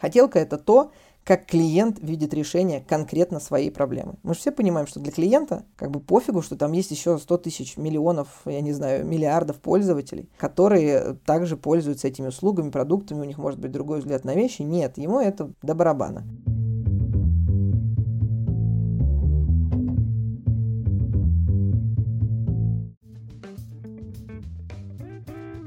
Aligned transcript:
Хотелка— 0.00 0.38
это 0.40 0.58
то, 0.58 0.92
как 1.26 1.46
клиент 1.46 1.98
видит 2.00 2.32
решение 2.32 2.84
конкретно 2.86 3.40
своей 3.40 3.72
проблемы. 3.72 4.14
Мы 4.22 4.34
же 4.34 4.40
все 4.40 4.52
понимаем, 4.52 4.86
что 4.86 5.00
для 5.00 5.10
клиента 5.10 5.64
как 5.74 5.90
бы 5.90 5.98
пофигу, 5.98 6.40
что 6.40 6.56
там 6.56 6.70
есть 6.70 6.92
еще 6.92 7.18
100 7.18 7.38
тысяч 7.38 7.76
миллионов, 7.76 8.28
я 8.44 8.60
не 8.60 8.72
знаю, 8.72 9.04
миллиардов 9.04 9.56
пользователей, 9.56 10.28
которые 10.38 11.14
также 11.26 11.56
пользуются 11.56 12.06
этими 12.06 12.28
услугами, 12.28 12.70
продуктами, 12.70 13.22
у 13.22 13.24
них 13.24 13.38
может 13.38 13.58
быть 13.58 13.72
другой 13.72 13.98
взгляд 13.98 14.24
на 14.24 14.36
вещи. 14.36 14.62
Нет, 14.62 14.98
ему 14.98 15.18
это 15.18 15.50
до 15.62 15.74
барабана. 15.74 16.24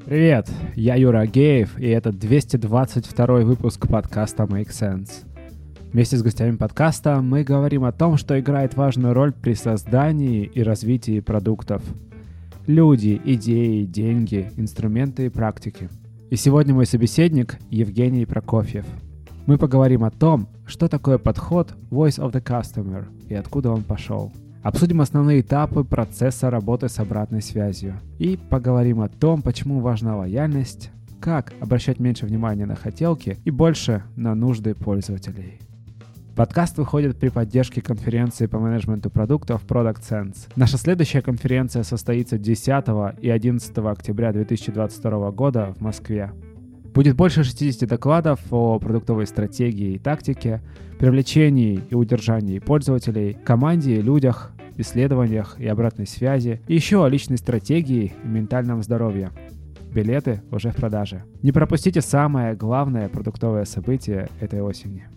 Привет, 0.10 0.50
я 0.74 0.96
Юра 0.96 1.20
Агеев, 1.20 1.78
и 1.78 1.88
это 1.88 2.12
222 2.12 3.42
выпуск 3.42 3.88
подкаста 3.88 4.46
Make 4.46 4.70
Sense. 4.70 5.24
Вместе 5.94 6.18
с 6.18 6.24
гостями 6.24 6.56
подкаста 6.56 7.22
мы 7.22 7.44
говорим 7.44 7.84
о 7.84 7.92
том, 7.92 8.18
что 8.18 8.40
играет 8.40 8.74
важную 8.74 9.14
роль 9.14 9.32
при 9.32 9.54
создании 9.54 10.46
и 10.46 10.64
развитии 10.64 11.20
продуктов. 11.20 11.84
Люди, 12.66 13.22
идеи, 13.24 13.84
деньги, 13.84 14.52
инструменты 14.58 15.28
и 15.28 15.30
практики. 15.30 15.90
И 16.32 16.36
сегодня 16.38 16.74
мой 16.74 16.88
собеседник 16.88 17.60
Евгений 17.70 18.26
Прокофьев. 18.26 18.88
Мы 19.46 19.60
поговорим 19.60 20.04
о 20.04 20.10
том, 20.10 20.50
что 20.66 20.88
такое 20.88 21.20
подход 21.20 21.76
Voice 21.92 22.18
of 22.18 22.32
the 22.32 22.44
Customer 22.44 23.06
и 23.28 23.36
откуда 23.36 23.70
он 23.70 23.84
пошел– 23.84 24.34
Обсудим 24.62 25.00
основные 25.00 25.40
этапы 25.40 25.86
процесса 25.86 26.50
работы 26.50 26.90
с 26.90 27.00
обратной 27.00 27.42
связью. 27.42 28.00
И 28.18 28.38
поговорим 28.38 29.00
о 29.02 29.08
том, 29.08 29.42
почему 29.42 29.80
важна 29.80 30.18
лояльность, 30.18 30.92
как 31.22 31.54
обращать 31.62 32.00
меньше 32.00 32.26
внимания 32.26 32.66
на 32.66 32.76
хотелки 32.76 33.38
и 33.46 33.52
больше 33.52 34.04
на 34.18 34.36
нужды 34.36 34.76
пользователей. 34.76 35.60
Подкаст 36.36 36.78
выходит 36.78 37.18
при 37.18 37.30
поддержке 37.30 37.82
конференции 37.82 38.48
по 38.48 38.60
менеджменту 38.60 39.10
продуктов 39.10 39.66
Product 39.66 40.02
Sense. 40.02 40.50
Наша 40.56 40.78
следующая 40.78 41.22
конференция 41.22 41.84
состоится 41.84 42.38
10 42.38 42.86
и 43.22 43.30
11 43.30 43.78
октября 43.78 44.34
2022 44.34 45.32
года 45.32 45.74
в 45.78 45.82
Москве. 45.82 46.32
Будет 46.94 47.16
больше 47.16 47.44
60 47.44 47.88
докладов 47.88 48.40
о 48.52 48.80
продуктовой 48.80 49.28
стратегии 49.28 49.94
и 49.94 50.00
тактике, 50.00 50.62
привлечении 50.98 51.82
и 51.90 51.96
удержании 51.96 52.60
пользователей, 52.60 53.34
команде, 53.46 54.02
людях, 54.02 54.52
исследованиях 54.76 55.60
и 55.60 55.68
обратной 55.68 56.08
связи, 56.08 56.62
и 56.68 56.76
еще 56.76 57.06
о 57.06 57.10
личной 57.10 57.38
стратегии 57.38 58.14
и 58.24 58.28
ментальном 58.28 58.82
здоровье. 58.82 59.32
Билеты 59.94 60.42
уже 60.52 60.72
в 60.72 60.76
продаже. 60.76 61.24
Не 61.42 61.52
пропустите 61.52 62.02
самое 62.02 62.56
главное 62.56 63.10
продуктовое 63.10 63.66
событие 63.66 64.30
этой 64.40 64.62
осени. 64.62 65.08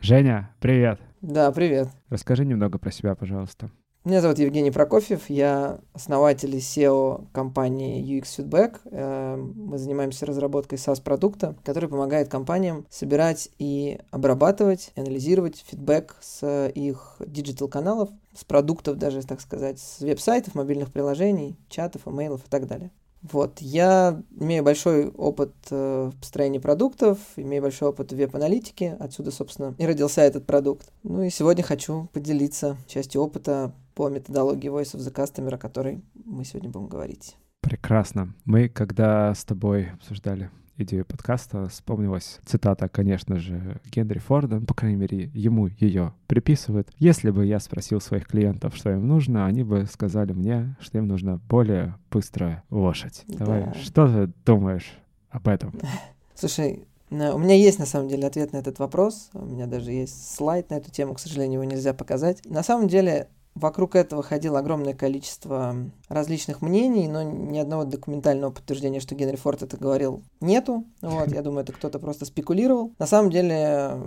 Женя, 0.00 0.50
привет! 0.60 1.00
Да, 1.22 1.50
привет. 1.52 1.88
Расскажи 2.10 2.44
немного 2.44 2.78
про 2.78 2.90
себя, 2.90 3.14
пожалуйста. 3.14 3.70
Меня 4.04 4.20
зовут 4.20 4.38
Евгений 4.38 4.70
Прокофьев, 4.70 5.30
я 5.30 5.78
основатель 5.94 6.54
и 6.54 6.58
CEO 6.58 7.26
компании 7.32 8.04
UX 8.04 8.24
Feedback. 8.36 8.80
Э, 8.90 9.36
мы 9.36 9.78
занимаемся 9.78 10.26
разработкой 10.26 10.76
SaaS-продукта, 10.76 11.56
который 11.64 11.88
помогает 11.88 12.28
компаниям 12.28 12.84
собирать 12.90 13.48
и 13.58 13.98
обрабатывать, 14.10 14.92
анализировать 14.94 15.64
фидбэк 15.66 16.16
с 16.20 16.68
их 16.74 17.16
digital-каналов, 17.18 18.10
с 18.36 18.44
продуктов 18.44 18.98
даже, 18.98 19.22
так 19.22 19.40
сказать, 19.40 19.78
с 19.78 20.00
веб-сайтов, 20.00 20.54
мобильных 20.54 20.92
приложений, 20.92 21.56
чатов, 21.70 22.06
имейлов 22.06 22.42
и 22.46 22.50
так 22.50 22.66
далее. 22.66 22.90
Вот, 23.22 23.62
я 23.62 24.22
имею 24.38 24.62
большой 24.62 25.08
опыт 25.08 25.54
э, 25.70 26.10
в 26.14 26.20
построении 26.20 26.58
продуктов, 26.58 27.16
имею 27.36 27.62
большой 27.62 27.88
опыт 27.88 28.12
в 28.12 28.16
веб-аналитике, 28.16 28.98
отсюда, 29.00 29.30
собственно, 29.30 29.74
и 29.78 29.86
родился 29.86 30.20
этот 30.20 30.44
продукт. 30.44 30.92
Ну 31.04 31.22
и 31.22 31.30
сегодня 31.30 31.64
хочу 31.64 32.10
поделиться 32.12 32.76
частью 32.86 33.22
опыта 33.22 33.72
по 33.94 34.08
методологии 34.08 34.70
Voice 34.70 34.94
of 34.94 35.00
the 35.00 35.12
Customer, 35.14 35.54
о 35.54 35.58
которой 35.58 36.02
мы 36.14 36.44
сегодня 36.44 36.70
будем 36.70 36.88
говорить. 36.88 37.36
Прекрасно. 37.60 38.34
Мы, 38.44 38.68
когда 38.68 39.34
с 39.34 39.44
тобой 39.44 39.90
обсуждали 39.90 40.50
идею 40.76 41.04
подкаста, 41.04 41.68
вспомнилась 41.68 42.40
цитата, 42.44 42.88
конечно 42.88 43.38
же, 43.38 43.80
Генри 43.86 44.18
Форда, 44.18 44.60
ну, 44.60 44.66
по 44.66 44.74
крайней 44.74 44.96
мере, 44.96 45.30
ему 45.32 45.68
ее 45.68 46.14
приписывают. 46.26 46.90
Если 46.98 47.30
бы 47.30 47.46
я 47.46 47.60
спросил 47.60 48.00
своих 48.00 48.26
клиентов, 48.26 48.76
что 48.76 48.90
им 48.90 49.06
нужно, 49.06 49.46
они 49.46 49.62
бы 49.62 49.86
сказали 49.86 50.32
мне, 50.32 50.76
что 50.80 50.98
им 50.98 51.06
нужна 51.06 51.38
более 51.48 51.96
быстрая 52.10 52.64
лошадь. 52.70 53.22
Да. 53.28 53.44
Давай, 53.44 53.74
что 53.82 54.06
ты 54.08 54.32
думаешь 54.44 54.98
об 55.30 55.48
этом? 55.48 55.72
Слушай, 56.34 56.84
у 57.10 57.38
меня 57.38 57.54
есть, 57.54 57.78
на 57.78 57.86
самом 57.86 58.08
деле, 58.08 58.26
ответ 58.26 58.52
на 58.52 58.56
этот 58.56 58.78
вопрос. 58.78 59.30
У 59.34 59.44
меня 59.44 59.66
даже 59.66 59.92
есть 59.92 60.34
слайд 60.34 60.70
на 60.70 60.74
эту 60.74 60.90
тему, 60.90 61.14
к 61.14 61.20
сожалению, 61.20 61.60
его 61.60 61.70
нельзя 61.70 61.94
показать. 61.94 62.44
На 62.44 62.62
самом 62.62 62.88
деле, 62.88 63.28
Вокруг 63.54 63.94
этого 63.94 64.22
ходило 64.22 64.58
огромное 64.58 64.94
количество 64.94 65.76
различных 66.14 66.62
мнений, 66.62 67.08
но 67.08 67.22
ни 67.22 67.58
одного 67.58 67.84
документального 67.84 68.50
подтверждения, 68.50 69.00
что 69.00 69.14
Генри 69.14 69.36
Форд 69.36 69.62
это 69.62 69.76
говорил, 69.76 70.22
нету. 70.40 70.84
Вот, 71.02 71.32
я 71.32 71.42
думаю, 71.42 71.62
это 71.62 71.72
кто-то 71.72 71.98
просто 71.98 72.24
спекулировал. 72.24 72.92
На 72.98 73.06
самом 73.06 73.30
деле, 73.30 73.98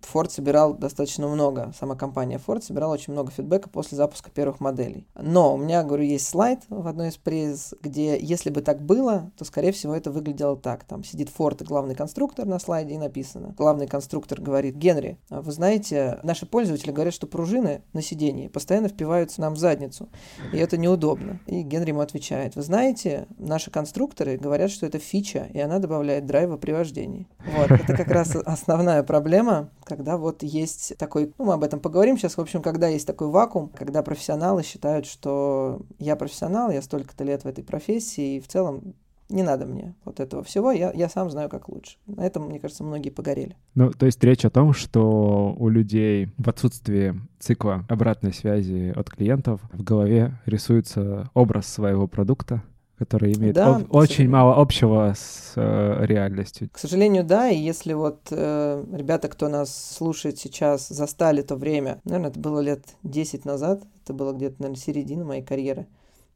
Форд 0.00 0.32
собирал 0.32 0.74
достаточно 0.74 1.28
много, 1.28 1.72
сама 1.78 1.94
компания 1.94 2.40
Ford 2.44 2.62
собирала 2.62 2.94
очень 2.94 3.12
много 3.12 3.30
фидбэка 3.30 3.68
после 3.68 3.96
запуска 3.96 4.30
первых 4.30 4.60
моделей. 4.60 5.06
Но 5.14 5.54
у 5.54 5.58
меня, 5.58 5.84
говорю, 5.84 6.04
есть 6.04 6.26
слайд 6.26 6.60
в 6.68 6.86
одной 6.86 7.08
из 7.08 7.16
пресс, 7.16 7.74
где, 7.82 8.18
если 8.18 8.50
бы 8.50 8.62
так 8.62 8.82
было, 8.82 9.30
то, 9.36 9.44
скорее 9.44 9.72
всего, 9.72 9.94
это 9.94 10.10
выглядело 10.10 10.56
так. 10.56 10.84
Там 10.84 11.04
сидит 11.04 11.28
Форд 11.28 11.62
главный 11.62 11.94
конструктор 11.94 12.46
на 12.46 12.58
слайде 12.58 12.94
и 12.94 12.98
написано. 12.98 13.54
Главный 13.56 13.86
конструктор 13.86 14.40
говорит, 14.40 14.76
Генри, 14.76 15.18
а 15.28 15.42
вы 15.42 15.52
знаете, 15.52 16.20
наши 16.22 16.46
пользователи 16.46 16.90
говорят, 16.90 17.14
что 17.14 17.26
пружины 17.26 17.82
на 17.92 18.02
сидении 18.02 18.48
постоянно 18.48 18.88
впиваются 18.88 19.40
нам 19.40 19.54
в 19.54 19.58
задницу, 19.58 20.08
и 20.52 20.58
это 20.58 20.76
неудобно. 20.76 21.33
И 21.46 21.62
Генри 21.62 21.90
ему 21.90 22.00
отвечает, 22.00 22.56
вы 22.56 22.62
знаете, 22.62 23.26
наши 23.38 23.70
конструкторы 23.70 24.36
говорят, 24.36 24.70
что 24.70 24.86
это 24.86 24.98
фича, 24.98 25.48
и 25.52 25.60
она 25.60 25.78
добавляет 25.78 26.26
драйва 26.26 26.56
при 26.56 26.72
вождении. 26.72 27.26
Вот, 27.56 27.70
это 27.70 27.96
как 27.96 28.08
раз 28.08 28.34
основная 28.44 29.02
проблема, 29.02 29.70
когда 29.84 30.16
вот 30.16 30.42
есть 30.42 30.96
такой, 30.98 31.32
ну, 31.38 31.46
мы 31.46 31.54
об 31.54 31.64
этом 31.64 31.80
поговорим 31.80 32.16
сейчас, 32.18 32.36
в 32.36 32.40
общем, 32.40 32.62
когда 32.62 32.88
есть 32.88 33.06
такой 33.06 33.28
вакуум, 33.28 33.68
когда 33.68 34.02
профессионалы 34.02 34.62
считают, 34.62 35.06
что 35.06 35.82
я 35.98 36.16
профессионал, 36.16 36.70
я 36.70 36.82
столько-то 36.82 37.24
лет 37.24 37.44
в 37.44 37.46
этой 37.46 37.64
профессии, 37.64 38.36
и 38.36 38.40
в 38.40 38.48
целом 38.48 38.94
не 39.34 39.42
надо 39.42 39.66
мне 39.66 39.94
вот 40.04 40.20
этого 40.20 40.42
всего, 40.44 40.70
я, 40.70 40.92
я 40.92 41.08
сам 41.08 41.28
знаю, 41.28 41.48
как 41.48 41.68
лучше. 41.68 41.96
На 42.06 42.24
этом, 42.24 42.44
мне 42.44 42.60
кажется, 42.60 42.84
многие 42.84 43.10
погорели. 43.10 43.56
Ну, 43.74 43.90
то 43.90 44.06
есть 44.06 44.22
речь 44.22 44.44
о 44.44 44.50
том, 44.50 44.72
что 44.72 45.54
у 45.58 45.68
людей 45.68 46.30
в 46.38 46.48
отсутствии 46.48 47.20
цикла 47.40 47.84
обратной 47.88 48.32
связи 48.32 48.92
от 48.94 49.10
клиентов 49.10 49.60
в 49.72 49.82
голове 49.82 50.38
рисуется 50.46 51.30
образ 51.34 51.66
своего 51.66 52.06
продукта, 52.06 52.62
который 52.96 53.34
имеет 53.34 53.56
да, 53.56 53.76
об, 53.76 53.92
очень 53.92 54.28
мало 54.28 54.54
общего 54.54 55.12
с 55.16 55.54
э, 55.56 56.06
реальностью. 56.06 56.70
К 56.72 56.78
сожалению, 56.78 57.24
да, 57.24 57.50
и 57.50 57.58
если 57.58 57.92
вот 57.92 58.20
э, 58.30 58.84
ребята, 58.92 59.28
кто 59.28 59.48
нас 59.48 59.96
слушает 59.96 60.38
сейчас, 60.38 60.88
застали 60.88 61.42
то 61.42 61.56
время, 61.56 62.00
наверное, 62.04 62.30
это 62.30 62.38
было 62.38 62.60
лет 62.60 62.84
10 63.02 63.44
назад, 63.44 63.82
это 64.04 64.12
было 64.12 64.32
где-то, 64.32 64.62
наверное, 64.62 64.80
середина 64.80 65.24
моей 65.24 65.42
карьеры, 65.42 65.86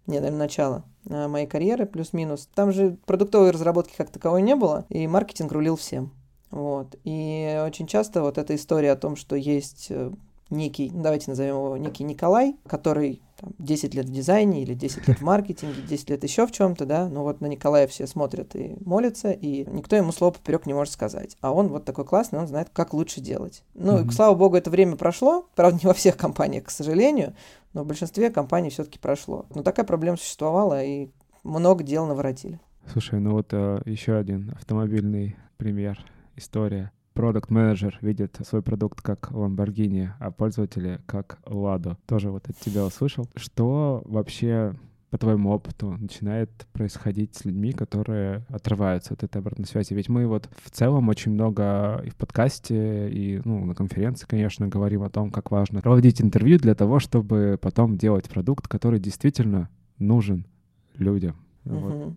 не, 0.09 0.19
наверное, 0.19 0.41
начало 0.41 0.85
э, 1.09 1.29
моей 1.29 1.47
карьеры, 1.47 1.87
плюс-минус. 1.87 2.49
Там 2.55 2.73
же 2.73 2.97
продуктовой 3.07 3.51
разработки 3.51 3.95
как 3.97 4.11
таковой 4.11 4.43
не 4.43 4.57
было, 4.57 4.85
и 4.89 5.07
маркетинг 5.07 5.53
рулил 5.53 5.77
всем. 5.77 6.13
Вот. 6.51 6.97
И 7.05 7.63
очень 7.65 7.87
часто 7.87 8.23
вот 8.23 8.39
эта 8.39 8.57
история 8.57 8.93
о 8.93 8.97
том, 8.97 9.17
что 9.17 9.37
есть 9.37 9.89
э, 9.91 10.11
некий, 10.51 10.91
ну, 10.91 11.03
давайте 11.03 11.31
назовем 11.31 11.57
его 11.57 11.77
некий 11.77 12.05
Николай, 12.05 12.57
который 12.67 13.21
там, 13.39 13.51
10 13.59 13.95
лет 13.95 14.07
в 14.07 14.13
дизайне 14.13 14.63
или 14.63 14.75
10 14.75 15.09
лет 15.09 15.19
в 15.19 15.23
маркетинге, 15.23 15.83
10 15.83 16.11
лет 16.11 16.25
еще 16.25 16.47
в 16.47 16.53
чем-то, 16.53 16.87
да, 16.87 17.09
ну 17.09 17.23
вот 17.23 17.41
на 17.41 17.47
Николая 17.47 17.87
все 17.87 18.07
смотрят 18.07 18.57
и 18.57 18.77
молятся, 18.85 19.31
и 19.31 19.65
никто 19.71 19.95
ему 19.97 20.13
слово 20.13 20.33
поперек 20.33 20.67
не 20.67 20.75
может 20.75 20.93
сказать. 20.93 21.37
А 21.41 21.53
он 21.53 21.69
вот 21.69 21.85
такой 21.85 22.05
классный, 22.05 22.39
он 22.39 22.49
знает, 22.49 22.69
как 22.73 22.95
лучше 22.95 23.21
делать. 23.21 23.63
Ну, 23.75 23.99
mm-hmm. 23.99 24.09
и, 24.09 24.13
слава 24.13 24.35
богу, 24.35 24.57
это 24.57 24.71
время 24.71 24.97
прошло, 24.97 25.47
правда, 25.55 25.79
не 25.83 25.87
во 25.87 25.95
всех 25.95 26.17
компаниях, 26.17 26.65
к 26.65 26.71
сожалению, 26.71 27.35
но 27.73 27.85
в 27.85 27.87
большинстве 27.87 28.31
компаний 28.31 28.71
все-таки 28.71 28.99
прошло. 28.99 29.47
Но 29.55 29.63
такая 29.63 29.87
проблема 29.87 30.17
существовала, 30.17 30.83
и 30.83 31.11
много 31.45 31.85
дел 31.85 32.07
наворотили. 32.07 32.61
Слушай, 32.87 33.21
ну 33.21 33.33
вот 33.33 33.49
э, 33.53 33.83
еще 33.85 34.17
один 34.17 34.53
автомобильный 34.57 35.37
пример, 35.57 35.99
история 36.37 36.93
продукт-менеджер 37.19 37.99
видит 38.01 38.39
свой 38.47 38.63
продукт 38.63 39.03
как 39.03 39.33
Lamborghini, 39.33 40.11
а 40.21 40.31
пользователи 40.31 41.01
как 41.07 41.41
Lado. 41.45 41.97
Тоже 42.07 42.31
вот 42.31 42.49
от 42.49 42.57
тебя 42.59 42.85
услышал. 42.85 43.29
Что 43.35 44.03
вообще 44.05 44.77
по 45.11 45.19
твоему 45.19 45.51
опыту 45.51 45.97
начинает 45.99 46.51
происходить 46.73 47.35
с 47.35 47.45
людьми, 47.45 47.73
которые 47.73 48.45
отрываются 48.49 49.15
от 49.15 49.23
этой 49.23 49.39
обратной 49.39 49.67
связи? 49.67 49.95
Ведь 49.95 50.09
мы 50.09 50.27
вот 50.27 50.49
в 50.65 50.71
целом 50.71 51.09
очень 51.09 51.33
много 51.33 52.03
и 52.05 52.11
в 52.11 52.17
подкасте, 52.17 53.09
и 53.11 53.41
ну, 53.45 53.65
на 53.65 53.75
конференции, 53.75 54.27
конечно, 54.27 54.69
говорим 54.69 55.03
о 55.03 55.11
том, 55.11 55.31
как 55.31 55.51
важно 55.51 55.81
проводить 55.81 56.21
интервью 56.21 56.59
для 56.59 56.75
того, 56.75 56.99
чтобы 56.99 57.59
потом 57.61 57.97
делать 57.97 58.29
продукт, 58.29 58.69
который 58.69 59.01
действительно 59.01 59.69
нужен 59.99 60.47
людям. 60.95 61.37
Uh-huh. 61.65 62.05
Вот. 62.07 62.15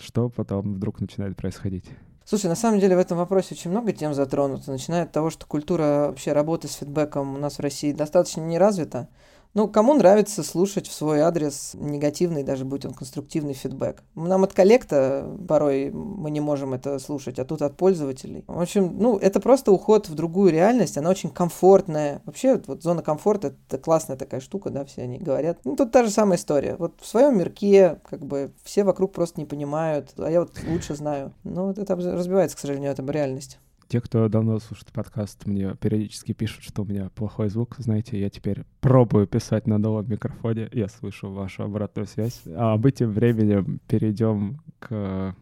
Что 0.00 0.28
потом 0.28 0.74
вдруг 0.74 1.00
начинает 1.00 1.36
происходить? 1.36 1.86
Слушай, 2.24 2.48
на 2.48 2.56
самом 2.56 2.78
деле 2.78 2.94
в 2.94 2.98
этом 2.98 3.16
вопросе 3.16 3.54
очень 3.54 3.70
много 3.70 3.90
тем 3.92 4.12
затронуто, 4.12 4.70
начиная 4.70 5.04
от 5.04 5.12
того, 5.12 5.30
что 5.30 5.46
культура 5.46 6.08
вообще 6.08 6.32
работы 6.32 6.68
с 6.68 6.74
фидбэком 6.74 7.34
у 7.34 7.38
нас 7.38 7.56
в 7.56 7.60
России 7.60 7.92
достаточно 7.92 8.42
не 8.42 8.58
развита. 8.58 9.08
Ну, 9.54 9.66
кому 9.66 9.94
нравится 9.94 10.42
слушать 10.42 10.86
в 10.86 10.92
свой 10.92 11.20
адрес 11.20 11.72
негативный, 11.74 12.42
даже 12.42 12.64
будь 12.64 12.84
он 12.84 12.92
конструктивный 12.92 13.54
фидбэк. 13.54 14.02
Нам 14.14 14.44
от 14.44 14.52
коллекта 14.52 15.26
порой 15.48 15.90
мы 15.90 16.30
не 16.30 16.40
можем 16.40 16.74
это 16.74 16.98
слушать, 16.98 17.38
а 17.38 17.44
тут 17.44 17.62
от 17.62 17.76
пользователей. 17.76 18.44
В 18.46 18.60
общем, 18.60 18.96
ну, 18.98 19.16
это 19.16 19.40
просто 19.40 19.72
уход 19.72 20.08
в 20.08 20.14
другую 20.14 20.52
реальность, 20.52 20.98
она 20.98 21.10
очень 21.10 21.30
комфортная. 21.30 22.22
Вообще, 22.24 22.60
вот 22.66 22.82
зона 22.82 23.02
комфорта— 23.02 23.54
это 23.68 23.78
классная 23.78 24.16
такая 24.16 24.40
штука, 24.40 24.70
да, 24.70 24.84
все 24.84 25.02
они 25.02 25.18
говорят. 25.18 25.58
Ну, 25.64 25.76
тут 25.76 25.92
та 25.92 26.04
же 26.04 26.10
самая 26.10 26.38
история. 26.38 26.76
Вот 26.78 26.94
в 27.00 27.06
своем 27.06 27.38
мирке, 27.38 28.00
как 28.08 28.24
бы, 28.24 28.52
все 28.62 28.84
вокруг 28.84 29.12
просто 29.12 29.40
не 29.40 29.46
понимают, 29.46 30.12
а 30.18 30.30
я 30.30 30.40
вот 30.40 30.52
лучше 30.68 30.94
знаю. 30.94 31.32
Ну, 31.44 31.66
вот 31.66 31.78
это 31.78 31.96
разбивается, 31.96 32.56
к 32.56 32.60
сожалению, 32.60 32.92
это 32.92 33.02
реальность. 33.10 33.58
Те, 33.88 34.02
кто 34.02 34.28
давно 34.28 34.58
слушает 34.58 34.92
подкаст, 34.92 35.46
мне 35.46 35.74
периодически 35.74 36.32
пишут, 36.32 36.62
что 36.62 36.82
у 36.82 36.84
меня 36.84 37.08
плохой 37.14 37.48
звук. 37.48 37.76
Знаете, 37.78 38.20
я 38.20 38.28
теперь 38.28 38.64
пробую 38.82 39.26
писать 39.26 39.66
на 39.66 39.78
новом 39.78 40.06
микрофоне. 40.10 40.68
Я 40.72 40.88
слышу 40.88 41.30
вашу 41.30 41.62
обратную 41.62 42.06
связь. 42.06 42.42
А 42.54 42.76
мы 42.76 42.90
тем 42.90 43.12
временем 43.12 43.80
перейдем 43.88 44.60
к 44.78 45.34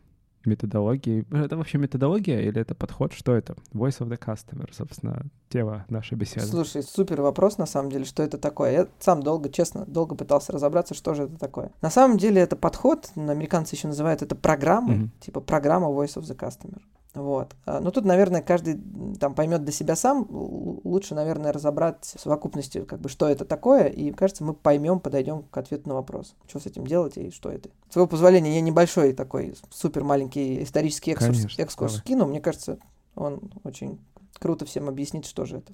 методологии. 0.44 1.26
Это 1.32 1.56
вообще 1.56 1.78
методология 1.78 2.40
или 2.40 2.60
это 2.60 2.76
подход? 2.76 3.12
Что 3.12 3.34
это? 3.34 3.56
Voice 3.72 3.98
of 3.98 4.08
the 4.08 4.16
Customer, 4.16 4.72
собственно, 4.72 5.22
тема 5.48 5.84
нашей 5.88 6.16
беседы. 6.16 6.46
Слушай, 6.46 6.84
супер 6.84 7.22
вопрос, 7.22 7.58
на 7.58 7.66
самом 7.66 7.90
деле, 7.90 8.04
что 8.04 8.22
это 8.22 8.38
такое. 8.38 8.70
Я 8.70 8.88
сам 9.00 9.24
долго, 9.24 9.48
честно, 9.48 9.84
долго 9.86 10.14
пытался 10.14 10.52
разобраться, 10.52 10.94
что 10.94 11.14
же 11.14 11.24
это 11.24 11.36
такое. 11.36 11.72
На 11.82 11.90
самом 11.90 12.16
деле 12.16 12.40
это 12.40 12.54
подход, 12.54 13.10
американцы 13.16 13.74
еще 13.74 13.88
называют 13.88 14.22
это 14.22 14.36
программой, 14.36 14.96
mm-hmm. 14.96 15.10
типа 15.20 15.40
программа 15.40 15.88
Voice 15.88 16.16
of 16.16 16.22
the 16.22 16.36
Customer. 16.36 16.80
Вот. 17.16 17.56
А, 17.64 17.80
но 17.80 17.90
тут, 17.90 18.04
наверное, 18.04 18.42
каждый 18.42 18.78
там 19.18 19.34
поймет 19.34 19.64
для 19.64 19.72
себя 19.72 19.96
сам. 19.96 20.26
Лучше, 20.30 21.14
наверное, 21.14 21.50
разобрать 21.50 22.04
в 22.04 22.20
совокупности, 22.20 22.82
как 22.82 23.00
бы, 23.00 23.08
что 23.08 23.26
это 23.26 23.46
такое, 23.46 23.86
и, 23.86 24.12
кажется, 24.12 24.44
мы 24.44 24.52
поймем, 24.52 25.00
подойдем 25.00 25.42
к 25.44 25.56
ответу 25.56 25.88
на 25.88 25.94
вопрос, 25.94 26.34
что 26.46 26.60
с 26.60 26.66
этим 26.66 26.86
делать 26.86 27.16
и 27.16 27.30
что 27.30 27.50
это. 27.50 27.70
С 27.88 27.94
твоего 27.94 28.06
позволения, 28.06 28.54
я 28.54 28.60
небольшой 28.60 29.14
такой 29.14 29.54
супер 29.70 30.04
маленький 30.04 30.62
исторический 30.62 31.12
экскурс, 31.12 31.38
Конечно, 31.38 31.62
экскурс 31.62 31.92
давай. 31.94 32.06
кину. 32.06 32.26
Мне 32.26 32.40
кажется, 32.40 32.78
он 33.14 33.50
очень 33.64 33.98
круто 34.38 34.64
всем 34.64 34.88
объяснить, 34.88 35.26
что 35.26 35.44
же 35.44 35.58
это. 35.58 35.72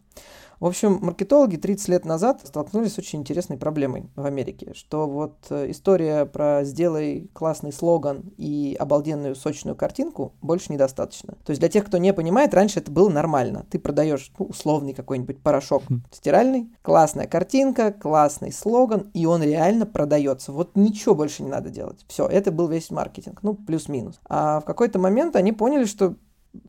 В 0.62 0.66
общем, 0.66 1.00
маркетологи 1.02 1.56
30 1.56 1.88
лет 1.88 2.04
назад 2.04 2.42
столкнулись 2.44 2.94
с 2.94 2.98
очень 2.98 3.18
интересной 3.18 3.56
проблемой 3.56 4.08
в 4.14 4.24
Америке, 4.24 4.72
что 4.76 5.08
вот 5.08 5.34
э, 5.50 5.70
история 5.72 6.24
про 6.24 6.62
«сделай 6.62 7.28
классный 7.32 7.72
слоган 7.72 8.32
и 8.36 8.76
обалденную 8.78 9.34
сочную 9.34 9.74
картинку» 9.74 10.34
больше 10.40 10.72
недостаточно. 10.72 11.34
То 11.44 11.50
есть 11.50 11.60
для 11.60 11.68
тех, 11.68 11.84
кто 11.84 11.98
не 11.98 12.12
понимает, 12.12 12.54
раньше 12.54 12.78
это 12.78 12.92
было 12.92 13.08
нормально. 13.08 13.66
Ты 13.70 13.80
продаешь 13.80 14.30
ну, 14.38 14.46
условный 14.46 14.94
какой-нибудь 14.94 15.42
порошок 15.42 15.82
хм. 15.88 16.02
стиральный, 16.12 16.70
классная 16.82 17.26
картинка, 17.26 17.92
классный 17.92 18.52
слоган, 18.52 19.10
и 19.14 19.26
он 19.26 19.42
реально 19.42 19.84
продается. 19.84 20.52
Вот 20.52 20.76
ничего 20.76 21.16
больше 21.16 21.42
не 21.42 21.48
надо 21.48 21.70
делать. 21.70 22.04
Все, 22.06 22.28
это 22.28 22.52
был 22.52 22.68
весь 22.68 22.90
маркетинг, 22.90 23.40
ну, 23.42 23.54
плюс-минус. 23.54 24.20
А 24.28 24.60
в 24.60 24.64
какой-то 24.64 25.00
момент 25.00 25.34
они 25.34 25.50
поняли, 25.50 25.86
что 25.86 26.14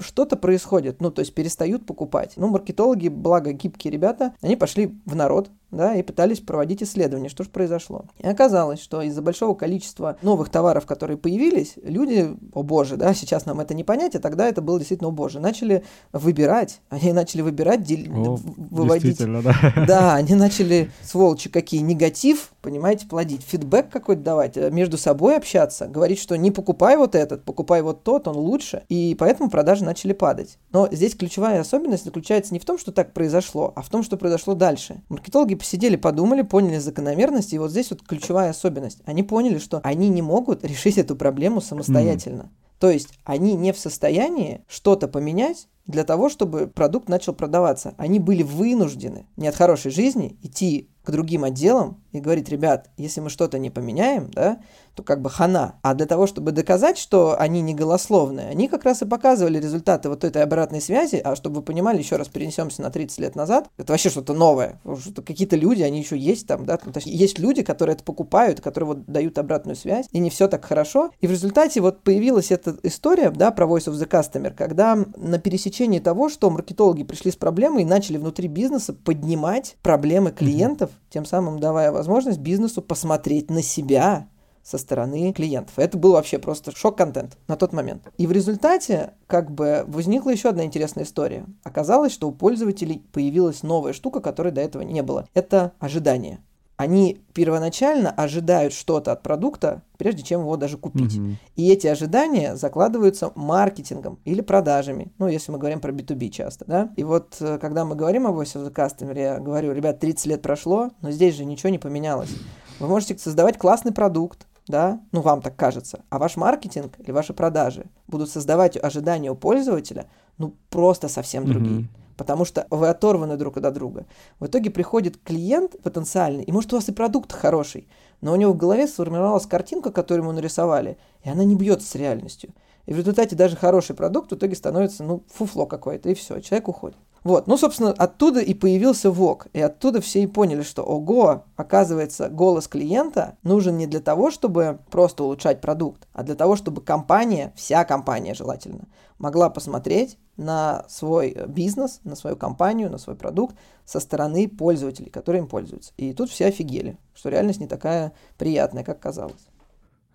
что-то 0.04 0.36
происходит, 0.38 1.02
ну, 1.02 1.10
то 1.10 1.22
есть 1.22 1.34
перестают 1.34 1.86
покупать. 1.86 2.34
Ну, 2.36 2.48
маркетологи, 2.48 3.08
благо 3.08 3.52
гибкие 3.54 3.92
ребята, 3.92 4.34
они 4.42 4.56
пошли 4.56 5.00
в 5.06 5.16
народ, 5.16 5.50
да, 5.76 5.96
и 5.96 6.04
пытались 6.04 6.40
проводить 6.40 6.84
исследования, 6.84 7.30
что 7.30 7.44
же 7.44 7.50
произошло. 7.50 8.06
И 8.20 8.28
оказалось, 8.28 8.82
что 8.82 9.02
из-за 9.02 9.22
большого 9.22 9.56
количества 9.56 10.18
новых 10.22 10.50
товаров, 10.50 10.86
которые 10.86 11.18
появились, 11.18 11.74
люди, 11.84 12.36
о 12.54 12.64
боже, 12.64 12.98
да, 12.98 13.14
сейчас 13.14 13.46
нам 13.46 13.60
это 13.60 13.74
не 13.74 13.84
понять, 13.84 14.16
а 14.16 14.20
тогда 14.20 14.48
это 14.48 14.62
было 14.62 14.80
действительно, 14.80 15.10
о 15.10 15.12
боже, 15.12 15.40
начали 15.40 15.84
выбирать, 16.12 16.82
они 16.90 17.14
начали 17.14 17.42
выбирать, 17.42 17.84
дел... 17.84 18.00
о, 18.12 18.40
выводить. 18.58 19.20
Да. 19.20 19.86
да, 19.88 20.16
они 20.16 20.36
начали, 20.36 20.92
сволочи 21.04 21.50
какие, 21.50 21.82
негатив, 21.82 22.54
понимаете, 22.62 23.08
плодить, 23.08 23.44
фидбэк 23.44 23.90
какой-то 23.90 24.22
давать, 24.22 24.58
э, 24.58 24.72
между 24.72 24.98
собой 24.98 25.38
общаться, 25.38 25.88
говорить, 25.88 26.20
что 26.20 26.36
не 26.36 26.52
покупай 26.52 26.98
вот 26.98 27.16
этот, 27.16 27.44
покупай 27.44 27.82
вот 27.82 28.04
тот, 28.04 28.28
он 28.28 28.38
лучше, 28.38 28.84
и 28.90 29.16
поэтому 29.20 29.50
продажи 29.50 29.84
начали 29.84 30.14
падать. 30.14 30.58
Но 30.72 30.88
здесь 30.92 31.16
ключевая 31.16 31.62
особенность 31.62 32.06
заключается 32.06 32.54
не 32.54 32.60
в 32.60 32.66
том, 32.66 32.78
что 32.78 32.92
так 32.92 33.14
произошло, 33.14 33.74
а 33.76 33.82
в 33.82 33.90
том, 33.90 34.04
что 34.04 34.18
произошло 34.18 34.56
дальше. 34.56 35.02
Маркетологи 35.10 35.56
посидели, 35.64 35.96
подумали, 35.96 36.42
поняли 36.42 36.78
закономерность, 36.78 37.54
и 37.54 37.58
вот 37.58 37.72
здесь 37.72 37.90
вот 37.90 38.02
ключевая 38.06 38.50
особенность. 38.50 39.00
Они 39.06 39.24
поняли, 39.24 39.60
что 39.60 39.80
они 39.82 40.10
не 40.10 40.22
могут 40.22 40.66
решить 40.66 40.98
эту 40.98 41.16
проблему 41.16 41.62
самостоятельно. 41.62 42.44
Mm. 42.44 42.50
То 42.84 42.90
есть 42.90 43.18
они 43.24 43.54
не 43.54 43.72
в 43.72 43.80
состоянии 43.80 44.66
что-то 44.68 45.08
поменять 45.08 45.70
для 45.86 46.04
того, 46.04 46.28
чтобы 46.28 46.68
продукт 46.68 47.08
начал 47.08 47.34
продаваться. 47.34 47.94
Они 47.98 48.20
были 48.20 48.44
вынуждены 48.44 49.26
не 49.38 49.48
от 49.48 49.56
хорошей 49.56 49.90
жизни 49.90 50.38
идти 50.42 50.90
к 51.04 51.12
другим 51.12 51.44
отделам 51.44 52.02
и 52.14 52.20
говорить, 52.22 52.48
ребят, 52.48 52.90
если 52.96 53.20
мы 53.20 53.30
что-то 53.30 53.60
не 53.60 53.70
поменяем, 53.70 54.32
да, 54.32 54.60
то 54.96 55.04
как 55.04 55.22
бы 55.22 55.30
хана. 55.30 55.76
А 55.82 55.96
для 55.96 56.06
того, 56.06 56.28
чтобы 56.28 56.54
доказать, 56.54 56.98
что 56.98 57.38
они 57.38 57.62
не 57.62 57.74
голословные, 57.74 58.48
они 58.48 58.70
как 58.70 58.86
раз 58.86 59.02
и 59.02 59.06
показывали 59.06 59.60
результаты 59.60 60.08
вот 60.08 60.24
этой 60.24 60.42
обратной 60.44 60.80
связи, 60.80 61.18
а 61.18 61.36
чтобы 61.36 61.58
вы 61.58 61.62
понимали, 61.64 61.98
еще 61.98 62.16
раз 62.16 62.30
перенесемся 62.30 62.82
на 62.82 62.90
30 62.90 63.20
лет 63.20 63.36
назад, 63.36 63.70
это 63.78 63.92
вообще 63.92 64.10
что-то 64.10 64.34
новое, 64.34 64.80
что 65.02 65.22
какие-то 65.22 65.58
люди, 65.58 65.82
они 65.82 66.00
еще 66.00 66.18
есть 66.18 66.48
там, 66.48 66.66
да, 66.66 66.78
то 66.78 66.90
есть 66.96 67.08
есть 67.08 67.38
люди, 67.38 67.64
которые 67.64 67.96
это 67.96 68.06
покупают, 68.06 68.62
которые 68.62 68.88
вот 68.88 69.06
дают 69.06 69.38
обратную 69.38 69.76
связь, 69.76 70.06
и 70.12 70.20
не 70.20 70.30
все 70.30 70.48
так 70.48 70.64
хорошо, 70.64 71.12
и 71.20 71.28
в 71.28 71.32
результате 71.32 71.82
вот 71.82 72.02
появилась 72.04 72.52
эта 72.52 72.73
история, 72.84 73.30
да, 73.30 73.52
про 73.52 73.66
Voice 73.66 73.92
of 73.92 73.94
the 73.94 74.10
Customer, 74.10 74.54
когда 74.54 74.98
на 75.16 75.38
пересечении 75.38 76.00
того, 76.00 76.30
что 76.30 76.50
маркетологи 76.50 77.04
пришли 77.04 77.32
с 77.32 77.36
проблемой 77.36 77.84
и 77.84 77.86
начали 77.86 78.18
внутри 78.18 78.48
бизнеса 78.48 78.94
поднимать 78.94 79.78
проблемы 79.82 80.32
клиентов, 80.32 80.90
mm-hmm. 80.90 81.12
тем 81.12 81.26
самым 81.26 81.60
давая 81.60 81.92
возможность 81.92 82.40
бизнесу 82.40 82.82
посмотреть 82.82 83.50
на 83.50 83.62
себя, 83.62 84.28
со 84.64 84.78
стороны 84.78 85.34
клиентов. 85.34 85.78
Это 85.78 85.98
был 85.98 86.14
вообще 86.14 86.40
просто 86.40 86.72
шок-контент 86.72 87.38
на 87.48 87.58
тот 87.58 87.74
момент. 87.74 88.08
И 88.18 88.26
в 88.26 88.32
результате 88.32 89.12
как 89.28 89.52
бы 89.52 89.84
возникла 89.88 90.30
еще 90.30 90.50
одна 90.50 90.64
интересная 90.64 91.04
история. 91.04 91.46
Оказалось, 91.64 92.14
что 92.14 92.30
у 92.30 92.32
пользователей 92.32 93.04
появилась 93.12 93.62
новая 93.62 93.94
штука, 93.94 94.22
которой 94.22 94.54
до 94.54 94.62
этого 94.62 94.82
не 94.84 95.04
было. 95.04 95.28
Это 95.34 95.74
ожидание. 95.80 96.40
Они 96.84 97.22
первоначально 97.34 98.12
ожидают 98.12 98.74
что-то 98.74 99.14
от 99.14 99.24
продукта, 99.24 99.84
прежде 99.98 100.22
чем 100.22 100.42
его 100.42 100.58
даже 100.58 100.78
купить. 100.78 101.16
Mm-hmm. 101.16 101.36
И 101.56 101.72
эти 101.72 101.88
ожидания 101.88 102.58
закладываются 102.58 103.32
маркетингом 103.36 104.20
или 104.26 104.42
продажами. 104.42 105.14
Ну, 105.18 105.30
если 105.30 105.54
мы 105.54 105.60
говорим 105.60 105.80
про 105.80 105.94
B2B 105.94 106.28
часто, 106.28 106.66
да. 106.68 106.92
И 106.98 107.06
вот, 107.06 107.38
э, 107.40 107.58
когда 107.58 107.86
мы 107.86 107.96
говорим 107.96 108.28
о 108.28 108.32
Voice 108.32 108.56
of 108.56 108.70
the 108.70 108.74
Customer, 108.74 109.18
я 109.18 109.40
говорю, 109.40 109.72
ребят, 109.72 110.02
30 110.02 110.26
лет 110.26 110.42
прошло, 110.42 110.90
но 111.00 111.10
здесь 111.10 111.36
же 111.36 111.46
ничего 111.46 111.70
не 111.70 111.80
поменялось. 111.80 112.36
Вы 112.82 112.90
можете 112.90 113.18
создавать 113.18 113.58
классный 113.58 113.94
продукт, 113.94 114.46
да, 114.68 115.00
ну 115.14 115.22
вам 115.22 115.42
так 115.42 115.56
кажется, 115.56 116.02
а 116.10 116.20
ваш 116.20 116.36
маркетинг 116.36 116.96
или 117.00 117.12
ваши 117.12 117.34
продажи 117.34 117.86
будут 118.08 118.30
создавать 118.30 118.76
ожидания 118.76 119.32
у 119.32 119.36
пользователя, 119.36 120.08
ну 120.38 120.54
просто 120.70 121.08
совсем 121.08 121.46
другие. 121.46 121.84
Mm-hmm. 121.84 122.03
Потому 122.18 122.46
что 122.46 122.68
вы 122.70 122.90
оторваны 122.90 123.38
друг 123.38 123.58
от 123.58 123.74
друга. 123.74 124.06
В 124.40 124.46
итоге 124.46 124.70
приходит 124.70 125.18
клиент 125.24 125.82
потенциальный, 125.82 126.44
и 126.44 126.52
может 126.52 126.72
у 126.74 126.76
вас 126.76 126.90
и 126.90 126.92
продукт 126.92 127.32
хороший, 127.32 127.88
но 128.22 128.34
у 128.34 128.36
него 128.36 128.54
в 128.54 128.58
голове 128.58 128.88
сформировалась 128.88 129.46
картинка, 129.46 129.92
которую 129.92 130.24
ему 130.24 130.34
нарисовали, 130.34 130.98
и 131.24 131.30
она 131.30 131.44
не 131.44 131.56
бьется 131.56 131.88
с 131.88 131.96
реальностью. 131.96 132.52
И 132.86 132.94
в 132.94 132.98
результате 132.98 133.36
даже 133.36 133.56
хороший 133.56 133.96
продукт 133.96 134.32
в 134.32 134.36
итоге 134.36 134.56
становится, 134.56 135.04
ну, 135.04 135.24
фуфло 135.34 135.66
какое-то, 135.66 136.10
и 136.10 136.14
все, 136.14 136.40
человек 136.42 136.68
уходит. 136.68 136.98
Вот, 137.24 137.48
ну, 137.48 137.56
собственно, 137.56 137.92
оттуда 137.92 138.42
и 138.42 138.54
появился 138.54 139.10
ВОК, 139.10 139.48
и 139.54 139.62
оттуда 139.62 140.02
все 140.02 140.24
и 140.24 140.28
поняли, 140.28 140.62
что, 140.62 140.84
ого, 140.84 141.46
оказывается, 141.56 142.28
голос 142.28 142.68
клиента 142.68 143.38
нужен 143.44 143.78
не 143.78 143.88
для 143.88 144.02
того, 144.02 144.30
чтобы 144.30 144.80
просто 144.92 145.24
улучшать 145.24 145.62
продукт, 145.62 146.08
а 146.12 146.24
для 146.24 146.36
того, 146.36 146.58
чтобы 146.58 146.82
компания, 146.82 147.54
вся 147.56 147.86
компания 147.86 148.34
желательно, 148.34 148.88
могла 149.20 149.50
посмотреть 149.50 150.18
на 150.36 150.84
свой 150.90 151.38
бизнес, 151.48 152.02
на 152.04 152.16
свою 152.16 152.36
компанию, 152.36 152.92
на 152.92 152.98
свой 152.98 153.16
продукт 153.16 153.56
со 153.86 154.02
стороны 154.02 154.50
пользователей, 154.50 155.10
которые 155.10 155.44
им 155.44 155.48
пользуются. 155.48 155.94
И 155.96 156.12
тут 156.14 156.30
все 156.30 156.48
офигели, 156.48 156.98
что 157.14 157.30
реальность 157.30 157.62
не 157.62 157.68
такая 157.68 158.12
приятная, 158.38 158.84
как 158.84 159.00
казалось. 159.00 159.48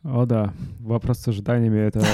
О 0.04 0.26
да, 0.26 0.52
вопрос 0.80 1.18
с 1.20 1.28
ожиданиями— 1.28 1.78
это 1.80 2.04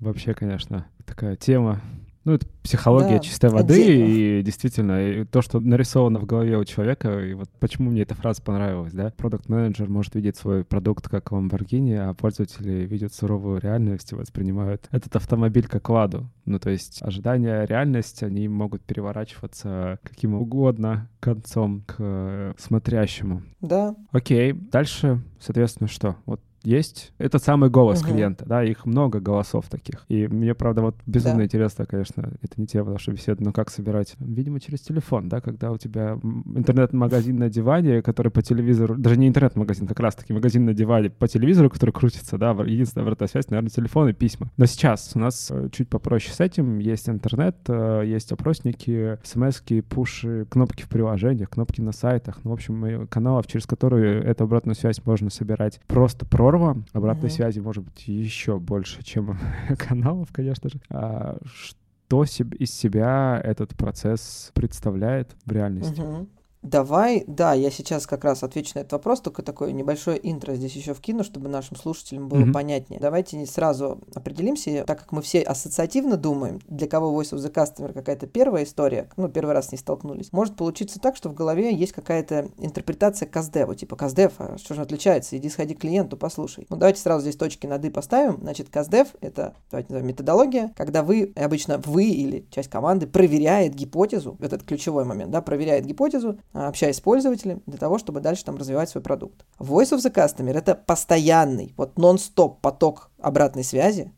вообще, 0.00 0.34
конечно, 0.34 0.86
такая 1.06 1.36
тема 1.36 1.80
ну, 2.28 2.34
это 2.34 2.46
психология 2.62 3.16
да, 3.16 3.18
чистой 3.20 3.48
воды, 3.48 3.80
отдельно. 3.80 4.04
и 4.04 4.42
действительно, 4.42 5.02
и 5.02 5.24
то, 5.24 5.40
что 5.40 5.60
нарисовано 5.60 6.18
в 6.18 6.26
голове 6.26 6.58
у 6.58 6.64
человека, 6.64 7.20
и 7.20 7.32
вот 7.32 7.48
почему 7.58 7.90
мне 7.90 8.02
эта 8.02 8.14
фраза 8.14 8.42
понравилась, 8.42 8.92
да? 8.92 9.14
Продукт-менеджер 9.16 9.88
может 9.88 10.14
видеть 10.14 10.36
свой 10.36 10.62
продукт 10.62 11.08
как 11.08 11.32
Lamborghini, 11.32 11.96
а 11.96 12.12
пользователи 12.12 12.86
видят 12.86 13.14
суровую 13.14 13.60
реальность 13.60 14.12
и 14.12 14.14
воспринимают 14.14 14.88
этот 14.90 15.16
автомобиль 15.16 15.66
как 15.66 15.88
ладу. 15.88 16.28
Ну, 16.44 16.58
то 16.58 16.68
есть 16.68 17.00
ожидания, 17.00 17.64
реальность, 17.64 18.22
они 18.22 18.46
могут 18.46 18.82
переворачиваться 18.82 19.98
каким 20.02 20.34
угодно 20.34 21.08
концом 21.20 21.82
к 21.86 22.54
смотрящему. 22.58 23.42
Да. 23.62 23.96
Окей, 24.12 24.52
дальше, 24.52 25.22
соответственно, 25.40 25.88
что? 25.88 26.16
Вот 26.26 26.42
есть 26.62 27.12
этот 27.18 27.42
самый 27.42 27.70
голос 27.70 28.02
угу. 28.02 28.10
клиента, 28.10 28.44
да, 28.46 28.64
их 28.64 28.86
много 28.86 29.20
голосов 29.20 29.66
таких. 29.68 30.04
И 30.08 30.26
мне, 30.26 30.54
правда, 30.54 30.82
вот 30.82 30.96
безумно 31.06 31.38
да. 31.38 31.44
интересно, 31.44 31.86
конечно, 31.86 32.32
это 32.42 32.60
не 32.60 32.66
тема 32.66 32.92
нашей 32.92 33.14
беседы, 33.14 33.44
но 33.44 33.52
как 33.52 33.70
собирать, 33.70 34.14
видимо, 34.18 34.60
через 34.60 34.80
телефон, 34.80 35.28
да, 35.28 35.40
когда 35.40 35.70
у 35.70 35.78
тебя 35.78 36.18
интернет-магазин 36.54 37.38
на 37.38 37.48
диване, 37.48 38.02
который 38.02 38.32
по 38.32 38.42
телевизору, 38.42 38.96
даже 38.96 39.16
не 39.16 39.28
интернет-магазин, 39.28 39.86
как 39.86 40.00
раз-таки 40.00 40.32
магазин 40.32 40.64
на 40.64 40.74
диване 40.74 41.10
по 41.10 41.28
телевизору, 41.28 41.70
который 41.70 41.90
крутится, 41.90 42.38
да, 42.38 42.50
единственная 42.50 43.04
обратная 43.04 43.28
связь, 43.28 43.48
наверное, 43.48 43.70
телефон 43.70 44.08
и 44.08 44.12
письма. 44.12 44.50
Но 44.56 44.66
сейчас 44.66 45.12
у 45.14 45.18
нас 45.18 45.50
э, 45.50 45.68
чуть 45.72 45.88
попроще 45.88 46.34
с 46.34 46.40
этим, 46.40 46.78
есть 46.78 47.08
интернет, 47.08 47.56
э, 47.68 48.02
есть 48.04 48.32
опросники, 48.32 49.18
смс-ки, 49.22 49.80
пуши, 49.80 50.46
кнопки 50.50 50.82
в 50.82 50.88
приложениях, 50.88 51.50
кнопки 51.50 51.80
на 51.80 51.92
сайтах, 51.92 52.40
ну, 52.44 52.50
в 52.50 52.54
общем, 52.54 53.06
каналов, 53.08 53.46
через 53.46 53.66
которые 53.66 54.22
эту 54.22 54.44
обратную 54.44 54.74
связь 54.74 55.04
можно 55.04 55.30
собирать 55.30 55.80
просто 55.86 56.26
про 56.26 56.48
прорва, 56.58 56.82
обратной 56.92 57.28
mm-hmm. 57.28 57.32
связи 57.32 57.60
может 57.60 57.84
быть 57.84 58.06
еще 58.08 58.58
больше, 58.58 59.02
чем 59.02 59.38
каналов, 59.78 60.28
конечно 60.32 60.68
же. 60.68 60.80
А 60.90 61.38
что 61.44 62.24
из 62.24 62.72
себя 62.72 63.40
этот 63.42 63.76
процесс 63.76 64.50
представляет 64.54 65.36
в 65.44 65.52
реальности? 65.52 66.00
Mm-hmm. 66.00 66.28
Давай, 66.62 67.24
да, 67.26 67.54
я 67.54 67.70
сейчас 67.70 68.06
как 68.06 68.24
раз 68.24 68.42
отвечу 68.42 68.72
на 68.74 68.80
этот 68.80 68.92
вопрос, 68.92 69.20
только 69.20 69.42
такое 69.42 69.72
небольшое 69.72 70.18
интро 70.22 70.54
здесь 70.54 70.74
еще 70.74 70.92
вкину, 70.92 71.22
чтобы 71.22 71.48
нашим 71.48 71.76
слушателям 71.76 72.28
было 72.28 72.40
mm-hmm. 72.40 72.52
понятнее. 72.52 73.00
Давайте 73.00 73.36
не 73.36 73.46
сразу 73.46 74.00
определимся, 74.14 74.84
так 74.84 74.98
как 74.98 75.12
мы 75.12 75.22
все 75.22 75.40
ассоциативно 75.42 76.16
думаем, 76.16 76.60
для 76.66 76.88
кого 76.88 77.20
Voice 77.20 77.32
of 77.32 77.38
the 77.38 77.52
Customer 77.52 77.92
какая-то 77.92 78.26
первая 78.26 78.64
история, 78.64 79.08
ну, 79.16 79.28
первый 79.28 79.54
раз 79.54 79.68
с 79.68 79.72
ней 79.72 79.78
столкнулись, 79.78 80.32
может 80.32 80.56
получиться 80.56 80.98
так, 80.98 81.16
что 81.16 81.28
в 81.28 81.34
голове 81.34 81.72
есть 81.72 81.92
какая-то 81.92 82.48
интерпретация 82.58 83.28
каздева, 83.28 83.76
типа 83.76 83.94
каздев, 83.94 84.32
а 84.38 84.58
что 84.58 84.74
же 84.74 84.82
отличается, 84.82 85.36
иди 85.36 85.48
сходи 85.48 85.74
к 85.74 85.80
клиенту, 85.80 86.16
послушай. 86.16 86.66
Ну, 86.70 86.76
давайте 86.76 87.00
сразу 87.00 87.22
здесь 87.22 87.36
точки 87.36 87.66
над 87.66 87.84
«и» 87.84 87.90
поставим. 87.90 88.38
Значит, 88.40 88.68
каздев— 88.68 89.08
это, 89.20 89.54
давайте 89.70 89.92
назовем, 89.92 90.08
методология, 90.08 90.72
когда 90.76 91.02
вы, 91.04 91.32
обычно 91.36 91.78
вы 91.78 92.06
или 92.06 92.46
часть 92.50 92.68
команды 92.68 93.06
проверяет 93.06 93.74
гипотезу, 93.74 94.36
этот 94.40 94.64
ключевой 94.64 95.04
момент, 95.04 95.30
да, 95.30 95.40
проверяет 95.40 95.86
гипотезу, 95.86 96.38
общаясь 96.66 96.96
с 96.96 97.00
пользователем, 97.00 97.62
для 97.66 97.78
того, 97.78 97.98
чтобы 97.98 98.20
дальше 98.20 98.44
там 98.44 98.56
развивать 98.56 98.88
свой 98.88 99.02
продукт. 99.02 99.44
Voice 99.58 99.96
of 99.96 99.98
the 99.98 100.12
Customer— 100.12 100.52
это 100.56 100.74
постоянный, 100.74 101.74
вот 101.76 101.98
нон-стоп 101.98 102.60
поток 102.60 103.10
обратной 103.18 103.64
связи, 103.64 104.12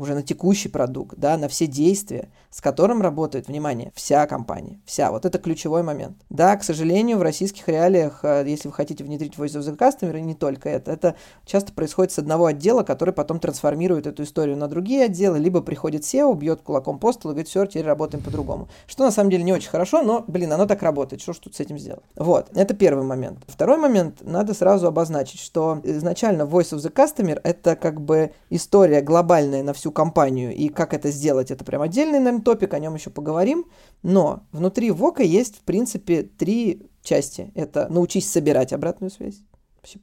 уже 0.00 0.14
на 0.14 0.22
текущий 0.22 0.70
продукт, 0.70 1.18
да, 1.18 1.36
на 1.36 1.48
все 1.48 1.66
действия, 1.66 2.30
с 2.50 2.62
которым 2.62 3.02
работает, 3.02 3.48
внимание, 3.48 3.92
вся 3.94 4.26
компания, 4.26 4.80
вся. 4.86 5.10
Вот 5.10 5.26
это 5.26 5.38
ключевой 5.38 5.82
момент. 5.82 6.16
Да, 6.30 6.56
к 6.56 6.64
сожалению, 6.64 7.18
в 7.18 7.22
российских 7.22 7.68
реалиях, 7.68 8.20
э, 8.24 8.44
если 8.46 8.68
вы 8.68 8.74
хотите 8.74 9.04
внедрить 9.04 9.34
Voice 9.34 9.58
of 9.58 9.60
the 9.60 9.76
Customer, 9.76 10.18
не 10.20 10.34
только 10.34 10.70
это, 10.70 10.90
это 10.90 11.16
часто 11.44 11.72
происходит 11.74 12.12
с 12.12 12.18
одного 12.18 12.46
отдела, 12.46 12.82
который 12.82 13.12
потом 13.12 13.40
трансформирует 13.40 14.06
эту 14.06 14.22
историю 14.22 14.56
на 14.56 14.68
другие 14.68 15.04
отделы, 15.04 15.38
либо 15.38 15.60
приходит 15.60 16.02
SEO, 16.02 16.34
бьет 16.34 16.62
кулаком 16.62 16.98
по 16.98 17.12
столу 17.12 17.32
и 17.32 17.34
говорит, 17.34 17.48
все, 17.48 17.66
теперь 17.66 17.84
работаем 17.84 18.24
по-другому. 18.24 18.68
Что 18.86 19.04
на 19.04 19.10
самом 19.10 19.30
деле 19.30 19.44
не 19.44 19.52
очень 19.52 19.68
хорошо, 19.68 20.02
но, 20.02 20.24
блин, 20.26 20.50
оно 20.52 20.64
так 20.64 20.82
работает, 20.82 21.20
что 21.20 21.34
ж 21.34 21.38
тут 21.38 21.56
с 21.56 21.60
этим 21.60 21.78
сделать? 21.78 22.04
Вот, 22.16 22.48
это 22.54 22.72
первый 22.72 23.04
момент. 23.04 23.40
Второй 23.48 23.76
момент, 23.76 24.22
надо 24.22 24.54
сразу 24.54 24.86
обозначить, 24.86 25.40
что 25.40 25.80
изначально 25.84 26.42
Voice 26.42 26.74
of 26.74 26.78
the 26.78 26.90
Customer 26.90 27.38
это 27.44 27.76
как 27.76 28.00
бы 28.00 28.32
история 28.48 29.02
глобальная 29.02 29.62
на 29.62 29.74
всю 29.74 29.89
компанию, 29.92 30.54
и 30.54 30.68
как 30.68 30.94
это 30.94 31.10
сделать, 31.10 31.50
это 31.50 31.64
прям 31.64 31.82
отдельный, 31.82 32.18
наверное, 32.18 32.42
топик, 32.42 32.74
о 32.74 32.78
нем 32.78 32.94
еще 32.94 33.10
поговорим. 33.10 33.66
Но 34.02 34.44
внутри 34.52 34.90
ВОКа 34.90 35.22
есть, 35.22 35.58
в 35.58 35.62
принципе, 35.62 36.22
три 36.22 36.90
части. 37.02 37.50
Это 37.54 37.88
научись 37.88 38.30
собирать 38.30 38.72
обратную 38.72 39.10
связь. 39.10 39.42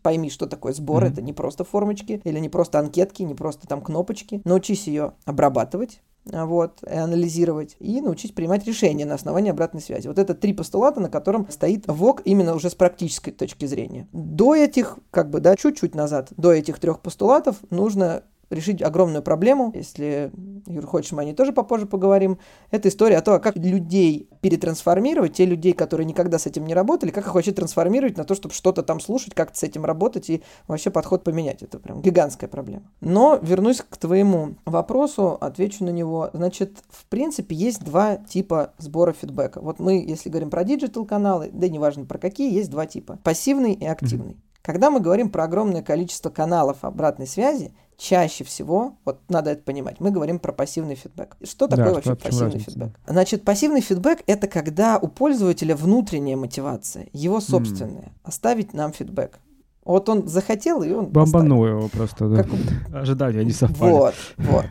Пойми, 0.02 0.30
что 0.30 0.48
такое 0.48 0.74
сбор. 0.74 1.04
Mm-hmm. 1.04 1.12
Это 1.12 1.22
не 1.22 1.34
просто 1.34 1.64
формочки 1.64 2.22
или 2.24 2.40
не 2.40 2.50
просто 2.50 2.80
анкетки, 2.80 3.22
не 3.24 3.36
просто 3.36 3.68
там 3.68 3.82
кнопочки. 3.82 4.42
Научись 4.44 4.88
ее 4.88 5.14
обрабатывать 5.26 6.02
а, 6.34 6.46
вот, 6.46 6.84
и 6.84 6.96
анализировать, 6.96 7.76
и 7.80 8.02
научись 8.02 8.32
принимать 8.32 8.66
решения 8.66 9.06
на 9.06 9.16
основании 9.16 9.52
обратной 9.52 9.82
связи. 9.82 10.08
Вот 10.08 10.18
это 10.18 10.34
три 10.34 10.54
постулата, 10.54 11.00
на 11.00 11.10
котором 11.10 11.50
стоит 11.50 11.86
ВОК 11.88 12.22
именно 12.26 12.56
уже 12.56 12.70
с 12.70 12.76
практической 12.76 13.32
точки 13.32 13.66
зрения. 13.66 14.08
До 14.12 14.56
этих, 14.56 14.98
как 15.12 15.30
бы, 15.30 15.40
да, 15.40 15.56
чуть-чуть 15.56 15.96
назад, 15.96 16.30
до 16.38 16.54
этих 16.54 16.80
трех 16.80 17.02
постулатов 17.02 17.58
нужно 17.70 18.24
решить 18.50 18.82
огромную 18.82 19.22
проблему. 19.22 19.72
Если, 19.76 20.32
Юр, 20.68 20.86
хочешь, 20.86 21.12
мы 21.12 21.22
о 21.22 21.26
ней 21.26 21.34
тоже 21.34 21.54
попозже 21.54 21.86
поговорим. 21.86 22.38
Это 22.72 22.90
история 22.90 23.18
о 23.18 23.22
том, 23.22 23.40
как 23.40 23.58
людей 23.58 24.30
перетрансформировать, 24.42 25.34
те 25.34 25.46
людей, 25.46 25.74
которые 25.74 26.06
никогда 26.06 26.40
с 26.40 26.46
этим 26.46 26.66
не 26.66 26.74
работали, 26.74 27.12
как 27.12 27.26
их 27.26 27.36
вообще 27.36 27.52
трансформировать 27.52 28.18
на 28.18 28.24
то, 28.24 28.36
чтобы 28.36 28.54
что-то 28.54 28.84
там 28.84 29.00
слушать, 29.00 29.34
как-то 29.34 29.58
с 29.58 29.64
этим 29.64 29.86
работать 29.86 30.30
и 30.30 30.44
вообще 30.68 30.90
подход 30.90 31.24
поменять. 31.24 31.64
Это 31.64 31.80
прям 31.80 32.02
гигантская 32.02 32.50
проблема. 32.50 32.84
Но 33.02 33.40
вернусь 33.42 33.82
к 33.88 33.98
твоему 33.98 34.56
вопросу, 34.66 35.38
отвечу 35.40 35.84
на 35.84 35.90
него. 35.90 36.30
Значит, 36.34 36.78
в 36.90 37.06
принципе, 37.08 37.56
есть 37.56 37.84
два 37.84 38.18
типа 38.18 38.74
сбора 38.78 39.14
фидбэка. 39.14 39.60
Вот 39.62 39.80
мы, 39.80 40.04
если 40.04 40.30
говорим 40.30 40.50
про 40.50 40.64
digital 40.64 41.06
каналы, 41.06 41.50
да 41.52 41.68
неважно 41.68 42.06
про 42.06 42.18
какие, 42.18 42.54
есть 42.54 42.70
два 42.70 42.86
типа. 42.86 43.20
Пассивный 43.24 43.74
и 43.74 43.86
активный. 43.86 44.34
Mm-hmm. 44.34 44.62
Когда 44.62 44.92
мы 44.92 45.00
говорим 45.00 45.30
про 45.30 45.46
огромное 45.46 45.82
количество 45.82 46.30
каналов 46.30 46.80
обратной 46.82 47.26
связи, 47.26 47.74
чаще 47.98 48.44
всего, 48.44 48.98
вот 49.06 49.20
надо 49.28 49.52
это 49.52 49.64
понимать, 49.64 50.00
мы 50.00 50.12
говорим 50.12 50.40
про 50.40 50.54
пассивный 50.54 50.96
фидбэк. 50.96 51.36
Что 51.44 51.68
такое 51.68 51.86
да, 51.86 51.94
вообще 51.94 52.16
что, 52.16 52.24
пассивный 52.24 52.46
разница? 52.46 52.72
фидбэк? 52.72 53.00
Значит, 53.08 53.44
пассивный 53.44 53.82
фидбэк— 53.82 54.24
это 54.28 54.48
когда 54.48 55.00
у 55.00 55.08
пользователя 55.08 55.76
внутренняя 55.76 56.38
мотивация, 56.38 57.08
его 57.12 57.42
собственная, 57.42 58.04
mm. 58.04 58.12
оставить 58.24 58.74
нам 58.74 58.94
фидбэк. 58.94 59.40
Вот 59.84 60.10
он 60.10 60.28
захотел, 60.28 60.84
и 60.84 60.92
он 60.92 61.08
Бомбанул 61.08 61.66
его 61.66 61.88
просто, 61.88 62.28
да. 62.28 62.44
Как... 62.44 62.52
Ожидания 62.94 63.44
не 63.44 63.52
совпали. 63.52 63.92
Вот, 63.92 64.16
вот. 64.38 64.66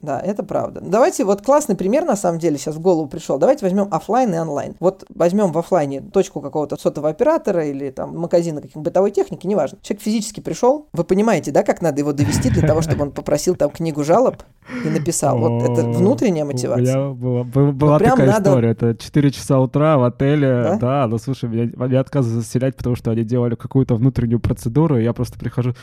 Да, 0.00 0.20
это 0.20 0.42
правда. 0.42 0.82
Давайте, 0.84 1.24
вот 1.24 1.40
классный 1.40 1.74
пример, 1.74 2.04
на 2.04 2.16
самом 2.16 2.38
деле, 2.38 2.58
сейчас 2.58 2.76
в 2.76 2.80
голову 2.80 3.08
пришел. 3.08 3.38
Давайте 3.38 3.64
возьмем 3.64 3.88
офлайн 3.90 4.34
и 4.34 4.38
онлайн. 4.38 4.74
Вот 4.78 5.04
возьмем 5.14 5.52
в 5.52 5.58
офлайне 5.58 6.02
точку 6.02 6.42
какого-то 6.42 6.76
сотового 6.76 7.10
оператора 7.10 7.64
или 7.64 7.90
там 7.90 8.16
магазина 8.16 8.60
каких-нибудь 8.60 8.84
бытовой 8.84 9.10
техники, 9.10 9.46
неважно. 9.46 9.78
Человек 9.80 10.02
физически 10.02 10.40
пришел, 10.40 10.86
вы 10.92 11.02
понимаете, 11.04 11.50
да, 11.50 11.62
как 11.62 11.80
надо 11.80 12.00
его 12.00 12.12
довести 12.12 12.50
для 12.50 12.68
того, 12.68 12.82
чтобы 12.82 13.04
он 13.04 13.10
попросил 13.10 13.56
там 13.56 13.70
книгу 13.70 14.04
жалоб 14.04 14.36
и 14.84 14.88
написал. 14.88 15.38
Вот 15.38 15.62
это 15.62 15.82
внутренняя 15.88 16.44
мотивация. 16.44 17.10
Была 17.12 17.98
такая 17.98 18.38
история, 18.38 18.70
это 18.70 18.94
4 18.94 19.30
часа 19.30 19.58
утра 19.58 19.96
в 19.96 20.04
отеле, 20.04 20.76
да, 20.78 21.06
ну 21.08 21.16
слушай, 21.18 21.48
меня 21.48 22.00
отказывают 22.00 22.44
заселять, 22.44 22.76
потому 22.76 22.96
что 22.96 23.10
они 23.10 23.24
делали 23.24 23.54
какую-то 23.54 23.94
внутреннюю 23.94 24.40
процедуру, 24.40 24.98
и 24.98 25.04
я 25.04 25.14
просто 25.14 25.38
прихожу, 25.38 25.74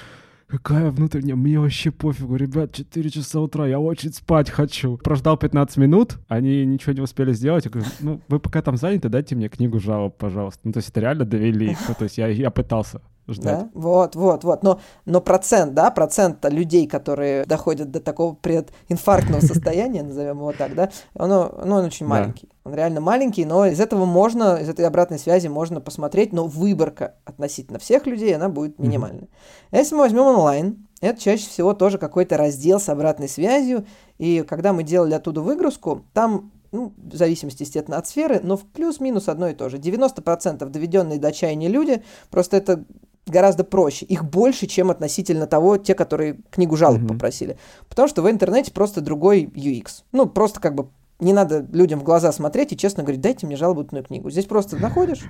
Какая 0.47 0.91
внутренняя? 0.91 1.35
Мне 1.35 1.59
вообще 1.59 1.91
пофигу, 1.91 2.35
ребят, 2.35 2.73
4 2.73 3.09
часа 3.09 3.39
утра, 3.39 3.67
я 3.67 3.79
очень 3.79 4.13
спать 4.13 4.50
хочу. 4.50 4.97
Прождал 4.97 5.38
15 5.38 5.77
минут, 5.77 6.19
они 6.27 6.65
ничего 6.65 6.93
не 6.93 7.01
успели 7.01 7.33
сделать. 7.33 7.65
Я 7.65 7.71
говорю, 7.71 7.89
ну, 8.01 8.21
вы 8.27 8.39
пока 8.39 8.62
там 8.62 8.77
заняты, 8.77 9.09
дайте 9.09 9.35
мне 9.35 9.50
книгу 9.50 9.79
жалоб, 9.79 10.17
пожалуйста. 10.17 10.62
Ну, 10.63 10.71
то 10.71 10.77
есть 10.77 10.89
это 10.89 11.00
реально 11.01 11.25
довели. 11.25 11.75
Ну, 11.88 11.95
то 11.97 12.03
есть 12.03 12.17
я, 12.17 12.27
я 12.27 12.51
пытался 12.51 13.01
ждать. 13.27 13.59
Да? 13.59 13.69
Вот, 13.73 14.15
вот, 14.15 14.43
вот. 14.43 14.63
Но, 14.63 14.79
но 15.05 15.21
процент, 15.21 15.73
да, 15.73 15.91
процент 15.91 16.43
людей, 16.51 16.88
которые 16.88 17.45
доходят 17.45 17.91
до 17.91 18.00
такого 18.00 18.35
прединфарктного 18.35 19.41
состояния, 19.41 20.03
назовем 20.03 20.38
его 20.38 20.53
так, 20.53 20.75
да, 20.75 20.89
он, 21.15 21.29
ну, 21.29 21.41
он 21.41 21.85
очень 21.85 22.05
маленький. 22.05 22.50
Он 22.63 22.74
реально 22.74 23.01
маленький, 23.01 23.43
но 23.43 23.65
из 23.65 23.79
этого 23.82 24.05
можно, 24.05 24.55
из 24.55 24.70
этой 24.70 24.86
обратной 24.86 25.20
связи 25.20 25.48
можно 25.48 25.82
посмотреть, 25.82 26.32
но 26.32 26.48
выборка 26.48 27.15
относительно 27.25 27.77
всех 27.77 28.05
людей, 28.05 28.34
она 28.34 28.48
будет 28.48 28.79
минимальной. 28.79 29.24
Mm-hmm. 29.72 29.77
Если 29.77 29.96
мы 29.96 30.01
возьмем 30.01 30.22
онлайн, 30.22 30.88
это 31.01 31.20
чаще 31.20 31.50
всего 31.50 31.74
тоже 31.74 31.98
какой-то 31.98 32.38
раздел 32.38 32.79
с 32.79 32.88
обратной 32.88 33.27
связью, 33.27 33.86
и 34.17 34.46
когда 34.48 34.72
мы 34.72 34.84
делали 34.84 35.13
оттуда 35.13 35.41
выгрузку, 35.41 36.05
там 36.13 36.51
ну, 36.72 36.93
в 36.98 37.15
зависимости, 37.15 37.63
естественно, 37.63 37.98
от 37.98 38.08
сферы, 38.08 38.39
но 38.41 38.58
в 38.58 38.63
плюс-минус 38.63 39.27
одно 39.27 39.50
и 39.50 39.53
то 39.53 39.70
же. 39.70 39.77
90% 39.77 40.67
доведенные 40.70 41.20
до 41.20 41.27
отчаяния 41.27 41.67
люди, 41.67 42.01
просто 42.32 42.58
это 42.58 42.86
гораздо 43.27 43.63
проще. 43.63 44.05
Их 44.05 44.25
больше, 44.25 44.67
чем 44.67 44.89
относительно 44.89 45.46
того, 45.48 45.77
те, 45.77 45.96
которые 45.96 46.39
книгу 46.50 46.75
жалоб 46.75 47.01
mm-hmm. 47.01 47.08
попросили. 47.08 47.58
Потому 47.89 48.08
что 48.08 48.22
в 48.22 48.29
интернете 48.29 48.72
просто 48.72 49.01
другой 49.01 49.43
UX. 49.43 50.03
Ну, 50.12 50.25
просто 50.25 50.60
как 50.60 50.74
бы 50.75 50.88
не 51.24 51.34
надо 51.34 51.65
людям 51.72 52.00
в 52.00 52.03
глаза 52.03 52.32
смотреть 52.32 52.74
и 52.74 52.77
честно 52.77 53.03
говорить, 53.03 53.22
дайте 53.22 53.46
мне 53.46 53.56
жалобную 53.56 54.03
книгу. 54.03 54.30
Здесь 54.30 54.46
просто 54.46 54.77
находишь 54.77 55.24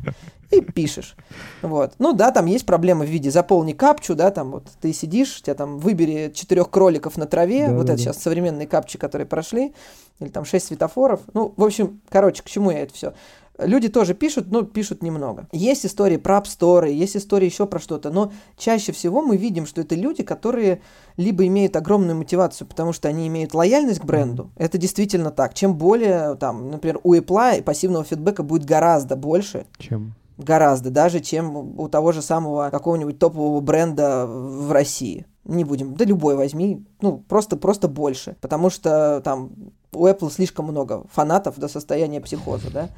и 0.51 0.61
пишешь. 0.61 1.15
Вот. 1.61 1.93
Ну 1.99 2.13
да, 2.13 2.31
там 2.31 2.45
есть 2.45 2.65
проблемы 2.65 3.05
в 3.05 3.09
виде 3.09 3.31
заполни 3.31 3.73
капчу, 3.73 4.15
да, 4.15 4.31
там 4.31 4.51
вот 4.51 4.67
ты 4.81 4.93
сидишь, 4.93 5.41
тебя 5.41 5.55
там 5.55 5.77
выбери 5.77 6.31
четырех 6.33 6.69
кроликов 6.69 7.17
на 7.17 7.25
траве, 7.25 7.67
да, 7.67 7.73
вот 7.73 7.85
да, 7.85 7.93
это 7.93 8.03
да. 8.03 8.09
сейчас 8.09 8.21
современные 8.21 8.67
капчи, 8.67 8.97
которые 8.97 9.27
прошли, 9.27 9.73
или 10.19 10.29
там 10.29 10.45
шесть 10.45 10.67
светофоров. 10.67 11.21
Ну, 11.33 11.53
в 11.55 11.63
общем, 11.63 12.01
короче, 12.09 12.43
к 12.43 12.49
чему 12.49 12.71
я 12.71 12.79
это 12.79 12.93
все? 12.93 13.13
Люди 13.59 13.87
тоже 13.87 14.15
пишут, 14.15 14.49
но 14.49 14.63
пишут 14.63 15.03
немного. 15.03 15.47
Есть 15.51 15.85
истории 15.85 16.17
про 16.17 16.39
Store, 16.39 16.91
есть 16.91 17.15
истории 17.15 17.45
еще 17.45 17.67
про 17.67 17.79
что-то, 17.79 18.09
но 18.09 18.31
чаще 18.57 18.91
всего 18.91 19.21
мы 19.21 19.37
видим, 19.37 19.67
что 19.67 19.81
это 19.81 19.93
люди, 19.93 20.23
которые 20.23 20.81
либо 21.17 21.45
имеют 21.45 21.75
огромную 21.75 22.17
мотивацию, 22.17 22.67
потому 22.67 22.93
что 22.93 23.09
они 23.09 23.27
имеют 23.27 23.53
лояльность 23.53 23.99
к 23.99 24.05
бренду. 24.05 24.43
Mm-hmm. 24.43 24.63
Это 24.63 24.77
действительно 24.79 25.29
так. 25.29 25.53
Чем 25.53 25.75
более, 25.75 26.35
там, 26.35 26.71
например, 26.71 26.99
у 27.03 27.13
Apple 27.13 27.61
пассивного 27.61 28.03
фидбэка 28.03 28.41
будет 28.41 28.65
гораздо 28.65 29.15
больше. 29.15 29.67
Чем? 29.77 30.15
Гораздо, 30.39 30.89
даже 30.89 31.19
чем 31.19 31.79
у 31.79 31.87
того 31.89 32.11
же 32.11 32.23
самого 32.23 32.71
какого-нибудь 32.71 33.19
топового 33.19 33.59
бренда 33.59 34.25
в 34.25 34.71
России. 34.71 35.27
не 35.45 35.63
будем, 35.63 35.93
да 35.93 36.05
любой 36.05 36.35
возьми, 36.35 36.83
ну, 37.01 37.17
просто, 37.17 37.55
просто 37.55 37.87
больше, 37.87 38.35
потому 38.41 38.71
что 38.71 39.21
там 39.23 39.51
у 39.91 40.07
Apple 40.07 40.31
слишком 40.31 40.65
много 40.65 41.03
фанатов 41.11 41.59
до 41.59 41.67
состояния 41.67 42.19
психоза, 42.19 42.71
да, 42.71 42.89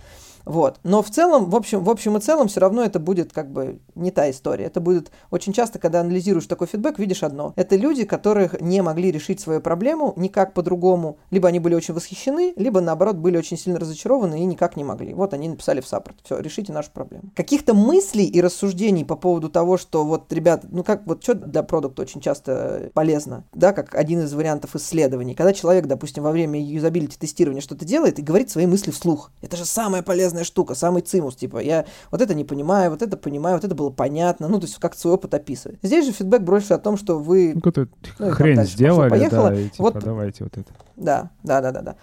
вот. 0.45 0.79
Но 0.83 1.01
в 1.01 1.09
целом, 1.09 1.49
в 1.49 1.55
общем, 1.55 1.83
в 1.83 1.89
общем 1.89 2.17
и 2.17 2.19
целом, 2.19 2.47
все 2.47 2.59
равно 2.59 2.83
это 2.83 2.99
будет 2.99 3.33
как 3.33 3.51
бы 3.51 3.79
не 3.95 4.11
та 4.11 4.29
история. 4.29 4.65
Это 4.65 4.79
будет 4.79 5.11
очень 5.31 5.53
часто, 5.53 5.79
когда 5.79 6.01
анализируешь 6.01 6.45
такой 6.45 6.67
фидбэк, 6.67 6.99
видишь 6.99 7.23
одно. 7.23 7.53
Это 7.55 7.75
люди, 7.75 8.05
которых 8.05 8.61
не 8.61 8.81
могли 8.81 9.11
решить 9.11 9.39
свою 9.39 9.61
проблему 9.61 10.13
никак 10.15 10.53
по-другому. 10.53 11.17
Либо 11.31 11.47
они 11.47 11.59
были 11.59 11.75
очень 11.75 11.93
восхищены, 11.93 12.53
либо 12.55 12.81
наоборот 12.81 13.17
были 13.17 13.37
очень 13.37 13.57
сильно 13.57 13.79
разочарованы 13.79 14.41
и 14.41 14.45
никак 14.45 14.77
не 14.77 14.83
могли. 14.83 15.13
Вот 15.13 15.33
они 15.33 15.49
написали 15.49 15.81
в 15.81 15.87
саппорт. 15.87 16.17
Все, 16.23 16.39
решите 16.39 16.71
нашу 16.71 16.91
проблему. 16.91 17.31
Каких-то 17.35 17.73
мыслей 17.73 18.25
и 18.25 18.41
рассуждений 18.41 19.05
по 19.05 19.15
поводу 19.15 19.49
того, 19.49 19.77
что 19.77 20.05
вот, 20.05 20.31
ребята, 20.31 20.67
ну 20.71 20.83
как 20.83 21.05
вот 21.05 21.23
что 21.23 21.33
для 21.33 21.63
продукта 21.63 22.03
очень 22.03 22.21
часто 22.21 22.91
полезно, 22.93 23.45
да, 23.53 23.73
как 23.73 23.95
один 23.95 24.21
из 24.21 24.33
вариантов 24.33 24.75
исследований. 24.75 25.33
Когда 25.33 25.53
человек, 25.53 25.87
допустим, 25.87 26.23
во 26.23 26.31
время 26.31 26.61
юзабилити 26.61 27.17
тестирования 27.17 27.61
что-то 27.61 27.85
делает 27.85 28.19
и 28.19 28.21
говорит 28.21 28.49
свои 28.49 28.67
мысли 28.67 28.91
вслух. 28.91 29.31
Это 29.41 29.57
же 29.57 29.65
самое 29.65 30.03
полезное 30.03 30.34
полезная 30.35 30.43
штука, 30.43 30.75
самый 30.75 31.01
цимус, 31.01 31.35
типа, 31.35 31.59
я 31.59 31.85
вот 32.11 32.21
это 32.21 32.35
не 32.35 32.43
понимаю, 32.43 32.91
вот 32.91 33.01
это 33.01 33.17
понимаю, 33.17 33.55
вот 33.55 33.63
это 33.63 33.73
было 33.73 33.89
понятно, 33.89 34.47
ну, 34.47 34.59
то 34.59 34.65
есть 34.65 34.77
как 34.79 34.95
свой 34.95 35.13
опыт 35.13 35.33
описывает. 35.33 35.79
Здесь 35.81 36.05
же 36.05 36.11
фидбэк 36.11 36.41
больше 36.41 36.73
о 36.73 36.77
том, 36.77 36.97
что 36.97 37.17
вы... 37.17 37.53
Ну, 37.55 37.61
какую-то 37.61 37.87
ну, 38.19 38.31
хрень 38.31 38.55
дальше, 38.57 38.73
сделали, 38.73 39.09
поехало, 39.09 39.49
да, 39.49 39.55
и 39.55 39.69
типа, 39.69 39.83
вот, 39.83 40.03
давайте 40.03 40.43
вот 40.43 40.57
это. 40.57 40.73
Да, 40.97 41.29
да, 41.43 41.61
да, 41.61 41.71
да, 41.71 41.81
да. 41.81 41.95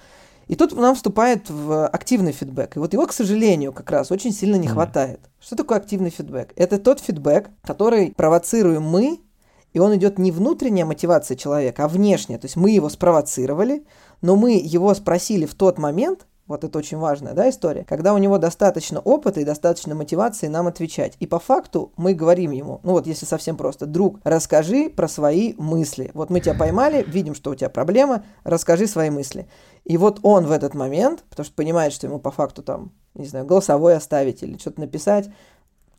И 0.49 0.57
тут 0.57 0.73
нам 0.77 0.95
вступает 0.95 1.49
в 1.49 1.87
активный 1.87 2.33
фидбэк. 2.33 2.77
И 2.77 2.79
вот 2.79 2.93
его, 2.93 3.07
к 3.07 3.12
сожалению, 3.12 3.73
как 3.73 3.91
раз 3.91 4.11
очень 4.11 4.33
сильно 4.33 4.57
не 4.57 4.67
mm. 4.67 4.73
хватает. 4.73 5.21
Что 5.41 5.57
такое 5.57 5.79
активный 5.79 6.11
фидбэк? 6.11 6.53
Это 6.57 6.79
тот 6.79 7.01
фидбэк, 7.01 7.49
который 7.62 8.12
провоцируем 8.17 8.83
мы, 8.83 9.21
и 9.73 9.79
он 9.79 9.95
идет 9.95 10.19
не 10.19 10.33
внутренняя 10.33 10.85
мотивация 10.85 11.37
человека, 11.37 11.85
а 11.85 11.89
внешняя. 11.89 12.39
То 12.39 12.47
есть 12.47 12.57
мы 12.57 12.71
его 12.71 12.89
спровоцировали, 12.89 13.87
но 14.21 14.37
мы 14.37 14.61
его 14.62 14.93
спросили 14.95 15.47
в 15.47 15.55
тот 15.55 15.79
момент, 15.79 16.27
вот 16.52 16.64
это 16.64 16.78
очень 16.78 16.99
важная 16.99 17.32
да, 17.32 17.49
история. 17.49 17.85
Когда 17.85 18.14
у 18.14 18.18
него 18.18 18.38
достаточно 18.38 19.00
опыта 19.00 19.40
и 19.40 19.44
достаточно 19.44 19.94
мотивации 19.94 20.49
нам 20.49 20.66
отвечать. 20.66 21.16
И 21.18 21.26
по 21.26 21.38
факту 21.38 21.92
мы 21.97 22.14
говорим 22.14 22.50
ему, 22.50 22.80
ну 22.82 22.92
вот 22.92 23.06
если 23.06 23.25
совсем 23.26 23.56
просто, 23.56 23.87
друг, 23.87 24.21
расскажи 24.23 24.90
про 24.90 25.09
свои 25.09 25.54
мысли. 25.56 26.11
Вот 26.14 26.30
мы 26.30 26.40
тебя 26.40 26.54
поймали, 26.54 27.04
видим, 27.09 27.35
что 27.35 27.50
у 27.50 27.54
тебя 27.54 27.71
проблема, 27.71 28.25
расскажи 28.44 28.87
свои 28.87 29.11
мысли. 29.11 29.49
И 29.85 29.97
вот 29.97 30.21
он 30.23 30.47
в 30.47 30.52
этот 30.52 30.75
момент, 30.75 31.25
потому 31.30 31.44
что 31.44 31.54
понимает, 31.54 31.92
что 31.92 32.06
ему 32.06 32.18
по 32.18 32.30
факту 32.30 32.62
там, 32.62 32.92
не 33.14 33.26
знаю, 33.26 33.47
голосовой 33.47 33.97
оставить 33.97 34.42
или 34.42 34.59
что-то 34.59 34.80
написать, 34.80 35.28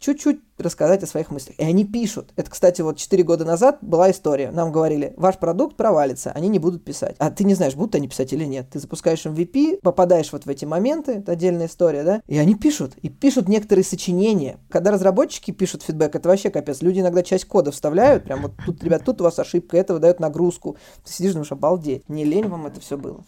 чуть-чуть 0.03 0.41
рассказать 0.57 1.01
о 1.01 1.07
своих 1.07 1.31
мыслях. 1.31 1.57
И 1.57 1.63
они 1.63 1.85
пишут. 1.85 2.33
Это, 2.35 2.51
кстати, 2.51 2.81
вот 2.81 2.97
4 2.97 3.23
года 3.23 3.45
назад 3.45 3.77
была 3.81 4.11
история. 4.11 4.51
Нам 4.51 4.71
говорили, 4.71 5.13
ваш 5.15 5.37
продукт 5.37 5.77
провалится, 5.77 6.31
они 6.31 6.49
не 6.49 6.59
будут 6.59 6.83
писать. 6.83 7.15
А 7.19 7.31
ты 7.31 7.45
не 7.45 7.53
знаешь, 7.53 7.75
будут 7.75 7.95
они 7.95 8.09
писать 8.09 8.33
или 8.33 8.43
нет. 8.43 8.67
Ты 8.69 8.79
запускаешь 8.79 9.25
MVP, 9.25 9.79
попадаешь 9.81 10.31
вот 10.33 10.45
в 10.45 10.49
эти 10.49 10.65
моменты, 10.65 11.13
это 11.13 11.31
отдельная 11.31 11.67
история, 11.67 12.03
да, 12.03 12.21
и 12.27 12.37
они 12.37 12.55
пишут. 12.55 12.97
И 13.01 13.09
пишут 13.09 13.47
некоторые 13.47 13.85
сочинения. 13.85 14.57
Когда 14.69 14.91
разработчики 14.91 15.51
пишут 15.51 15.83
фидбэк, 15.83 16.13
это 16.15 16.27
вообще 16.27 16.49
капец. 16.49 16.81
Люди 16.81 16.99
иногда 16.99 17.23
часть 17.23 17.45
кода 17.45 17.71
вставляют, 17.71 18.25
прям 18.25 18.41
вот 18.41 18.51
тут, 18.65 18.83
ребят, 18.83 19.03
тут 19.05 19.21
у 19.21 19.23
вас 19.23 19.39
ошибка, 19.39 19.77
это 19.77 19.93
выдает 19.93 20.19
нагрузку. 20.19 20.75
Ты 21.05 21.13
сидишь, 21.13 21.31
думаешь, 21.31 21.51
обалдеть. 21.51 22.09
Не 22.09 22.25
лень 22.25 22.47
вам 22.49 22.65
это 22.65 22.81
все 22.81 22.97
было. 22.97 23.23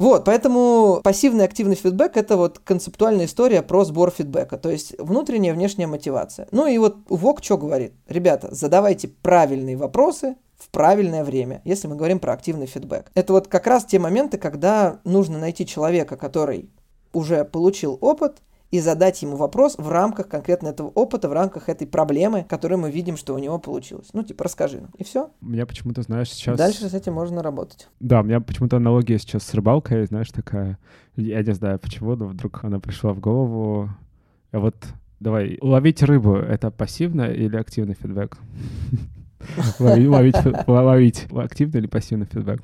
Вот, 0.00 0.24
поэтому 0.24 1.02
пассивный 1.04 1.44
активный 1.44 1.76
фидбэк– 1.76 2.12
это 2.16 2.38
вот 2.38 2.58
концептуальная 2.58 3.26
история 3.26 3.60
про 3.60 3.84
сбор 3.84 4.10
фидбэка, 4.10 4.56
то 4.56 4.70
есть 4.70 4.94
внутренняя 4.98 5.52
и 5.52 5.54
внешняя 5.54 5.86
мотивация. 5.86 6.48
Ну 6.52 6.66
и 6.66 6.78
вот 6.78 6.96
ВОК 7.10 7.44
что 7.44 7.58
говорит? 7.58 7.92
Ребята, 8.08 8.48
задавайте 8.50 9.08
правильные 9.08 9.76
вопросы, 9.76 10.36
в 10.56 10.70
правильное 10.70 11.22
время, 11.22 11.60
если 11.66 11.86
мы 11.86 11.96
говорим 11.96 12.18
про 12.18 12.32
активный 12.32 12.66
фидбэк. 12.66 13.10
Это 13.14 13.34
вот 13.34 13.48
как 13.48 13.66
раз 13.66 13.84
те 13.84 13.98
моменты, 13.98 14.38
когда 14.38 15.00
нужно 15.04 15.38
найти 15.38 15.66
человека, 15.66 16.16
который 16.16 16.70
уже 17.12 17.44
получил 17.44 17.98
опыт, 18.00 18.38
и 18.70 18.80
задать 18.80 19.20
ему 19.22 19.36
вопрос 19.36 19.76
в 19.78 19.88
рамках 19.88 20.28
конкретно 20.28 20.68
этого 20.68 20.88
опыта, 20.88 21.28
в 21.28 21.32
рамках 21.32 21.68
этой 21.68 21.86
проблемы, 21.86 22.44
которую 22.48 22.78
мы 22.78 22.90
видим, 22.90 23.16
что 23.16 23.34
у 23.34 23.38
него 23.38 23.58
получилось. 23.58 24.08
Ну, 24.12 24.22
типа, 24.22 24.44
расскажи 24.44 24.80
нам. 24.80 24.90
И 24.96 25.04
все. 25.04 25.30
У 25.42 25.46
меня 25.46 25.66
почему-то, 25.66 26.02
знаешь, 26.02 26.30
сейчас... 26.30 26.56
Дальше 26.56 26.88
с 26.88 26.94
этим 26.94 27.14
можно 27.14 27.42
работать. 27.42 27.88
Да, 27.98 28.20
у 28.20 28.22
меня 28.22 28.40
почему-то 28.40 28.76
аналогия 28.76 29.18
сейчас 29.18 29.42
с 29.42 29.54
рыбалкой, 29.54 30.06
знаешь, 30.06 30.30
такая... 30.30 30.78
Я 31.16 31.42
не 31.42 31.52
знаю 31.52 31.78
почему, 31.78 32.14
но 32.14 32.26
вдруг 32.26 32.62
она 32.62 32.78
пришла 32.78 33.12
в 33.12 33.18
голову. 33.18 33.90
А 34.52 34.58
вот 34.58 34.76
давай, 35.18 35.58
ловить 35.60 36.02
рыбу— 36.02 36.34
это 36.36 36.70
пассивный 36.70 37.34
или 37.34 37.56
активный 37.56 37.94
фидбэк? 37.94 38.38
Ловить, 39.78 40.36
ловить, 40.66 41.26
активный 41.32 41.80
или 41.80 41.86
пассивный 41.86 42.26
фидбэк? 42.26 42.62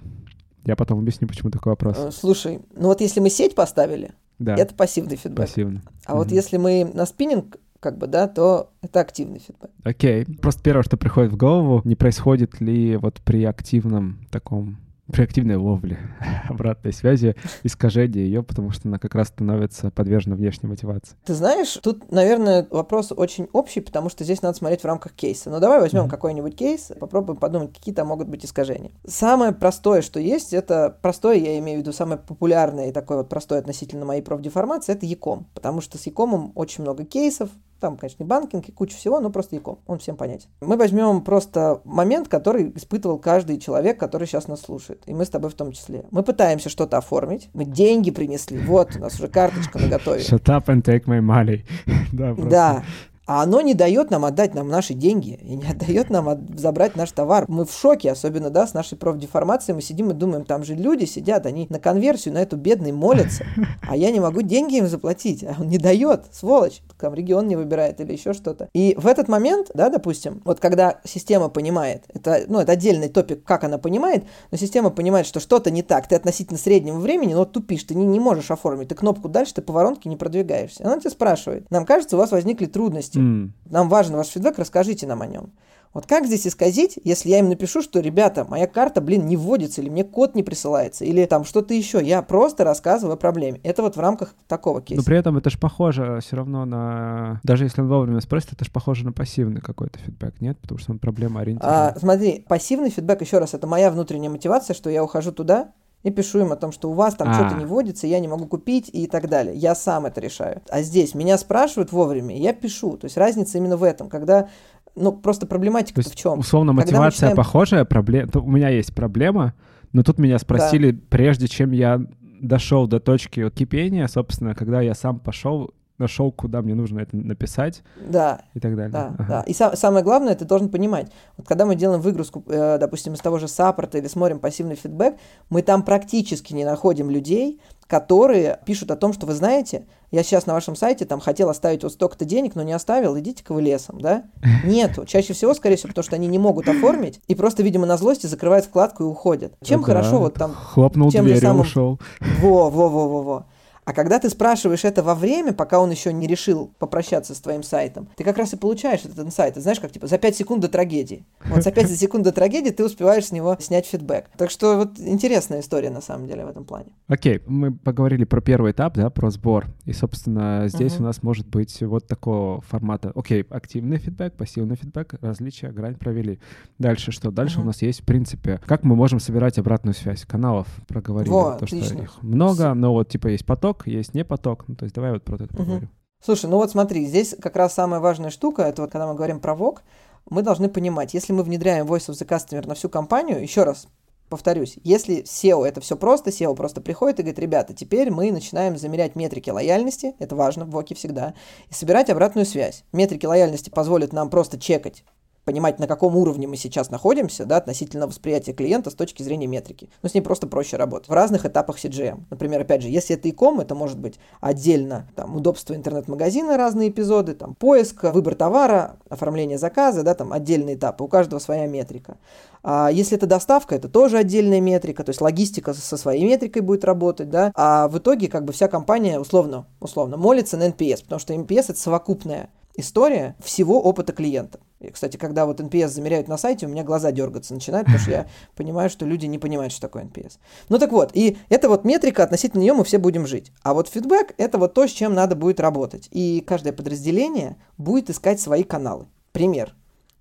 Я 0.65 0.77
потом 0.77 0.99
объясню, 0.99 1.29
почему 1.29 1.51
такой 1.51 1.73
вопрос. 1.73 1.97
Э, 1.97 2.11
слушай, 2.11 2.61
ну 2.75 2.89
вот 2.89 3.01
если 3.01 3.21
мы 3.21 3.31
сеть 3.31 3.55
поставили, 3.55 4.13
да. 4.39 4.55
Это 4.55 4.75
пассивный 4.75 5.17
фидбэк. 5.17 5.47
Пассивный. 5.47 5.81
А 6.05 6.13
mm 6.13 6.17
вот 6.17 6.31
если 6.31 6.57
мы 6.57 6.91
на 6.93 7.07
спиннинг 7.07 7.57
как 7.81 7.99
бы, 7.99 8.07
да, 8.07 8.27
то 8.27 8.71
это 8.83 9.01
активный 9.01 9.39
фидбэк. 9.39 9.71
Окей. 9.85 10.23
Okay. 10.23 10.41
Просто 10.41 10.63
первое, 10.63 10.83
что 10.83 10.97
приходит 10.97 11.33
в 11.33 11.37
голову, 11.37 11.83
не 11.85 11.95
происходит 11.95 12.61
ли 12.61 12.97
вот 12.97 13.21
при 13.21 13.45
активном 13.45 14.27
таком 14.31 14.79
при 15.13 15.23
активной 15.23 15.57
ловле 15.57 15.99
обратной 16.49 16.93
связи, 16.93 17.37
искажение 17.63 18.25
ее, 18.25 18.43
потому 18.43 18.71
что 18.71 18.89
она 18.89 18.99
как 18.99 19.15
раз 19.15 19.29
становится 19.29 19.91
подвержена 19.91 20.37
внешней 20.37 20.69
мотивации. 20.69 21.17
Ты 21.25 21.35
знаешь, 21.35 21.79
тут, 21.83 22.11
наверное, 22.11 22.67
вопрос 22.71 23.13
очень 23.17 23.49
общий, 23.53 23.81
потому 23.81 24.09
что 24.09 24.25
здесь 24.25 24.43
надо 24.43 24.57
смотреть 24.57 24.83
в 24.83 24.87
рамках 24.87 25.13
кейса. 25.13 25.51
Но 25.51 25.61
давай 25.61 25.81
возьмем 25.81 26.05
mm-hmm. 26.05 26.11
какой-нибудь 26.11 26.57
кейс, 26.57 26.93
попробуем 26.99 27.39
подумать, 27.39 27.73
какие 27.73 27.95
там 27.95 28.09
могут 28.09 28.29
быть 28.29 28.45
искажения. 28.45 28.91
Самое 29.07 29.53
простое, 29.53 30.03
что 30.03 30.19
есть, 30.19 30.53
это 30.53 30.97
простое, 31.03 31.37
я 31.37 31.59
имею 31.59 31.79
в 31.79 31.83
виду 31.83 31.93
самое 31.93 32.19
популярное 32.19 32.89
и 32.89 32.93
такое 32.93 33.19
вот 33.19 33.29
простое 33.29 33.61
относительно 33.61 34.05
моей 34.05 34.23
профдеформации, 34.23 34.93
это 34.93 35.07
Яком, 35.07 35.47
потому 35.55 35.81
что 35.81 35.99
с 35.99 36.07
Якомом 36.07 36.53
очень 36.55 36.83
много 36.83 37.05
кейсов, 37.05 37.51
там, 37.81 37.97
конечно, 37.97 38.23
не 38.23 38.29
банкинг 38.29 38.69
и 38.69 38.73
куча 38.73 38.97
всего, 38.97 39.21
но 39.21 39.31
просто 39.31 39.57
Яком. 39.57 39.79
Он 39.87 39.99
всем 39.99 40.17
понятен. 40.17 40.49
Мы 40.61 40.77
возьмем 40.77 41.23
просто 41.23 41.81
момент, 41.85 42.29
который 42.29 42.73
испытывал 42.75 43.19
каждый 43.19 43.59
человек, 43.59 43.99
который 43.99 44.27
сейчас 44.27 44.49
нас 44.49 44.63
слушает. 44.63 45.03
И 45.07 45.15
мы 45.15 45.25
с 45.25 45.31
тобой 45.31 45.51
в 45.51 45.55
том 45.55 45.73
числе. 45.73 46.05
Мы 46.11 46.23
пытаемся 46.23 46.69
что-то 46.69 46.99
оформить. 46.99 47.51
Мы 47.55 47.65
деньги 47.65 48.11
принесли. 48.11 48.59
Вот, 48.59 48.97
у 48.97 49.01
нас 49.01 49.15
уже 49.15 49.29
карточка 49.29 49.79
на 49.79 49.89
готове. 49.89 50.21
Shut 50.21 50.45
up 50.45 50.67
and 50.67 50.83
take 50.83 51.05
my 51.05 51.21
money. 51.21 51.65
да, 52.13 52.35
да 52.35 52.85
а 53.27 53.43
оно 53.43 53.61
не 53.61 53.75
дает 53.75 54.11
нам 54.11 54.25
отдать 54.25 54.55
нам 54.55 54.69
наши 54.69 54.95
деньги 54.95 55.39
и 55.43 55.57
не 55.57 55.67
отдает 55.67 56.11
нам 56.11 56.29
от... 56.29 56.39
забрать 56.59 56.97
наш 56.97 57.11
товар. 57.11 57.45
Мы 57.49 57.65
в 57.65 57.73
шоке, 57.73 58.13
особенно, 58.13 58.51
да, 58.51 58.67
с 58.67 58.75
нашей 58.75 58.97
профдеформацией. 58.97 59.75
Мы 59.75 59.83
сидим 59.83 60.11
и 60.11 60.15
думаем, 60.15 60.45
там 60.45 60.65
же 60.65 60.75
люди 60.75 61.05
сидят, 61.05 61.47
они 61.47 61.67
на 61.69 61.79
конверсию 61.79 62.35
на 62.35 62.39
эту 62.39 62.57
бедный 62.57 62.93
молятся, 62.93 63.45
а 63.89 63.97
я 63.97 64.11
не 64.11 64.21
могу 64.21 64.43
деньги 64.43 64.77
им 64.77 64.87
заплатить, 64.87 65.45
а 65.45 65.57
он 65.59 65.69
не 65.69 65.79
дает, 65.79 66.27
сволочь, 66.33 66.83
там 66.99 67.15
регион 67.15 67.49
не 67.49 67.57
выбирает 67.57 68.01
или 68.01 68.13
еще 68.13 68.33
что-то. 68.33 68.69
И 68.73 68.95
в 68.97 69.07
этот 69.07 69.29
момент, 69.29 69.71
да, 69.75 69.89
допустим, 69.89 70.41
вот 70.45 70.61
когда 70.61 71.01
система 71.05 71.49
понимает, 71.49 72.05
это, 72.15 72.45
ну, 72.47 72.61
это 72.61 72.73
отдельный 72.73 73.09
топик, 73.09 73.45
как 73.45 73.65
она 73.65 73.79
понимает, 73.79 74.25
но 74.51 74.59
система 74.59 74.91
понимает, 74.91 75.27
что 75.27 75.41
что-то 75.41 75.71
не 75.71 75.83
так, 75.83 76.09
ты 76.09 76.15
относительно 76.15 76.59
среднего 76.59 76.99
времени, 76.99 77.35
но 77.35 77.45
тупишь, 77.45 77.85
ты 77.85 77.95
не, 77.95 78.07
не 78.07 78.21
можешь 78.21 78.51
оформить, 78.51 78.89
ты 78.89 78.95
кнопку 78.95 79.29
дальше, 79.29 79.55
ты 79.55 79.63
по 79.63 79.73
воронке 79.73 80.09
не 80.09 80.17
продвигаешься. 80.17 80.85
Она 80.85 80.99
тебя 81.01 81.11
спрашивает, 81.11 81.71
нам 81.71 81.85
кажется, 81.85 82.17
у 82.17 82.19
вас 82.19 82.31
возникли 82.31 82.67
трудности, 82.67 83.16
трудности. 83.17 83.53
Mm. 83.53 83.71
Нам 83.73 83.89
важен 83.89 84.17
ваш 84.17 84.29
фидбэк, 84.29 84.59
расскажите 84.59 85.07
нам 85.07 85.23
о 85.23 85.27
нем. 85.27 85.53
Вот 85.97 86.05
как 86.05 86.27
здесь 86.27 86.47
исказить, 86.47 86.99
если 87.05 87.31
я 87.31 87.39
им 87.39 87.49
напишу, 87.49 87.81
что, 87.81 88.01
ребята, 88.01 88.45
моя 88.47 88.67
карта, 88.67 89.01
блин, 89.01 89.25
не 89.27 89.35
вводится, 89.35 89.81
или 89.81 89.89
мне 89.89 90.05
код 90.05 90.35
не 90.35 90.43
присылается, 90.43 91.07
или 91.07 91.25
там 91.25 91.45
что-то 91.47 91.73
еще. 91.73 92.05
Я 92.05 92.21
просто 92.21 92.65
рассказываю 92.65 93.15
о 93.15 93.17
проблеме. 93.17 93.61
Это 93.63 93.81
вот 93.81 93.97
в 93.97 94.01
рамках 94.01 94.35
такого 94.47 94.83
кейса. 94.83 95.01
Но 95.01 95.07
при 95.07 95.17
этом 95.17 95.39
это 95.39 95.49
же 95.49 95.59
похоже 95.59 96.19
все 96.23 96.37
равно 96.37 96.67
на... 96.67 97.41
Даже 97.45 97.65
если 97.65 97.81
он 97.81 97.89
вовремя 97.89 98.21
спросит, 98.21 98.53
это 98.53 98.67
же 98.67 98.71
похоже 98.71 99.07
на 99.07 99.13
пассивный 99.13 99.63
какой-то 99.63 99.99
фидбэк, 99.99 100.39
нет? 100.43 100.59
Потому 100.61 100.79
что 100.79 100.93
он 100.93 100.99
проблема 100.99 101.41
ориентирован. 101.41 101.75
А, 101.75 101.99
смотри, 101.99 102.45
пассивный 102.47 102.91
фидбэк, 102.91 103.23
еще 103.23 103.39
раз, 103.39 103.55
это 103.55 103.67
моя 103.67 103.91
внутренняя 103.91 104.31
мотивация, 104.31 104.75
что 104.75 104.91
я 104.91 105.03
ухожу 105.03 105.33
туда, 105.33 105.73
и 106.07 106.11
пишу 106.13 106.39
им 106.39 106.53
о 106.53 106.57
том, 106.57 106.71
что 106.71 106.89
у 106.89 106.93
вас 106.93 107.17
там 107.17 107.31
а. 107.31 107.35
что-то 107.35 107.57
не 107.57 107.65
вводится, 107.65 108.07
я 108.07 108.21
не 108.21 108.29
могу 108.29 108.47
купить 108.47 108.89
и 108.93 109.09
так 109.09 109.29
далее. 109.29 109.57
Я 109.57 109.75
сам 109.75 110.07
это 110.07 110.21
решаю. 110.21 110.63
А 110.71 110.83
здесь 110.83 111.17
меня 111.17 111.37
спрашивают 111.37 111.91
вовремя, 111.91 112.39
я 112.39 112.53
пишу. 112.53 112.97
То 112.97 113.07
есть 113.07 113.17
разница 113.17 113.59
именно 113.59 113.77
в 113.77 113.83
этом, 113.83 114.09
когда 114.09 114.49
ну, 114.95 115.11
просто 115.11 115.49
проблематика 115.49 116.03
в 116.03 116.15
чем? 116.15 116.39
Условно, 116.39 116.73
мотивация 116.73 117.07
начинаем... 117.07 117.37
похожая, 117.37 117.85
проблема. 117.85 118.31
У 118.35 118.49
меня 118.49 118.69
есть 118.69 118.95
проблема, 118.95 119.55
но 119.93 120.05
тут 120.05 120.19
меня 120.19 120.39
спросили, 120.39 120.93
да. 120.93 121.01
прежде 121.11 121.49
чем 121.49 121.73
я 121.73 122.01
дошел 122.41 122.87
до 122.87 123.01
точки 123.01 123.51
кипения, 123.51 124.07
собственно, 124.07 124.55
когда 124.55 124.81
я 124.81 124.95
сам 124.95 125.19
пошел 125.19 125.73
нашел, 125.99 126.31
куда 126.33 126.63
мне 126.63 126.75
нужно 126.75 127.01
это 127.01 127.17
написать. 127.17 127.83
Да. 128.01 128.43
И 128.55 128.61
так 128.61 128.77
далее. 128.77 128.93
Да, 128.93 129.15
ага. 129.19 129.27
да. 129.29 129.43
И 129.43 129.53
сам, 129.53 129.77
самое 129.77 130.05
главное, 130.05 130.35
ты 130.35 130.45
должен 130.45 130.69
понимать, 130.69 131.11
вот 131.37 131.47
когда 131.47 131.67
мы 131.67 131.75
делаем 131.75 132.01
выгрузку, 132.01 132.43
э, 132.47 132.79
допустим, 132.79 133.15
из 133.15 133.21
того 133.21 133.39
же 133.39 133.49
саппорта 133.49 133.99
или 133.99 134.07
смотрим 134.07 134.39
пассивный 134.39 134.77
фидбэк, 134.77 135.17
мы 135.51 135.63
там 135.63 135.83
практически 135.83 136.53
не 136.53 136.65
находим 136.65 137.11
людей, 137.11 137.61
которые 137.87 138.59
пишут 138.67 138.91
о 138.91 138.97
том, 138.97 139.13
что 139.13 139.27
вы 139.27 139.35
знаете, 139.35 139.87
я 140.11 140.23
сейчас 140.23 140.47
на 140.47 140.55
вашем 140.55 140.77
сайте 140.77 141.05
там 141.05 141.21
хотел 141.21 141.49
оставить 141.49 141.83
вот 141.83 141.93
столько-то 141.93 142.25
денег, 142.25 142.55
но 142.55 142.63
не 142.63 142.73
оставил, 142.73 143.19
идите-ка 143.19 143.53
вы 143.53 143.63
лесом, 143.63 144.01
да? 144.01 144.25
Нету. 144.65 145.05
Чаще 145.05 145.33
всего, 145.33 145.55
скорее 145.55 145.77
всего, 145.77 145.89
потому 145.89 146.05
что 146.05 146.17
они 146.17 146.27
не 146.27 146.39
могут 146.39 146.69
оформить 146.69 147.21
и 147.27 147.35
просто, 147.35 147.63
видимо, 147.63 147.87
на 147.87 147.97
злости 147.97 148.27
закрывают 148.27 148.67
вкладку 148.67 149.05
и 149.05 149.07
уходят. 149.07 149.55
Чем 149.63 149.81
да, 149.81 149.87
хорошо 149.87 150.19
вот 150.19 150.35
там... 150.35 150.53
Хлопнул 150.53 151.11
дверь 151.11 151.41
самым... 151.41 151.61
ушел. 151.61 152.01
Во, 152.41 152.71
во, 152.71 152.89
во, 152.89 153.09
во, 153.09 153.23
во. 153.23 153.47
А 153.87 153.93
когда 153.93 154.19
ты 154.19 154.29
спрашиваешь 154.29 154.85
это 154.85 155.05
во 155.05 155.15
время, 155.15 155.53
пока 155.53 155.79
он 155.79 155.93
еще 155.93 156.13
не 156.13 156.27
решил 156.27 156.73
попрощаться 156.81 157.37
с 157.37 157.41
твоим 157.41 157.63
сайтом, 157.63 158.09
ты 158.17 158.25
как 158.25 158.37
раз 158.37 158.53
и 158.53 158.57
получаешь 158.57 159.05
этот 159.05 159.21
инсайт. 159.21 159.55
Ты 159.55 159.61
знаешь, 159.61 159.79
как 159.79 159.93
типа 159.93 160.09
за 160.09 160.19
5 160.19 160.37
секунд 160.37 160.61
до 160.63 160.69
трагедии. 160.69 161.25
Вот 161.45 161.63
за 161.63 161.71
5 161.71 161.91
секунд 161.93 162.25
до 162.25 162.33
трагедии 162.33 162.71
ты 162.71 162.85
успеваешь 162.85 163.27
с 163.27 163.33
него 163.33 163.57
снять 163.61 163.87
фидбэк. 163.87 164.29
Так 164.37 164.51
что 164.51 164.77
вот 164.77 164.99
интересная 164.99 165.61
история 165.61 165.91
на 165.91 166.01
самом 166.01 166.27
деле 166.27 166.45
в 166.45 166.49
этом 166.49 166.65
плане. 166.65 166.87
Окей, 167.07 167.37
okay, 167.37 167.43
мы 167.47 167.73
поговорили 167.73 168.25
про 168.25 168.41
первый 168.41 168.73
этап, 168.73 168.95
да, 168.95 169.09
про 169.09 169.31
сбор. 169.31 169.67
И, 169.85 169.93
собственно, 169.93 170.65
здесь 170.67 170.95
uh-huh. 170.95 171.03
у 171.03 171.05
нас 171.05 171.23
может 171.23 171.47
быть 171.47 171.81
вот 171.83 172.09
такого 172.09 172.63
формата. 172.63 173.13
Окей, 173.15 173.43
okay, 173.43 173.47
активный 173.55 173.99
фидбэк, 173.99 174.35
пассивный 174.35 174.75
фидбэк, 174.75 175.15
различия, 175.21 175.71
грань 175.71 175.95
провели. 175.95 176.41
Дальше 176.81 177.13
что? 177.13 177.31
Дальше 177.31 177.61
uh-huh. 177.61 177.63
у 177.63 177.67
нас 177.67 177.83
есть, 177.83 178.01
в 178.01 178.05
принципе, 178.05 178.61
как 178.67 178.83
мы 178.83 178.97
можем 178.97 179.21
собирать 179.21 179.59
обратную 179.59 179.95
связь 179.95 180.25
каналов. 180.25 180.67
Проговорили 180.89 181.31
Во, 181.31 181.53
то, 181.53 181.67
отлично. 181.67 181.87
что 181.87 182.03
их 182.03 182.23
много, 182.23 182.75
но 182.75 182.93
вот 182.93 183.09
типа 183.09 183.29
есть 183.29 183.47
поток, 183.47 183.76
поток, 183.77 183.87
есть 183.87 184.15
не 184.15 184.25
поток. 184.25 184.65
Ну, 184.69 184.75
то 184.75 184.85
есть 184.85 184.95
давай 184.95 185.13
вот 185.13 185.25
про 185.25 185.37
это 185.37 185.49
поговорим. 185.49 185.85
Угу. 185.85 185.89
Слушай, 186.25 186.51
ну 186.51 186.57
вот 186.57 186.71
смотри, 186.71 187.05
здесь 187.07 187.35
как 187.41 187.57
раз 187.57 187.75
самая 187.75 188.01
важная 188.01 188.31
штука, 188.31 188.63
это 188.63 188.83
вот 188.83 188.91
когда 188.91 189.07
мы 189.07 189.15
говорим 189.15 189.39
про 189.39 189.55
ВОК, 189.55 189.83
мы 190.29 190.43
должны 190.43 190.69
понимать, 190.69 191.15
если 191.15 191.33
мы 191.33 191.43
внедряем 191.43 191.87
Voice 191.87 192.09
of 192.09 192.15
the 192.15 192.27
Customer 192.27 192.67
на 192.67 192.75
всю 192.75 192.89
компанию, 192.89 193.41
еще 193.41 193.63
раз 193.63 193.87
повторюсь, 194.29 194.77
если 194.83 195.23
SEO 195.23 195.65
это 195.65 195.81
все 195.81 195.97
просто, 195.97 196.31
SEO 196.31 196.57
просто 196.57 196.81
приходит 196.81 197.21
и 197.21 197.23
говорит, 197.23 197.39
ребята, 197.39 197.75
теперь 197.75 198.11
мы 198.11 198.33
начинаем 198.33 198.77
замерять 198.77 199.15
метрики 199.15 199.51
лояльности, 199.51 200.15
это 200.19 200.35
важно 200.35 200.65
в 200.65 200.71
ВОКе 200.71 200.97
всегда, 200.97 201.35
и 201.69 201.75
собирать 201.75 202.11
обратную 202.11 202.45
связь. 202.47 202.83
Метрики 202.93 203.27
лояльности 203.27 203.71
позволят 203.71 204.13
нам 204.13 204.31
просто 204.31 204.59
чекать 204.59 205.05
понимать, 205.47 205.79
на 205.79 205.87
каком 205.87 206.17
уровне 206.17 206.49
мы 206.49 206.57
сейчас 206.57 206.91
находимся, 206.91 207.47
да, 207.47 207.59
относительно 207.59 208.09
восприятия 208.09 208.53
клиента 208.53 208.91
с 208.91 208.95
точки 208.95 209.23
зрения 209.23 209.47
метрики. 209.47 209.89
Но 210.03 210.09
с 210.09 210.15
ней 210.15 210.21
просто 210.21 210.49
проще 210.49 210.77
работать. 210.77 211.09
В 211.09 211.13
разных 211.13 211.47
этапах 211.47 211.79
CGM. 211.79 212.25
Например, 212.31 212.61
опять 212.61 212.83
же, 212.83 212.89
если 212.89 213.15
это 213.15 213.29
e-com, 213.29 213.61
это 213.61 213.77
может 213.77 213.97
быть 213.97 214.19
отдельно 214.41 215.09
там, 215.15 215.37
удобство 215.37 215.75
интернет-магазина, 215.75 216.57
разные 216.57 216.89
эпизоды, 216.89 217.35
там, 217.35 217.55
поиск, 217.55 218.03
выбор 218.03 218.35
товара, 218.35 218.97
оформление 219.09 219.57
заказа, 219.57 220.03
да, 220.03 220.15
там 220.15 220.33
отдельные 220.33 220.75
этапы, 220.75 221.05
у 221.05 221.09
каждого 221.09 221.39
своя 221.39 221.69
метрика. 221.69 222.19
А 222.65 222.91
если 222.91 223.17
это 223.17 223.29
доставка, 223.29 223.77
это 223.77 223.89
тоже 223.89 224.19
отдельная 224.19 224.61
метрика, 224.61 225.05
то 225.05 225.11
есть 225.11 225.21
логистика 225.21 225.73
со 225.75 225.97
своей 225.97 226.25
метрикой 226.25 226.63
будет 226.63 226.85
работать, 226.85 227.31
да, 227.31 227.53
а 227.55 227.87
в 227.87 227.99
итоге 227.99 228.27
как 228.27 228.45
бы 228.45 228.53
вся 228.53 228.67
компания 228.67 229.21
условно, 229.21 229.67
условно 229.79 230.17
молится 230.17 230.57
на 230.57 230.67
NPS, 230.71 231.05
потому 231.05 231.21
что 231.21 231.35
NPS 231.35 231.67
это 231.69 231.79
совокупная 231.79 232.51
история 232.77 233.37
всего 233.43 233.83
опыта 233.83 234.13
клиента. 234.13 234.61
И, 234.81 234.91
кстати, 234.91 235.17
когда 235.17 235.47
вот 235.47 235.61
NPS 235.61 235.89
замеряют 235.89 236.29
на 236.29 236.37
сайте, 236.37 236.67
у 236.67 236.69
меня 236.69 236.85
глаза 236.85 237.11
дергаться 237.11 237.55
начинают, 237.55 237.87
потому 237.87 238.03
что 238.03 238.11
я 238.11 238.27
понимаю, 238.57 238.91
что 238.91 239.07
люди 239.07 239.27
не 239.27 239.39
понимают, 239.39 239.73
что 239.73 239.83
такое 239.83 240.05
NPS. 240.05 240.39
Ну 240.69 240.79
так 240.79 240.93
вот, 240.93 241.11
и 241.15 241.39
это 241.49 241.69
вот 241.69 241.85
метрика, 241.85 242.23
относительно 242.23 242.61
нее 242.61 242.75
мы 242.75 242.85
все 242.85 242.99
будем 242.99 243.27
жить. 243.27 243.53
А 243.63 243.75
вот 243.75 243.89
фидбэк– 243.89 244.35
это 244.37 244.59
вот 244.59 244.75
то, 244.75 244.87
с 244.87 244.91
чем 244.91 245.15
надо 245.15 245.35
будет 245.35 245.61
работать. 245.61 246.09
И 246.11 246.45
каждое 246.47 246.73
подразделение 246.73 247.57
будет 247.79 248.11
искать 248.11 248.41
свои 248.41 248.63
каналы. 248.63 249.07
Пример. 249.33 249.75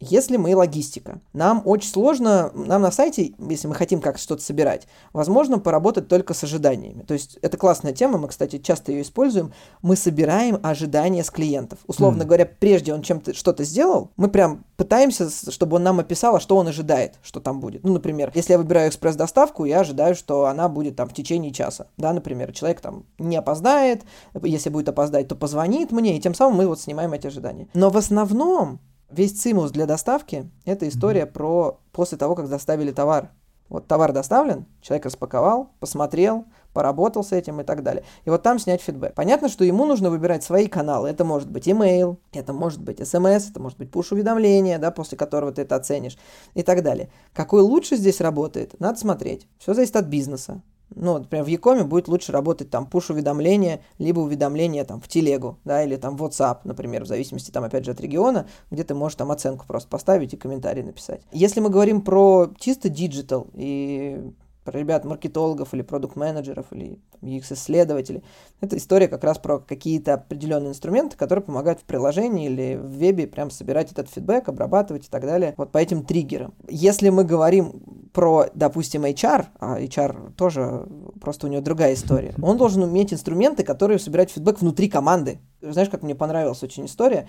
Если 0.10 0.38
мы 0.38 0.56
логистика, 0.56 1.20
нам 1.34 1.62
очень 1.66 1.90
сложно, 1.90 2.52
нам 2.54 2.82
на 2.82 2.92
сайте, 2.92 3.34
если 3.40 3.68
мы 3.68 3.76
хотим 3.76 4.02
как 4.02 4.18
что-то 4.18 4.42
собирать, 4.42 4.88
возможно 5.14 5.58
поработать 5.58 6.08
только 6.08 6.34
с 6.34 6.44
ожиданиями. 6.44 7.04
То 7.04 7.14
есть 7.14 7.38
это 7.42 7.58
классная 7.58 7.94
тема, 7.94 8.18
мы, 8.18 8.28
кстати, 8.28 8.60
часто 8.60 8.92
ее 8.92 9.02
используем. 9.02 9.54
Мы 9.82 9.96
собираем 9.96 10.60
ожидания 10.62 11.24
с 11.24 11.32
клиентов. 11.32 11.80
Условно 11.88 12.24
mm. 12.24 12.26
говоря, 12.26 12.46
прежде 12.46 12.94
он 12.94 13.02
чем-то 13.02 13.34
что-то 13.34 13.64
сделал, 13.64 14.12
мы 14.16 14.30
прям 14.30 14.66
пытаемся, 14.78 15.30
чтобы 15.52 15.78
он 15.78 15.84
нам 15.84 16.00
описал, 16.00 16.36
а 16.36 16.40
что 16.40 16.58
он 16.58 16.68
ожидает, 16.68 17.16
что 17.24 17.40
там 17.40 17.60
будет. 17.60 17.84
Ну, 17.84 17.94
например, 17.94 18.32
если 18.36 18.54
я 18.54 18.58
выбираю 18.58 18.90
экспресс-доставку, 18.90 19.66
я 19.66 19.80
ожидаю, 19.80 20.16
что 20.16 20.46
она 20.46 20.70
будет 20.70 20.96
там 20.96 21.10
в 21.10 21.14
течение 21.14 21.52
часа. 21.52 21.88
Да, 21.98 22.14
например, 22.14 22.54
человек 22.54 22.82
там 22.82 23.06
не 23.18 23.38
опоздает, 23.38 24.04
если 24.44 24.70
будет 24.70 24.90
опоздать, 24.90 25.28
то 25.28 25.36
позвонит 25.36 25.92
мне, 25.92 26.18
и 26.18 26.22
тем 26.22 26.36
самым 26.36 26.58
мы 26.58 26.68
вот 26.68 26.80
снимаем 26.80 27.14
эти 27.14 27.28
ожидания. 27.28 27.68
Но 27.74 27.90
в 27.90 27.98
основном 27.98 28.80
Весь 29.10 29.40
цимус 29.40 29.72
для 29.72 29.86
доставки– 29.86 30.50
это 30.66 30.88
история 30.88 31.22
mm-hmm. 31.24 31.32
про 31.32 31.80
после 31.92 32.18
того, 32.18 32.36
как 32.36 32.50
доставили 32.50 32.92
товар. 32.92 33.32
Вот 33.70 33.88
товар 33.88 34.12
доставлен, 34.12 34.68
человек 34.82 35.08
распаковал, 35.08 35.72
посмотрел, 35.80 36.46
поработал 36.72 37.24
с 37.24 37.32
этим 37.32 37.62
и 37.62 37.64
так 37.64 37.82
далее. 37.82 38.04
И 38.24 38.30
вот 38.30 38.44
там 38.44 38.60
снять 38.60 38.82
фидбэк. 38.82 39.16
Понятно, 39.16 39.50
что 39.50 39.64
ему 39.64 39.86
нужно 39.86 40.12
выбирать 40.12 40.44
свои 40.44 40.68
каналы. 40.68 41.10
Это 41.10 41.24
может 41.24 41.50
быть 41.50 41.68
email, 41.68 42.18
это 42.32 42.54
может 42.54 42.82
быть 42.82 43.00
SMS, 43.00 43.50
это 43.50 43.60
может 43.60 43.80
быть 43.80 43.90
push-уведомление, 43.90 44.78
да, 44.78 44.92
после 44.92 45.18
которого 45.18 45.52
ты 45.52 45.64
это 45.64 45.76
оценишь 45.76 46.18
и 46.54 46.62
так 46.62 46.84
далее. 46.84 47.10
Какой 47.34 47.62
лучше 47.62 47.96
здесь 47.96 48.22
работает, 48.22 48.80
надо 48.80 49.00
смотреть. 49.00 49.48
Все 49.58 49.74
зависит 49.74 49.96
от 49.96 50.06
бизнеса. 50.06 50.62
Ну, 50.94 51.18
например, 51.18 51.46
в 51.46 51.48
e-com 51.48 51.78
е 51.78 51.84
будет 51.84 52.08
лучше 52.08 52.32
работать 52.32 52.70
там 52.70 52.86
пуш-уведомления, 52.86 53.82
либо 53.98 54.20
уведомления 54.20 54.86
там 54.86 55.02
в 55.02 55.08
телегу, 55.08 55.58
да, 55.66 55.84
или 55.84 55.96
там 55.96 56.16
в 56.16 56.24
WhatsApp, 56.24 56.60
например, 56.64 57.04
в 57.04 57.08
зависимости 57.08 57.52
там 57.52 57.64
опять 57.64 57.86
же 57.86 57.92
от 57.92 58.00
региона, 58.00 58.48
где 58.72 58.84
ты 58.84 58.94
можешь 58.94 59.18
там 59.18 59.32
оценку 59.32 59.66
просто 59.68 59.90
поставить 59.90 60.34
и 60.34 60.38
комментарий 60.38 60.84
написать. 60.84 61.22
Если 61.32 61.60
мы 61.60 61.70
говорим 61.70 62.02
про 62.02 62.52
чисто 62.60 62.90
digital 62.90 63.48
и 63.54 64.32
про 64.66 64.80
ребят-маркетологов 64.80 65.74
или 65.74 65.84
продукт-менеджеров 65.84 66.66
или 66.72 67.00
UX-исследователей. 67.22 68.24
Это 68.62 68.78
история 68.78 69.08
как 69.08 69.24
раз 69.24 69.38
про 69.38 69.60
какие-то 69.60 70.16
определенные 70.16 70.72
инструменты, 70.72 71.16
которые 71.16 71.46
помогают 71.46 71.80
в 71.80 71.84
приложении 71.84 72.48
или 72.48 72.76
в 72.76 72.88
вебе 72.88 73.28
прям 73.28 73.52
собирать 73.52 73.92
этот 73.92 74.10
фидбэк, 74.10 74.50
обрабатывать 74.50 75.06
и 75.06 75.10
так 75.10 75.22
далее. 75.22 75.54
Вот 75.56 75.72
по 75.72 75.78
этим 75.78 76.04
триггерам. 76.04 76.56
Если 76.68 77.10
мы 77.10 77.24
говорим 77.24 78.10
про, 78.12 78.48
допустим, 78.56 79.06
HR, 79.06 79.46
а 79.60 79.80
HR 79.80 80.34
тоже 80.34 80.88
просто 81.22 81.46
у 81.46 81.50
него 81.50 81.62
другая 81.62 81.94
история, 81.94 82.34
он 82.42 82.58
должен 82.58 82.82
уметь 82.82 83.14
инструменты, 83.14 83.64
которые 83.64 84.00
собирают 84.00 84.32
фидбэк 84.32 84.62
внутри 84.62 84.90
команды. 84.90 85.40
Знаешь, 85.62 85.90
как 85.90 86.04
мне 86.04 86.16
понравилась 86.16 86.62
очень 86.64 86.86
история? 86.86 87.28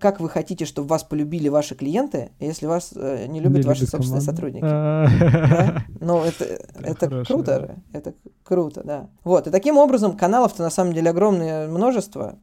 Как 0.00 0.20
вы 0.20 0.28
хотите, 0.28 0.64
чтобы 0.64 0.88
вас 0.88 1.04
полюбили 1.04 1.48
ваши 1.48 1.74
клиенты, 1.74 2.30
если 2.40 2.66
вас 2.66 2.92
э, 2.96 3.26
не 3.28 3.40
любят 3.40 3.62
не 3.62 3.68
ваши 3.68 3.86
собственные 3.86 4.20
команду. 4.20 4.24
сотрудники? 4.24 5.86
Ну, 6.00 6.22
это, 6.22 6.44
это 6.82 7.24
круто 7.24 7.60
же. 7.60 7.76
Это 7.92 8.14
круто, 8.42 8.82
да. 8.84 9.10
Вот, 9.24 9.46
и 9.46 9.50
таким 9.50 9.78
образом 9.78 10.16
каналов-то 10.16 10.62
на 10.62 10.70
самом 10.70 10.92
деле 10.92 11.10
огромное 11.10 11.68
множество, 11.68 12.38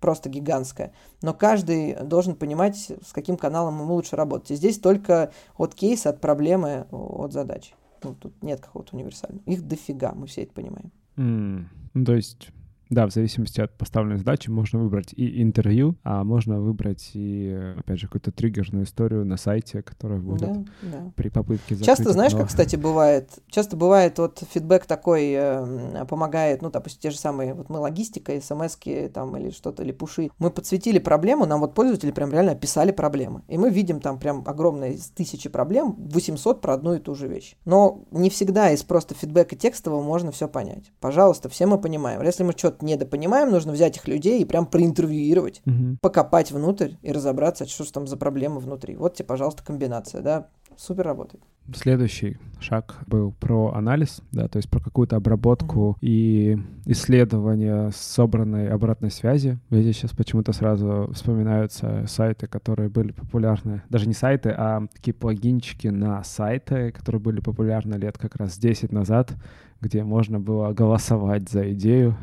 просто 0.00 0.28
гигантское. 0.28 0.92
Но 1.22 1.34
каждый 1.34 1.94
должен 1.94 2.34
понимать, 2.34 2.76
с 2.76 3.12
каким 3.12 3.36
каналом 3.36 3.80
ему 3.80 3.94
лучше 3.94 4.16
работать. 4.16 4.50
И 4.50 4.56
здесь 4.56 4.78
только 4.78 5.30
от 5.56 5.74
кейса, 5.74 6.10
от 6.10 6.20
проблемы, 6.20 6.86
от 6.90 7.32
задачи. 7.32 7.74
Ну, 8.02 8.14
тут 8.14 8.42
нет 8.42 8.60
какого-то 8.60 8.94
универсального. 8.94 9.42
Их 9.46 9.66
дофига, 9.66 10.12
мы 10.12 10.26
все 10.26 10.42
это 10.42 10.52
понимаем. 10.52 10.92
Mm. 11.16 12.04
То 12.04 12.14
есть 12.14 12.50
да, 12.88 13.06
в 13.06 13.12
зависимости 13.12 13.60
от 13.60 13.76
поставленной 13.76 14.18
задачи 14.18 14.48
можно 14.48 14.78
выбрать 14.78 15.12
и 15.12 15.42
интервью, 15.42 15.96
а 16.04 16.22
можно 16.22 16.60
выбрать 16.60 17.10
и, 17.14 17.74
опять 17.78 17.98
же, 17.98 18.06
какую-то 18.06 18.30
триггерную 18.30 18.84
историю 18.84 19.24
на 19.24 19.36
сайте, 19.36 19.82
которая 19.82 20.20
будет 20.20 20.40
да, 20.52 20.64
да. 20.82 21.12
при 21.16 21.28
попытке 21.28 21.74
закрыть. 21.74 21.86
Часто, 21.86 22.12
знаешь, 22.12 22.32
как, 22.32 22.46
кстати, 22.46 22.76
бывает? 22.76 23.30
Часто 23.48 23.76
бывает 23.76 24.18
вот 24.18 24.42
фидбэк 24.52 24.86
такой 24.86 25.32
э, 25.32 26.04
помогает, 26.08 26.62
ну, 26.62 26.70
допустим, 26.70 27.00
те 27.00 27.10
же 27.10 27.18
самые, 27.18 27.54
вот 27.54 27.68
мы 27.68 27.80
логистика, 27.80 28.40
смс 28.40 28.78
там 29.12 29.36
или 29.36 29.50
что-то, 29.50 29.82
или 29.82 29.92
пуши. 29.92 30.30
Мы 30.38 30.50
подсветили 30.50 30.98
проблему, 30.98 31.46
нам 31.46 31.60
вот 31.60 31.74
пользователи 31.74 32.12
прям 32.12 32.30
реально 32.30 32.52
описали 32.52 32.92
проблемы. 32.92 33.42
И 33.48 33.58
мы 33.58 33.70
видим 33.70 34.00
там 34.00 34.18
прям 34.18 34.44
огромное 34.46 34.90
из 34.92 35.08
тысячи 35.08 35.48
проблем, 35.48 35.96
800 35.98 36.60
про 36.60 36.74
одну 36.74 36.94
и 36.94 36.98
ту 36.98 37.14
же 37.14 37.26
вещь. 37.26 37.56
Но 37.64 38.04
не 38.10 38.30
всегда 38.30 38.70
из 38.70 38.82
просто 38.84 39.14
фидбэка 39.14 39.56
текстового 39.56 40.02
можно 40.02 40.30
все 40.30 40.46
понять. 40.46 40.92
Пожалуйста, 41.00 41.48
все 41.48 41.66
мы 41.66 41.78
понимаем. 41.78 42.22
Если 42.22 42.44
мы 42.44 42.52
что-то 42.52 42.75
что-то 42.76 42.84
недопонимаем, 42.84 43.50
нужно 43.50 43.72
взять 43.72 43.96
их 43.96 44.08
людей 44.08 44.40
и 44.40 44.44
прям 44.44 44.66
проинтервьюировать, 44.66 45.62
угу. 45.66 45.96
покопать 46.00 46.52
внутрь 46.52 46.92
и 47.02 47.12
разобраться, 47.12 47.66
что 47.66 47.84
же 47.84 47.92
там 47.92 48.06
за 48.06 48.16
проблема 48.16 48.60
внутри. 48.60 48.96
Вот 48.96 49.14
тебе, 49.14 49.26
пожалуйста, 49.26 49.64
комбинация, 49.64 50.22
да, 50.22 50.48
супер 50.76 51.04
работает. 51.04 51.42
Следующий 51.74 52.38
шаг 52.60 52.94
был 53.08 53.32
про 53.32 53.72
анализ, 53.74 54.20
да, 54.30 54.46
то 54.46 54.58
есть 54.58 54.70
про 54.70 54.78
какую-то 54.78 55.16
обработку 55.16 55.92
mm-hmm. 55.92 55.98
и 56.02 56.58
исследование 56.84 57.90
собранной 57.92 58.68
обратной 58.68 59.10
связи. 59.10 59.58
Здесь 59.70 59.96
сейчас 59.96 60.12
почему-то 60.12 60.52
сразу 60.52 61.10
вспоминаются 61.12 62.04
сайты, 62.06 62.46
которые 62.46 62.88
были 62.88 63.10
популярны, 63.10 63.82
даже 63.88 64.06
не 64.06 64.14
сайты, 64.14 64.50
а 64.50 64.86
такие 64.92 65.12
плагинчики 65.12 65.88
на 65.88 66.22
сайты, 66.22 66.92
которые 66.92 67.20
были 67.20 67.40
популярны 67.40 67.94
лет 67.96 68.16
как 68.16 68.36
раз 68.36 68.56
10 68.58 68.92
назад, 68.92 69.32
где 69.80 70.04
можно 70.04 70.38
было 70.38 70.72
голосовать 70.72 71.48
за 71.48 71.72
идею 71.72 72.16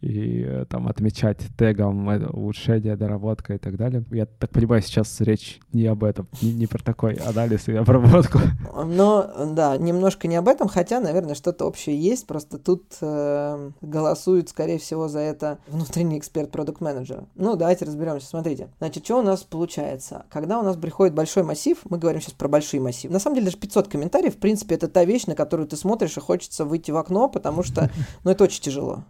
и 0.00 0.44
э, 0.46 0.64
там 0.68 0.88
отмечать 0.88 1.38
тегом 1.58 2.08
улучшение, 2.32 2.96
доработка 2.96 3.54
и 3.54 3.58
так 3.58 3.76
далее. 3.76 4.04
Я 4.10 4.26
так 4.26 4.50
понимаю, 4.50 4.82
сейчас 4.82 5.20
речь 5.20 5.60
не 5.72 5.86
об 5.86 6.04
этом, 6.04 6.28
не, 6.40 6.52
не 6.52 6.66
про 6.66 6.82
такой 6.82 7.14
анализ 7.14 7.68
и 7.68 7.74
обработку. 7.74 8.38
Но, 8.84 9.30
да, 9.52 9.76
немножко 9.76 10.26
не 10.28 10.36
об 10.36 10.48
этом, 10.48 10.68
хотя, 10.68 11.00
наверное, 11.00 11.34
что-то 11.34 11.66
общее 11.66 11.98
есть, 12.00 12.26
просто 12.26 12.58
тут 12.58 12.96
э, 13.00 13.70
голосует, 13.82 14.48
скорее 14.48 14.78
всего, 14.78 15.08
за 15.08 15.20
это 15.20 15.58
внутренний 15.68 16.18
эксперт 16.18 16.50
продукт 16.50 16.80
менеджера 16.80 17.26
Ну, 17.34 17.56
давайте 17.56 17.84
разберемся. 17.84 18.26
Смотрите. 18.26 18.68
Значит, 18.78 19.04
что 19.04 19.18
у 19.18 19.22
нас 19.22 19.42
получается? 19.42 20.24
Когда 20.30 20.58
у 20.58 20.62
нас 20.62 20.76
приходит 20.76 21.14
большой 21.14 21.42
массив, 21.42 21.78
мы 21.88 21.98
говорим 21.98 22.20
сейчас 22.20 22.34
про 22.34 22.48
большие 22.48 22.80
массивы. 22.80 23.12
На 23.12 23.20
самом 23.20 23.36
деле, 23.36 23.46
даже 23.46 23.58
500 23.58 23.88
комментариев, 23.88 24.36
в 24.36 24.38
принципе, 24.38 24.76
это 24.76 24.88
та 24.88 25.04
вещь, 25.04 25.26
на 25.26 25.34
которую 25.34 25.68
ты 25.68 25.76
смотришь 25.76 26.16
и 26.16 26.20
хочется 26.20 26.64
выйти 26.64 26.90
в 26.90 26.96
окно, 26.96 27.28
потому 27.28 27.62
что, 27.62 27.90
ну, 28.24 28.30
это 28.30 28.44
очень 28.44 28.62
тяжело. 28.62 29.04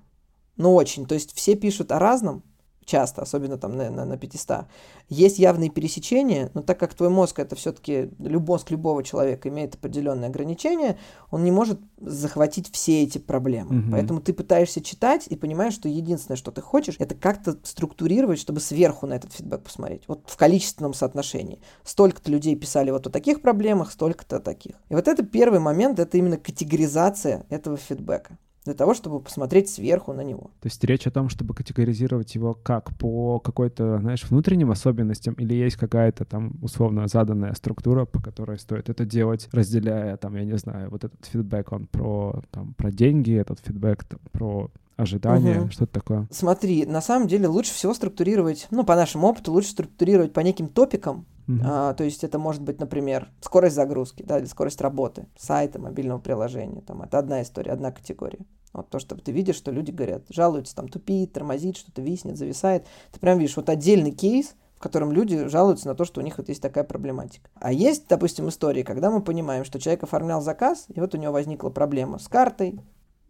Ну, 0.56 0.74
очень. 0.74 1.06
То 1.06 1.14
есть 1.14 1.34
все 1.34 1.54
пишут 1.54 1.92
о 1.92 1.98
разном, 1.98 2.42
часто, 2.90 3.22
особенно 3.22 3.56
там 3.56 3.76
на, 3.76 3.88
на, 3.90 4.04
на 4.04 4.16
500. 4.16 4.66
Есть 5.08 5.38
явные 5.38 5.70
пересечения, 5.70 6.50
но 6.54 6.62
так 6.62 6.78
как 6.78 6.94
твой 6.94 7.08
мозг 7.08 7.38
это 7.38 7.54
все-таки, 7.56 8.10
мозг 8.18 8.70
любого 8.70 9.02
человека 9.04 9.48
имеет 9.48 9.74
определенные 9.74 10.28
ограничения, 10.28 10.98
он 11.30 11.44
не 11.44 11.52
может 11.52 11.80
захватить 11.98 12.70
все 12.72 13.02
эти 13.02 13.18
проблемы. 13.18 13.80
Угу. 13.80 13.90
Поэтому 13.92 14.20
ты 14.20 14.32
пытаешься 14.32 14.80
читать 14.80 15.26
и 15.28 15.36
понимаешь, 15.36 15.74
что 15.74 15.88
единственное, 15.88 16.36
что 16.36 16.50
ты 16.50 16.60
хочешь, 16.60 16.96
это 16.98 17.14
как-то 17.14 17.56
структурировать, 17.62 18.40
чтобы 18.40 18.60
сверху 18.60 19.06
на 19.06 19.14
этот 19.14 19.32
фидбэк 19.32 19.62
посмотреть. 19.62 20.02
Вот 20.08 20.22
в 20.26 20.36
количественном 20.36 20.94
соотношении. 20.94 21.60
Столько-то 21.84 22.30
людей 22.30 22.56
писали 22.56 22.90
вот 22.90 23.06
о 23.06 23.10
таких 23.10 23.40
проблемах, 23.40 23.92
столько-то 23.92 24.36
о 24.36 24.40
таких. 24.40 24.74
И 24.88 24.94
вот 24.94 25.06
это 25.06 25.22
первый 25.22 25.60
момент, 25.60 25.98
это 25.98 26.18
именно 26.18 26.36
категоризация 26.36 27.46
этого 27.50 27.76
фидбэка 27.76 28.38
для 28.64 28.74
того, 28.74 28.94
чтобы 28.94 29.20
посмотреть 29.20 29.70
сверху 29.70 30.12
на 30.12 30.22
него. 30.22 30.50
То 30.60 30.66
есть 30.66 30.82
речь 30.84 31.06
о 31.06 31.10
том, 31.10 31.28
чтобы 31.28 31.54
категоризировать 31.54 32.34
его 32.34 32.54
как 32.54 32.96
по 32.98 33.38
какой-то, 33.40 33.98
знаешь, 34.00 34.24
внутренним 34.28 34.70
особенностям, 34.70 35.34
или 35.34 35.54
есть 35.54 35.76
какая-то 35.76 36.24
там 36.24 36.52
условно 36.62 37.06
заданная 37.08 37.54
структура, 37.54 38.04
по 38.04 38.20
которой 38.20 38.58
стоит 38.58 38.88
это 38.88 39.04
делать, 39.04 39.48
разделяя 39.52 40.16
там, 40.16 40.36
я 40.36 40.44
не 40.44 40.56
знаю, 40.58 40.90
вот 40.90 41.04
этот 41.04 41.24
фидбэк, 41.24 41.72
он 41.72 41.86
про, 41.86 42.42
там, 42.50 42.74
про 42.74 42.90
деньги, 42.90 43.32
этот 43.32 43.60
фидбэк 43.60 44.04
там, 44.04 44.20
про 44.32 44.70
ожидания, 44.96 45.62
угу. 45.62 45.70
что-то 45.70 45.92
такое. 45.92 46.28
Смотри, 46.30 46.84
на 46.84 47.00
самом 47.00 47.26
деле 47.26 47.48
лучше 47.48 47.72
всего 47.72 47.94
структурировать, 47.94 48.66
ну, 48.70 48.84
по 48.84 48.94
нашему 48.94 49.26
опыту, 49.26 49.52
лучше 49.52 49.70
структурировать 49.70 50.32
по 50.32 50.40
неким 50.40 50.68
топикам, 50.68 51.24
Uh-huh. 51.58 51.62
А, 51.64 51.94
то 51.94 52.04
есть 52.04 52.24
это 52.24 52.38
может 52.38 52.62
быть, 52.62 52.80
например, 52.80 53.28
скорость 53.40 53.74
загрузки, 53.74 54.22
да, 54.22 54.38
или 54.38 54.46
скорость 54.46 54.80
работы 54.80 55.26
сайта, 55.36 55.78
мобильного 55.78 56.18
приложения. 56.18 56.80
Там, 56.82 57.02
это 57.02 57.18
одна 57.18 57.42
история, 57.42 57.72
одна 57.72 57.90
категория. 57.90 58.40
Вот 58.72 58.88
то, 58.88 58.98
что 58.98 59.16
ты 59.16 59.32
видишь, 59.32 59.56
что 59.56 59.72
люди 59.72 59.90
говорят, 59.90 60.24
жалуются, 60.28 60.76
там 60.76 60.88
тупит, 60.88 61.32
тормозит, 61.32 61.76
что-то 61.76 62.02
виснет, 62.02 62.36
зависает. 62.36 62.86
Ты 63.12 63.18
прям 63.18 63.38
видишь 63.38 63.56
вот 63.56 63.68
отдельный 63.68 64.12
кейс, 64.12 64.54
в 64.76 64.80
котором 64.80 65.12
люди 65.12 65.48
жалуются 65.48 65.88
на 65.88 65.94
то, 65.94 66.04
что 66.04 66.20
у 66.20 66.24
них 66.24 66.38
вот 66.38 66.48
есть 66.48 66.62
такая 66.62 66.84
проблематика. 66.84 67.50
А 67.54 67.72
есть, 67.72 68.06
допустим, 68.08 68.48
истории, 68.48 68.82
когда 68.82 69.10
мы 69.10 69.22
понимаем, 69.22 69.64
что 69.64 69.80
человек 69.80 70.04
оформлял 70.04 70.40
заказ, 70.40 70.86
и 70.88 71.00
вот 71.00 71.14
у 71.14 71.18
него 71.18 71.32
возникла 71.32 71.70
проблема 71.70 72.18
с 72.18 72.28
картой, 72.28 72.80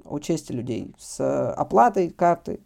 у 0.05 0.19
людей 0.19 0.95
с 0.99 1.53
оплатой 1.53 2.11
карты, 2.11 2.61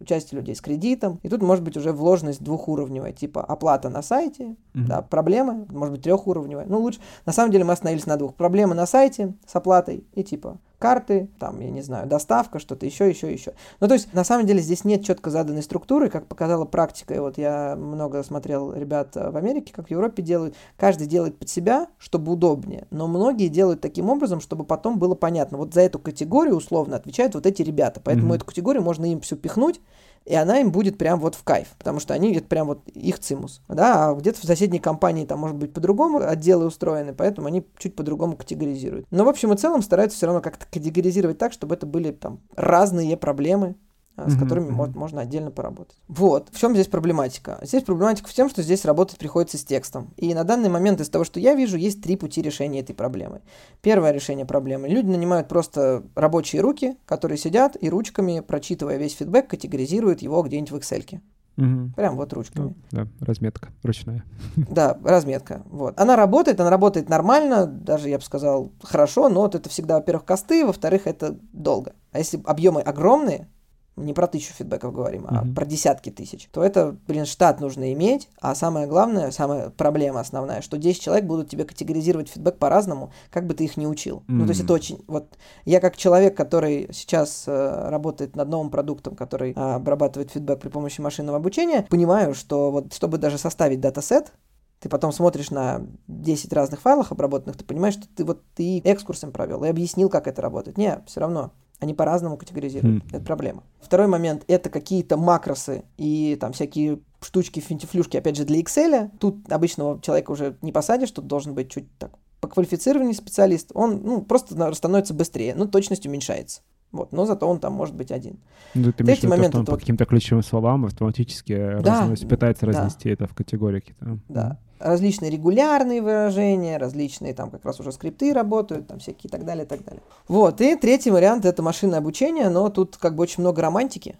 у 0.00 0.04
части 0.04 0.34
людей 0.34 0.54
с 0.54 0.60
кредитом. 0.60 1.20
И 1.22 1.28
тут 1.28 1.42
может 1.42 1.62
быть 1.62 1.76
уже 1.76 1.92
вложенность 1.92 2.42
двухуровневая, 2.42 3.12
типа 3.12 3.44
оплата 3.44 3.88
на 3.88 4.02
сайте, 4.02 4.44
mm-hmm. 4.44 4.86
да, 4.86 5.02
проблемы, 5.02 5.66
может 5.70 5.94
быть 5.94 6.02
трехуровневая. 6.02 6.66
Ну, 6.66 6.80
лучше, 6.80 7.00
на 7.26 7.32
самом 7.32 7.52
деле 7.52 7.64
мы 7.64 7.72
остановились 7.72 8.06
на 8.06 8.16
двух. 8.16 8.34
Проблемы 8.34 8.74
на 8.74 8.86
сайте 8.86 9.34
с 9.46 9.54
оплатой 9.54 10.04
и 10.14 10.24
типа 10.24 10.58
карты, 10.80 11.28
там, 11.38 11.60
я 11.60 11.70
не 11.70 11.82
знаю, 11.82 12.08
доставка, 12.08 12.58
что-то 12.58 12.86
еще, 12.86 13.08
еще, 13.08 13.32
еще. 13.32 13.52
Ну, 13.78 13.86
то 13.86 13.94
есть, 13.94 14.12
на 14.14 14.24
самом 14.24 14.46
деле, 14.46 14.60
здесь 14.60 14.84
нет 14.84 15.04
четко 15.04 15.30
заданной 15.30 15.62
структуры, 15.62 16.08
как 16.08 16.26
показала 16.26 16.64
практика, 16.64 17.14
и 17.14 17.18
вот 17.18 17.38
я 17.38 17.76
много 17.76 18.22
смотрел 18.22 18.72
ребят 18.72 19.14
в 19.14 19.36
Америке, 19.36 19.72
как 19.72 19.88
в 19.88 19.90
Европе 19.90 20.22
делают, 20.22 20.56
каждый 20.76 21.06
делает 21.06 21.38
под 21.38 21.48
себя, 21.48 21.86
чтобы 21.98 22.32
удобнее, 22.32 22.86
но 22.90 23.06
многие 23.06 23.48
делают 23.48 23.82
таким 23.82 24.08
образом, 24.08 24.40
чтобы 24.40 24.64
потом 24.64 24.98
было 24.98 25.14
понятно, 25.14 25.58
вот 25.58 25.74
за 25.74 25.82
эту 25.82 25.98
категорию 25.98 26.56
условно 26.56 26.96
отвечают 26.96 27.34
вот 27.34 27.46
эти 27.46 27.62
ребята, 27.62 28.00
поэтому 28.02 28.32
mm-hmm. 28.32 28.36
эту 28.36 28.46
категорию 28.46 28.82
можно 28.82 29.04
им 29.04 29.20
все 29.20 29.36
пихнуть, 29.36 29.80
и 30.24 30.34
она 30.34 30.60
им 30.60 30.70
будет 30.70 30.98
прям 30.98 31.18
вот 31.18 31.34
в 31.34 31.42
кайф, 31.42 31.68
потому 31.78 32.00
что 32.00 32.14
они, 32.14 32.34
это 32.34 32.46
прям 32.46 32.66
вот 32.66 32.86
их 32.88 33.18
цимус, 33.18 33.62
да, 33.68 34.10
а 34.10 34.14
где-то 34.14 34.40
в 34.40 34.44
соседней 34.44 34.78
компании 34.78 35.24
там 35.24 35.38
может 35.40 35.56
быть 35.56 35.72
по-другому 35.72 36.18
отделы 36.18 36.66
устроены, 36.66 37.14
поэтому 37.14 37.48
они 37.48 37.66
чуть 37.78 37.96
по-другому 37.96 38.36
категоризируют. 38.36 39.06
Но 39.10 39.24
в 39.24 39.28
общем 39.28 39.52
и 39.52 39.56
целом 39.56 39.82
стараются 39.82 40.16
все 40.16 40.26
равно 40.26 40.40
как-то 40.40 40.66
категоризировать 40.70 41.38
так, 41.38 41.52
чтобы 41.52 41.74
это 41.74 41.86
были 41.86 42.12
там 42.12 42.40
разные 42.54 43.16
проблемы, 43.16 43.76
с 44.16 44.38
которыми 44.38 44.70
mm-hmm. 44.70 44.74
вот, 44.74 44.94
можно 44.94 45.20
отдельно 45.22 45.50
поработать. 45.50 45.96
Вот. 46.08 46.48
В 46.52 46.58
чем 46.58 46.74
здесь 46.74 46.86
проблематика? 46.86 47.58
Здесь 47.62 47.82
проблематика 47.82 48.28
в 48.28 48.34
том, 48.34 48.50
что 48.50 48.62
здесь 48.62 48.84
работать 48.84 49.18
приходится 49.18 49.58
с 49.58 49.64
текстом. 49.64 50.12
И 50.16 50.34
на 50.34 50.44
данный 50.44 50.68
момент 50.68 51.00
из 51.00 51.08
того, 51.08 51.24
что 51.24 51.40
я 51.40 51.54
вижу, 51.54 51.76
есть 51.76 52.02
три 52.02 52.16
пути 52.16 52.42
решения 52.42 52.80
этой 52.80 52.94
проблемы. 52.94 53.40
Первое 53.80 54.12
решение 54.12 54.44
проблемы. 54.46 54.88
Люди 54.88 55.06
нанимают 55.06 55.48
просто 55.48 56.02
рабочие 56.14 56.62
руки, 56.62 56.96
которые 57.06 57.38
сидят 57.38 57.76
и 57.80 57.88
ручками, 57.88 58.40
прочитывая 58.40 58.96
весь 58.96 59.14
фидбэк, 59.14 59.48
категоризируют 59.48 60.22
его 60.22 60.42
где-нибудь 60.42 60.70
в 60.70 60.76
Excel. 60.76 61.20
Угу. 61.56 61.92
Прям 61.96 62.16
вот 62.16 62.32
ручками. 62.32 62.68
Ну, 62.68 62.74
да, 62.90 63.06
разметка 63.20 63.68
ручная. 63.82 64.24
Да, 64.56 64.98
разметка. 65.04 65.62
Вот. 65.66 65.98
Она 66.00 66.16
работает, 66.16 66.60
она 66.60 66.70
работает 66.70 67.08
нормально, 67.08 67.66
даже 67.66 68.08
я 68.08 68.18
бы 68.18 68.24
сказал 68.24 68.72
хорошо, 68.82 69.28
но 69.28 69.40
вот 69.42 69.54
это 69.54 69.68
всегда, 69.68 69.96
во-первых, 69.96 70.24
косты, 70.24 70.64
во-вторых, 70.64 71.06
это 71.06 71.38
долго. 71.52 71.94
А 72.12 72.18
если 72.18 72.40
объемы 72.44 72.80
огромные, 72.80 73.48
не 73.96 74.12
про 74.12 74.26
тысячу 74.26 74.52
фидбэков 74.54 74.92
говорим, 74.92 75.26
а 75.28 75.44
mm-hmm. 75.44 75.54
про 75.54 75.66
десятки 75.66 76.10
тысяч, 76.10 76.48
то 76.52 76.62
это, 76.62 76.96
блин, 77.06 77.26
штат 77.26 77.60
нужно 77.60 77.92
иметь, 77.92 78.28
а 78.40 78.54
самое 78.54 78.86
главное, 78.86 79.30
самая 79.30 79.70
проблема 79.70 80.20
основная, 80.20 80.62
что 80.62 80.78
10 80.78 81.00
человек 81.00 81.24
будут 81.26 81.50
тебе 81.50 81.64
категоризировать 81.64 82.28
фидбэк 82.28 82.58
по-разному, 82.58 83.12
как 83.30 83.46
бы 83.46 83.54
ты 83.54 83.64
их 83.64 83.76
не 83.76 83.86
учил. 83.86 84.18
Mm-hmm. 84.18 84.24
Ну, 84.32 84.44
то 84.44 84.50
есть 84.50 84.64
это 84.64 84.72
очень... 84.72 85.04
Вот 85.06 85.36
я 85.64 85.80
как 85.80 85.96
человек, 85.96 86.36
который 86.36 86.88
сейчас 86.92 87.44
э, 87.46 87.88
работает 87.88 88.36
над 88.36 88.48
новым 88.48 88.70
продуктом, 88.70 89.16
который 89.16 89.52
э, 89.52 89.54
обрабатывает 89.54 90.30
фидбэк 90.30 90.60
при 90.60 90.68
помощи 90.68 91.00
машинного 91.00 91.38
обучения, 91.38 91.86
понимаю, 91.88 92.34
что 92.34 92.70
вот 92.70 92.94
чтобы 92.94 93.18
даже 93.18 93.38
составить 93.38 93.80
датасет, 93.80 94.32
ты 94.80 94.88
потом 94.88 95.12
смотришь 95.12 95.50
на 95.50 95.86
10 96.08 96.52
разных 96.52 96.80
файлов 96.80 97.12
обработанных, 97.12 97.56
ты 97.58 97.64
понимаешь, 97.64 97.94
что 97.94 98.06
ты 98.16 98.24
вот 98.24 98.42
ты 98.54 98.78
экскурсом 98.78 99.30
провел 99.30 99.62
и 99.64 99.68
объяснил, 99.68 100.08
как 100.08 100.26
это 100.26 100.40
работает. 100.40 100.78
Не, 100.78 101.02
все 101.06 101.20
равно 101.20 101.52
они 101.80 101.94
по-разному 101.94 102.36
категоризируют. 102.36 103.04
Mm. 103.04 103.08
Это 103.16 103.24
проблема. 103.24 103.62
Второй 103.80 104.06
момент— 104.06 104.44
это 104.46 104.70
какие-то 104.70 105.16
макросы 105.16 105.84
и 105.96 106.36
там 106.40 106.52
всякие 106.52 107.00
штучки, 107.20 107.60
финтифлюшки, 107.60 108.16
опять 108.16 108.36
же, 108.36 108.44
для 108.44 108.60
Excel. 108.60 109.10
Тут 109.18 109.50
обычного 109.50 110.00
человека 110.00 110.30
уже 110.30 110.56
не 110.62 110.72
посадишь, 110.72 111.10
тут 111.10 111.26
должен 111.26 111.54
быть 111.54 111.70
чуть 111.70 111.86
так 111.98 112.12
поквалифицированный 112.40 113.14
специалист. 113.14 113.70
Он 113.74 114.00
ну, 114.02 114.22
просто 114.22 114.74
становится 114.74 115.14
быстрее, 115.14 115.54
но 115.54 115.66
точность 115.66 116.06
уменьшается. 116.06 116.62
Вот, 116.92 117.12
но 117.12 117.24
зато 117.24 117.46
он 117.46 117.60
там 117.60 117.74
может 117.74 117.94
быть 117.94 118.10
один. 118.10 118.40
Ну, 118.74 118.92
ты 118.92 119.04
Третий 119.04 119.28
момент 119.28 119.54
это 119.54 119.64
по 119.64 119.76
каким-то 119.76 120.06
ключевым 120.06 120.42
словам 120.42 120.86
автоматически 120.86 121.78
да, 121.80 122.00
разносит, 122.00 122.28
пытается 122.28 122.66
да. 122.66 122.72
разнести 122.72 123.10
это 123.10 123.26
в 123.26 123.34
категории 123.34 123.80
какие-то. 123.80 124.18
Да. 124.28 124.58
Различные 124.80 125.30
регулярные 125.30 126.02
выражения, 126.02 126.78
различные 126.78 127.34
там 127.34 127.50
как 127.50 127.64
раз 127.64 127.78
уже 127.80 127.92
скрипты 127.92 128.32
работают, 128.32 128.88
там 128.88 128.98
всякие 128.98 129.28
и 129.28 129.30
так 129.30 129.44
далее, 129.44 129.64
и 129.64 129.68
так 129.68 129.84
далее. 129.84 130.02
Вот, 130.26 130.60
и 130.60 130.74
третий 130.74 131.10
вариант 131.10 131.44
это 131.44 131.62
машинное 131.62 131.98
обучение, 131.98 132.48
но 132.48 132.68
тут 132.70 132.96
как 132.96 133.14
бы 133.14 133.22
очень 133.22 133.42
много 133.42 133.62
романтики. 133.62 134.16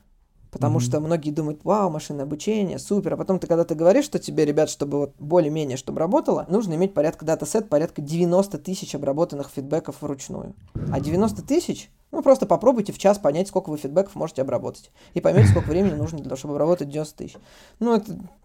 Потому 0.50 0.78
mm-hmm. 0.78 0.82
что 0.82 1.00
многие 1.00 1.30
думают, 1.30 1.60
вау, 1.64 1.90
машинное 1.90 2.24
обучение, 2.24 2.78
супер. 2.78 3.14
А 3.14 3.16
потом 3.16 3.38
ты, 3.38 3.46
когда 3.46 3.64
ты 3.64 3.74
говоришь, 3.74 4.04
что 4.04 4.18
тебе, 4.18 4.44
ребят, 4.44 4.68
чтобы 4.68 4.98
вот 4.98 5.14
более-менее, 5.18 5.76
чтобы 5.76 6.00
работало, 6.00 6.44
нужно 6.48 6.74
иметь 6.74 6.92
порядка 6.92 7.24
датасет, 7.24 7.68
порядка 7.68 8.02
90 8.02 8.58
тысяч 8.58 8.94
обработанных 8.94 9.48
фидбэков 9.54 10.02
вручную. 10.02 10.54
А 10.92 10.98
90 10.98 11.42
тысяч, 11.42 11.88
ну 12.12 12.22
просто 12.22 12.46
попробуйте 12.46 12.92
в 12.92 12.98
час 12.98 13.18
понять, 13.18 13.48
сколько 13.48 13.70
вы 13.70 13.76
фидбэков 13.76 14.14
можете 14.14 14.42
обработать. 14.42 14.90
И 15.14 15.20
поймете, 15.20 15.48
сколько 15.48 15.68
времени 15.68 15.94
нужно 15.94 16.18
для 16.18 16.28
того, 16.28 16.36
чтобы 16.36 16.54
обработать 16.54 16.88
90 16.88 17.16
тысяч. 17.16 17.36
Ну 17.78 18.02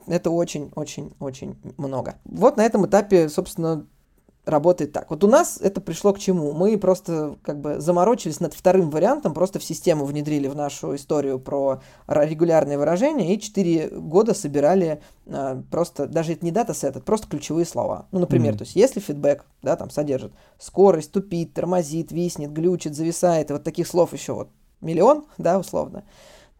это, 0.07 0.29
очень-очень-очень 0.29 1.57
много. 1.77 2.15
Вот 2.25 2.57
на 2.57 2.65
этом 2.65 2.85
этапе, 2.85 3.29
собственно, 3.29 3.87
работает 4.45 4.91
так. 4.91 5.09
Вот 5.09 5.23
у 5.23 5.27
нас 5.27 5.59
это 5.61 5.81
пришло 5.81 6.13
к 6.13 6.19
чему? 6.19 6.53
Мы 6.53 6.77
просто 6.77 7.37
как 7.41 7.59
бы 7.59 7.79
заморочились 7.79 8.39
над 8.39 8.53
вторым 8.53 8.89
вариантом, 8.89 9.33
просто 9.33 9.59
в 9.59 9.63
систему 9.63 10.05
внедрили 10.05 10.47
в 10.47 10.55
нашу 10.55 10.95
историю 10.95 11.39
про 11.39 11.81
регулярные 12.07 12.77
выражения 12.77 13.33
и 13.33 13.39
4 13.39 13.89
года 13.99 14.33
собирали 14.33 15.01
а, 15.27 15.61
просто, 15.71 16.07
даже 16.07 16.33
это 16.33 16.45
не 16.45 16.51
дата-сет, 16.51 16.91
это 16.91 17.01
просто 17.01 17.27
ключевые 17.27 17.65
слова. 17.65 18.07
Ну, 18.11 18.19
например, 18.19 18.53
mm-hmm. 18.53 18.57
то 18.57 18.63
есть 18.63 18.75
если 18.75 18.99
фидбэк, 18.99 19.45
да, 19.61 19.75
там 19.75 19.89
содержит 19.89 20.33
скорость, 20.59 21.11
тупит, 21.11 21.53
тормозит, 21.53 22.11
виснет, 22.11 22.51
глючит, 22.51 22.95
зависает, 22.95 23.49
и 23.49 23.53
вот 23.53 23.63
таких 23.63 23.87
слов 23.87 24.13
еще 24.13 24.33
вот 24.33 24.49
миллион, 24.81 25.25
да, 25.37 25.57
условно, 25.57 26.03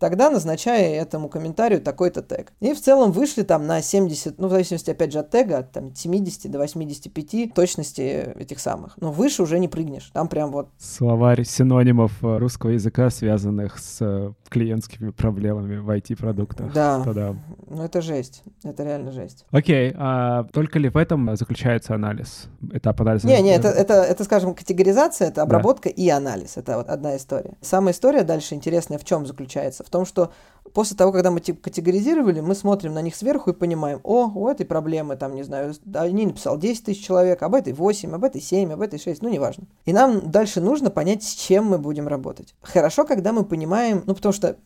тогда 0.06 0.30
назначай 0.30 0.92
этому 0.92 1.30
комментарию 1.30 1.82
такой-то 1.82 2.22
тег. 2.22 2.54
И 2.60 2.76
в 2.76 2.80
целом 2.80 3.12
вышли 3.12 3.42
там 3.42 3.66
на 3.66 3.82
70, 3.82 4.38
ну, 4.38 4.50
в 4.50 4.52
зависимости, 4.52 4.92
опять 4.92 5.12
же, 5.12 5.18
от 5.18 5.32
тега, 5.32 5.58
от 5.58 5.72
там, 5.72 5.96
70 5.96 6.52
до 6.52 6.60
85 6.60 7.56
точности 7.56 8.02
этих 8.40 8.60
самых. 8.60 8.96
Но 8.98 9.12
выше 9.12 9.42
уже 9.42 9.58
не 9.58 9.68
прыгнешь. 9.68 10.12
Там 10.14 10.28
прям 10.28 10.52
вот... 10.52 10.70
Словарь 10.78 11.44
синонимов 11.44 12.24
э, 12.24 12.38
русского 12.38 12.70
языка, 12.70 13.10
связанных 13.10 13.80
с 13.80 13.98
э, 14.00 14.32
клиентскими 14.50 15.10
проблемами 15.10 15.78
в 15.78 15.90
IT-продуктах. 15.90 16.72
Да. 16.72 17.02
Тогда. 17.04 17.36
Ну, 17.68 17.82
это 17.82 18.00
жесть. 18.02 18.44
Это 18.64 18.84
реально 18.84 19.12
жесть. 19.12 19.48
Окей. 19.50 19.92
А 19.98 20.44
только 20.54 20.78
ли 20.78 20.90
в 20.90 20.98
этом 20.98 21.36
заключается 21.36 21.96
анализ? 21.96 22.46
Этап 22.72 23.02
анализа? 23.02 23.28
Не, 23.28 23.42
не, 23.42 23.56
это, 23.56 23.70
это, 23.70 23.96
это, 23.96 24.24
скажем, 24.24 24.54
категоризация, 24.54 25.30
это 25.30 25.42
обработка 25.42 25.90
да. 25.90 25.96
и 25.96 26.08
анализ. 26.10 26.58
Это 26.58 26.78
вот 26.78 26.90
одна 26.90 27.18
история. 27.18 27.56
Самая 27.62 27.94
история 27.94 28.22
дальше 28.22 28.54
интересная 28.54 29.00
в 29.00 29.04
чем 29.04 29.26
заключается? 29.26 29.84
В 29.84 29.90
том, 29.96 30.06
что 30.06 30.32
после 30.74 30.98
того, 30.98 31.12
когда 31.12 31.32
мы 31.32 31.40
типа 31.40 31.62
категоризировали, 31.62 32.42
мы 32.42 32.54
смотрим 32.54 32.94
на 32.94 33.02
них 33.02 33.16
сверху 33.16 33.52
и 33.52 33.54
понимаем, 33.54 34.02
о, 34.04 34.28
у 34.28 34.48
этой 34.50 34.66
проблемы, 34.66 35.16
там, 35.16 35.34
не 35.34 35.44
знаю, 35.44 35.74
они 35.94 36.26
написал 36.26 36.58
10 36.58 36.86
тысяч 36.86 37.06
человек, 37.06 37.42
об 37.44 37.56
этой 37.56 37.72
8, 37.72 38.14
об 38.14 38.24
этой 38.24 38.42
7, 38.42 38.74
об 38.74 38.82
этой 38.82 39.00
6, 39.00 39.22
ну, 39.22 39.30
неважно. 39.30 39.68
И 39.86 39.94
нам 39.94 40.32
дальше 40.32 40.60
нужно 40.60 40.90
понять, 40.90 41.24
с 41.24 41.34
чем 41.34 41.66
мы 41.66 41.78
будем 41.78 42.08
работать. 42.08 42.56
Хорошо, 42.62 43.06
когда 43.06 43.32
мы 43.32 43.46
понимаем, 43.46 44.04
ну, 44.06 44.16
потому 44.16 44.34
что 44.34 44.58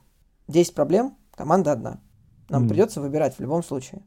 10 0.47 0.73
проблем, 0.73 1.15
команда 1.35 1.73
одна. 1.73 1.99
Нам 2.49 2.65
mm. 2.65 2.69
придется 2.69 3.01
выбирать 3.01 3.35
в 3.35 3.39
любом 3.39 3.63
случае. 3.63 4.01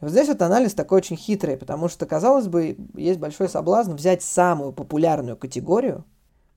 И 0.00 0.04
вот 0.04 0.10
здесь 0.10 0.28
вот 0.28 0.40
анализ 0.40 0.72
такой 0.72 0.98
очень 0.98 1.16
хитрый, 1.16 1.58
потому 1.58 1.88
что, 1.88 2.06
казалось 2.06 2.46
бы, 2.46 2.76
есть 2.94 3.20
большой 3.20 3.50
соблазн 3.50 3.92
взять 3.92 4.22
самую 4.22 4.72
популярную 4.72 5.36
категорию, 5.36 6.04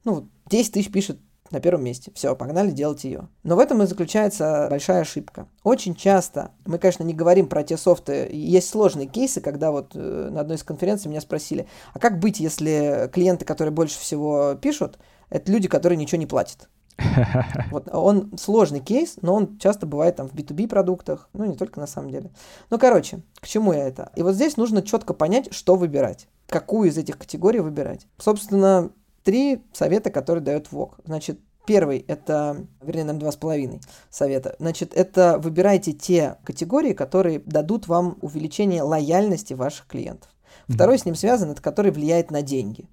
ну, 0.05 0.29
10 0.49 0.73
тысяч 0.73 0.91
пишет 0.91 1.19
на 1.51 1.59
первом 1.59 1.83
месте. 1.83 2.11
Все, 2.15 2.35
погнали 2.35 2.71
делать 2.71 3.03
ее. 3.03 3.27
Но 3.43 3.55
в 3.55 3.59
этом 3.59 3.81
и 3.83 3.87
заключается 3.87 4.67
большая 4.69 5.01
ошибка. 5.01 5.47
Очень 5.63 5.95
часто, 5.95 6.51
мы, 6.65 6.77
конечно, 6.77 7.03
не 7.03 7.13
говорим 7.13 7.47
про 7.47 7.63
те 7.63 7.77
софты, 7.77 8.29
есть 8.31 8.69
сложные 8.69 9.07
кейсы, 9.07 9.41
когда 9.41 9.71
вот 9.71 9.91
э, 9.95 10.29
на 10.31 10.41
одной 10.41 10.57
из 10.57 10.63
конференций 10.63 11.09
меня 11.09 11.21
спросили, 11.21 11.67
а 11.93 11.99
как 11.99 12.19
быть, 12.19 12.39
если 12.39 13.09
клиенты, 13.13 13.45
которые 13.45 13.71
больше 13.71 13.99
всего 13.99 14.55
пишут, 14.55 14.99
это 15.29 15.51
люди, 15.51 15.67
которые 15.67 15.97
ничего 15.97 16.19
не 16.19 16.25
платят? 16.25 16.69
Вот 17.71 17.87
он 17.93 18.37
сложный 18.37 18.79
кейс, 18.79 19.17
но 19.21 19.35
он 19.35 19.57
часто 19.57 19.85
бывает 19.85 20.15
там 20.15 20.27
в 20.27 20.33
B2B 20.33 20.67
продуктах, 20.67 21.29
ну 21.33 21.45
не 21.45 21.55
только 21.55 21.79
на 21.79 21.87
самом 21.87 22.09
деле. 22.09 22.31
Ну, 22.69 22.77
короче, 22.77 23.21
к 23.39 23.47
чему 23.47 23.73
я 23.73 23.87
это? 23.87 24.11
И 24.15 24.23
вот 24.23 24.35
здесь 24.35 24.57
нужно 24.57 24.81
четко 24.81 25.13
понять, 25.13 25.53
что 25.53 25.75
выбирать. 25.75 26.27
Какую 26.47 26.89
из 26.89 26.97
этих 26.97 27.17
категорий 27.17 27.59
выбирать. 27.59 28.07
Собственно, 28.17 28.91
три 29.23 29.61
совета, 29.73 30.09
которые 30.09 30.43
дает 30.43 30.71
ВОК. 30.71 30.99
Значит, 31.05 31.39
Первый– 31.69 32.03
это, 32.07 32.65
вернее, 32.81 33.03
нам 33.03 33.19
два 33.19 33.31
с 33.31 33.35
половиной 33.35 33.79
совета. 34.09 34.55
Значит, 34.57 34.91
это 34.95 35.37
выбирайте 35.37 35.91
те 35.91 36.37
категории, 36.43 36.93
которые 36.93 37.43
дадут 37.45 37.87
вам 37.87 38.17
увеличение 38.21 38.81
лояльности 38.81 39.53
ваших 39.53 39.85
клиентов. 39.85 40.31
Второй 40.67 40.97
с 40.97 41.05
ним 41.05 41.13
связан, 41.13 41.51
это 41.51 41.61
который 41.61 41.91
влияет 41.91 42.31
на 42.31 42.41
деньги. 42.41 42.89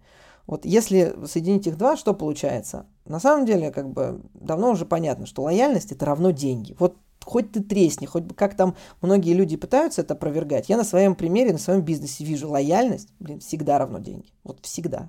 Вот 0.47 0.67
если 0.67 1.15
соединить 1.27 1.67
их 1.67 1.79
два, 1.79 1.97
что 1.97 2.13
получается? 2.13 2.85
На 3.07 3.19
самом 3.19 3.47
деле, 3.47 3.71
как 3.71 3.89
бы 3.89 4.21
давно 4.35 4.73
уже 4.73 4.85
понятно, 4.85 5.25
что 5.25 5.41
лояльность 5.41 5.93
это 5.93 6.05
равно 6.05 6.31
деньги. 6.31 6.77
Вот 6.79 6.97
хоть 7.25 7.53
ты 7.53 7.63
тресни, 7.63 8.05
хоть 8.05 8.25
бы 8.25 8.35
как 8.35 8.57
там 8.57 8.77
многие 9.01 9.33
люди 9.33 9.57
пытаются 9.57 10.03
это 10.03 10.13
опровергать. 10.13 10.69
Я 10.69 10.77
на 10.77 10.85
своем 10.85 11.15
примере, 11.15 11.53
на 11.53 11.59
своем 11.59 11.81
бизнесе 11.81 12.25
вижу 12.25 12.51
лояльность, 12.51 13.09
блин, 13.21 13.41
всегда 13.41 13.79
равно 13.79 14.01
деньги. 14.01 14.29
Вот 14.45 14.59
всегда. 14.61 15.09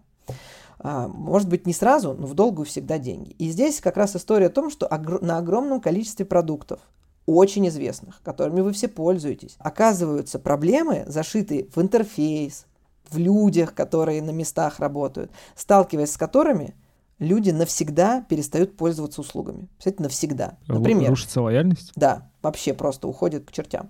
А, 0.79 1.07
может 1.07 1.49
быть, 1.49 1.65
не 1.65 1.73
сразу, 1.73 2.13
но 2.13 2.27
в 2.27 2.33
долгую 2.33 2.65
всегда 2.65 2.97
деньги. 2.97 3.31
И 3.31 3.49
здесь 3.49 3.81
как 3.81 3.97
раз 3.97 4.15
история 4.15 4.47
о 4.47 4.51
том, 4.51 4.69
что 4.69 4.87
на 5.21 5.37
огромном 5.37 5.81
количестве 5.81 6.25
продуктов, 6.25 6.79
очень 7.25 7.67
известных, 7.67 8.21
которыми 8.23 8.61
вы 8.61 8.71
все 8.71 8.87
пользуетесь, 8.87 9.57
оказываются 9.59 10.39
проблемы, 10.39 11.03
зашитые 11.07 11.67
в 11.75 11.81
интерфейс, 11.81 12.65
в 13.09 13.17
людях, 13.17 13.73
которые 13.73 14.21
на 14.21 14.31
местах 14.31 14.79
работают, 14.79 15.31
сталкиваясь 15.55 16.11
с 16.11 16.17
которыми 16.17 16.73
люди 17.19 17.49
навсегда 17.49 18.21
перестают 18.29 18.77
пользоваться 18.77 19.21
услугами. 19.21 19.67
Кстати, 19.77 20.01
навсегда. 20.01 20.57
Например. 20.67 21.09
Рушится 21.09 21.41
лояльность? 21.41 21.91
Да, 21.95 22.29
вообще 22.41 22.73
просто 22.73 23.07
уходит 23.07 23.45
к 23.45 23.51
чертям. 23.51 23.89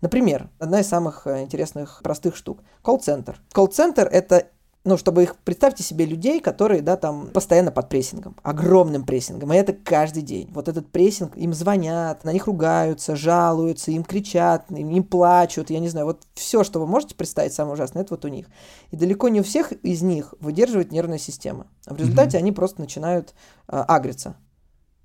Например, 0.00 0.48
одна 0.58 0.80
из 0.80 0.88
самых 0.88 1.26
э, 1.26 1.42
интересных 1.42 2.00
простых 2.02 2.34
штук. 2.34 2.60
Колл-центр. 2.82 3.40
Колл-центр— 3.52 4.08
это 4.12 4.48
ну, 4.84 4.96
чтобы 4.96 5.22
их, 5.22 5.36
представьте 5.36 5.84
себе 5.84 6.04
людей, 6.04 6.40
которые, 6.40 6.82
да, 6.82 6.96
там, 6.96 7.28
постоянно 7.28 7.70
под 7.70 7.88
прессингом, 7.88 8.36
огромным 8.42 9.04
прессингом, 9.04 9.52
и 9.52 9.56
это 9.56 9.72
каждый 9.72 10.22
день. 10.22 10.50
Вот 10.52 10.68
этот 10.68 10.90
прессинг, 10.90 11.36
им 11.36 11.54
звонят, 11.54 12.24
на 12.24 12.32
них 12.32 12.46
ругаются, 12.46 13.14
жалуются, 13.14 13.92
им 13.92 14.02
кричат, 14.02 14.70
им, 14.70 14.90
им 14.90 15.04
плачут, 15.04 15.70
я 15.70 15.78
не 15.78 15.88
знаю, 15.88 16.06
вот 16.06 16.22
все, 16.34 16.64
что 16.64 16.80
вы 16.80 16.86
можете 16.86 17.14
представить, 17.14 17.52
самое 17.52 17.74
ужасное, 17.74 18.02
это 18.02 18.14
вот 18.14 18.24
у 18.24 18.28
них. 18.28 18.46
И 18.90 18.96
далеко 18.96 19.28
не 19.28 19.40
у 19.40 19.44
всех 19.44 19.72
из 19.72 20.02
них 20.02 20.34
выдерживает 20.40 20.90
нервная 20.90 21.18
система. 21.18 21.68
А 21.86 21.94
в 21.94 21.98
результате 21.98 22.36
mm-hmm. 22.36 22.40
они 22.40 22.52
просто 22.52 22.80
начинают 22.80 23.34
э, 23.68 23.76
агриться. 23.76 24.36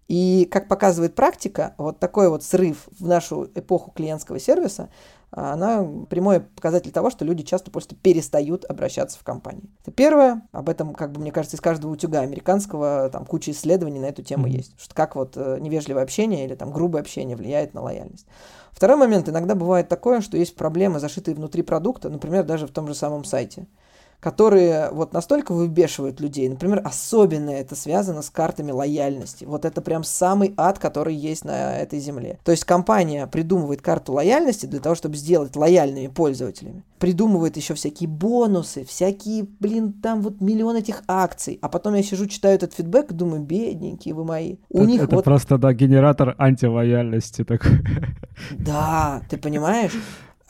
И, 0.07 0.47
как 0.51 0.67
показывает 0.67 1.15
практика, 1.15 1.75
вот 1.77 1.99
такой 1.99 2.29
вот 2.29 2.43
срыв 2.43 2.87
в 2.97 3.05
нашу 3.05 3.49
эпоху 3.55 3.91
клиентского 3.91 4.39
сервиса– 4.39 4.89
а 5.29 5.53
она 5.53 5.85
прямой 6.09 6.39
показатель 6.39 6.91
того, 6.91 7.09
что 7.09 7.25
люди 7.25 7.43
часто 7.43 7.69
просто 7.69 7.95
перестают 7.95 8.63
обращаться 8.63 9.19
в 9.19 9.23
компании. 9.23 9.69
Это 9.81 9.91
первое. 9.91 10.47
Об 10.53 10.69
этом, 10.69 10.93
как 10.93 11.11
бы, 11.11 11.19
мне 11.19 11.31
кажется, 11.31 11.57
из 11.57 11.61
каждого 11.61 11.91
утюга 11.91 12.21
американского 12.21 13.09
там 13.09 13.25
куча 13.25 13.51
исследований 13.51 13.99
на 13.99 14.05
эту 14.05 14.23
тему 14.23 14.47
mm-hmm. 14.47 14.51
есть. 14.51 14.73
Что 14.79 14.95
как 14.95 15.15
вот 15.15 15.33
э, 15.35 15.57
невежливое 15.59 16.03
общение 16.03 16.45
или 16.45 16.55
там 16.55 16.71
грубое 16.71 17.01
общение 17.01 17.35
влияет 17.35 17.73
на 17.73 17.81
лояльность. 17.81 18.25
Второй 18.71 18.95
момент. 18.95 19.27
Иногда 19.27 19.53
бывает 19.53 19.89
такое, 19.89 20.21
что 20.21 20.37
есть 20.37 20.55
проблемы, 20.55 20.99
зашитые 20.99 21.35
внутри 21.35 21.61
продукта, 21.61 22.09
например, 22.09 22.45
даже 22.45 22.65
в 22.65 22.71
том 22.71 22.87
же 22.87 22.95
самом 22.95 23.25
сайте 23.25 23.67
которые 24.19 24.89
вот 24.91 25.13
настолько 25.13 25.53
выбешивают 25.53 26.19
людей. 26.19 26.49
Например, 26.49 26.81
особенно 26.83 27.51
это 27.51 27.75
связано 27.75 28.23
с 28.23 28.29
картами 28.29 28.71
лояльности. 28.71 29.45
Вот 29.45 29.63
это 29.63 29.81
прям 29.81 30.03
самый 30.03 30.53
ад, 30.57 30.79
который 30.79 31.13
есть 31.13 31.45
на 31.45 31.77
этой 31.77 31.99
земле. 31.99 32.39
То 32.43 32.51
есть 32.51 32.65
компания 32.65 33.27
придумывает 33.27 33.81
карту 33.81 34.13
лояльности 34.13 34.65
для 34.65 34.79
того, 34.79 34.95
чтобы 34.95 35.15
сделать 35.15 35.55
лояльными 35.55 36.07
пользователями. 36.07 36.83
Придумывает 36.97 37.57
еще 37.57 37.75
всякие 37.75 38.09
бонусы, 38.09 38.83
всякие, 38.85 39.47
блин, 39.59 39.93
там 39.93 40.23
вот 40.23 40.41
миллион 40.41 40.77
этих 40.77 41.03
акций. 41.07 41.59
А 41.61 41.69
потом 41.69 41.93
я 41.93 42.01
сижу, 42.01 42.25
читаю 42.25 42.55
этот 42.55 42.73
фидбэк 42.73 43.11
и 43.11 43.13
думаю, 43.13 43.43
бедненькие 43.43 44.15
вы 44.15 44.25
мои. 44.25 44.55
У 44.69 44.79
это, 44.79 44.87
них 44.87 45.03
это 45.03 45.15
вот... 45.15 45.25
просто, 45.25 45.59
да, 45.59 45.73
генератор 45.73 46.33
антилояльности 46.39 47.43
такой. 47.43 47.79
Да, 48.51 49.21
ты 49.29 49.37
понимаешь? 49.37 49.93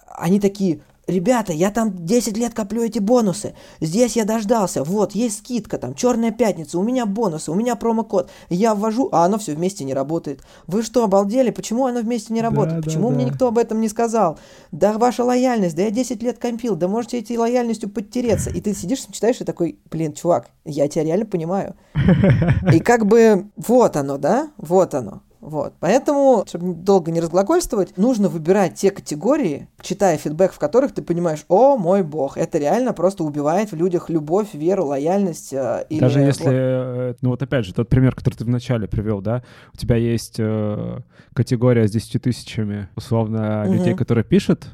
Они 0.08 0.40
такие, 0.40 0.82
ребята, 1.08 1.54
я 1.54 1.72
там 1.72 2.06
10 2.06 2.38
лет 2.38 2.54
коплю 2.54 2.84
эти 2.84 3.00
бонусы, 3.00 3.56
здесь 3.82 4.16
я 4.16 4.26
дождался, 4.26 4.84
вот, 4.84 5.14
есть 5.14 5.40
скидка 5.40 5.78
там, 5.78 5.96
черная 5.96 6.32
пятница, 6.32 6.78
у 6.78 6.84
меня 6.84 7.06
бонусы, 7.06 7.52
у 7.52 7.56
меня 7.56 7.76
промокод, 7.76 8.30
я 8.50 8.76
ввожу, 8.76 9.10
а 9.12 9.26
оно 9.26 9.38
все 9.38 9.56
вместе 9.56 9.84
не 9.84 9.94
работает. 9.94 10.42
Вы 10.68 10.84
что, 10.84 11.04
обалдели? 11.04 11.50
Почему 11.50 11.86
оно 11.86 12.02
вместе 12.02 12.34
не 12.34 12.42
работает? 12.42 12.82
Да, 12.82 12.84
Почему 12.84 13.10
да, 13.10 13.16
мне 13.16 13.26
да. 13.26 13.32
никто 13.32 13.48
об 13.48 13.58
этом 13.58 13.82
не 13.82 13.90
сказал? 13.90 14.38
Да 14.72 14.98
ваша 14.98 15.24
лояльность, 15.24 15.76
да 15.76 15.84
я 15.84 15.92
10 15.92 16.22
лет 16.22 16.38
компил, 16.38 16.76
да 16.76 16.88
можете 16.88 17.20
этой 17.20 17.38
лояльностью 17.38 17.90
подтереться. 17.90 18.50
И 18.50 18.62
ты 18.62 18.74
сидишь, 18.74 19.06
читаешь 19.12 19.40
и 19.42 19.46
такой, 19.46 19.80
блин, 19.90 20.14
чувак, 20.14 20.50
я 20.66 20.88
тебя 20.88 21.06
реально 21.06 21.26
понимаю. 21.26 21.76
И 22.74 22.80
как 22.80 23.06
бы 23.06 23.48
вот 23.56 23.96
оно, 23.96 24.18
да, 24.18 24.52
вот 24.58 24.94
оно. 24.94 25.22
Вот. 25.40 25.74
Поэтому, 25.80 26.44
чтобы 26.48 26.74
долго 26.74 27.12
не 27.12 27.20
разглагольствовать, 27.20 27.98
нужно 27.98 28.28
выбирать 28.28 28.76
те 28.76 28.92
категории, 28.92 29.70
читая 29.82 30.18
фидбэк, 30.18 30.52
в 30.52 30.60
которых 30.60 30.94
ты 30.94 31.02
понимаешь, 31.02 31.46
о 31.48 31.78
мой 31.78 32.04
бог, 32.04 32.38
это 32.38 32.58
реально 32.58 32.94
просто 32.94 33.24
убивает 33.24 33.72
в 33.72 33.76
людях 33.76 34.10
любовь, 34.10 34.54
веру, 34.54 34.86
лояльность. 34.86 35.54
Э, 35.54 35.86
или... 35.90 36.00
Даже 36.00 36.22
если, 36.22 36.50
э, 36.52 37.14
ну 37.22 37.30
вот 37.30 37.42
опять 37.42 37.66
же, 37.66 37.74
тот 37.74 37.88
пример, 37.88 38.16
который 38.16 38.36
ты 38.36 38.46
вначале 38.46 38.88
привел, 38.88 39.22
да, 39.22 39.44
у 39.74 39.78
тебя 39.78 39.96
есть 39.96 40.36
э, 40.40 41.00
категория 41.34 41.88
с 41.88 41.92
10 41.92 42.22
тысячами, 42.22 42.90
условно, 42.96 43.64
угу. 43.66 43.74
людей, 43.74 43.94
которые 43.94 44.24
пишут, 44.24 44.68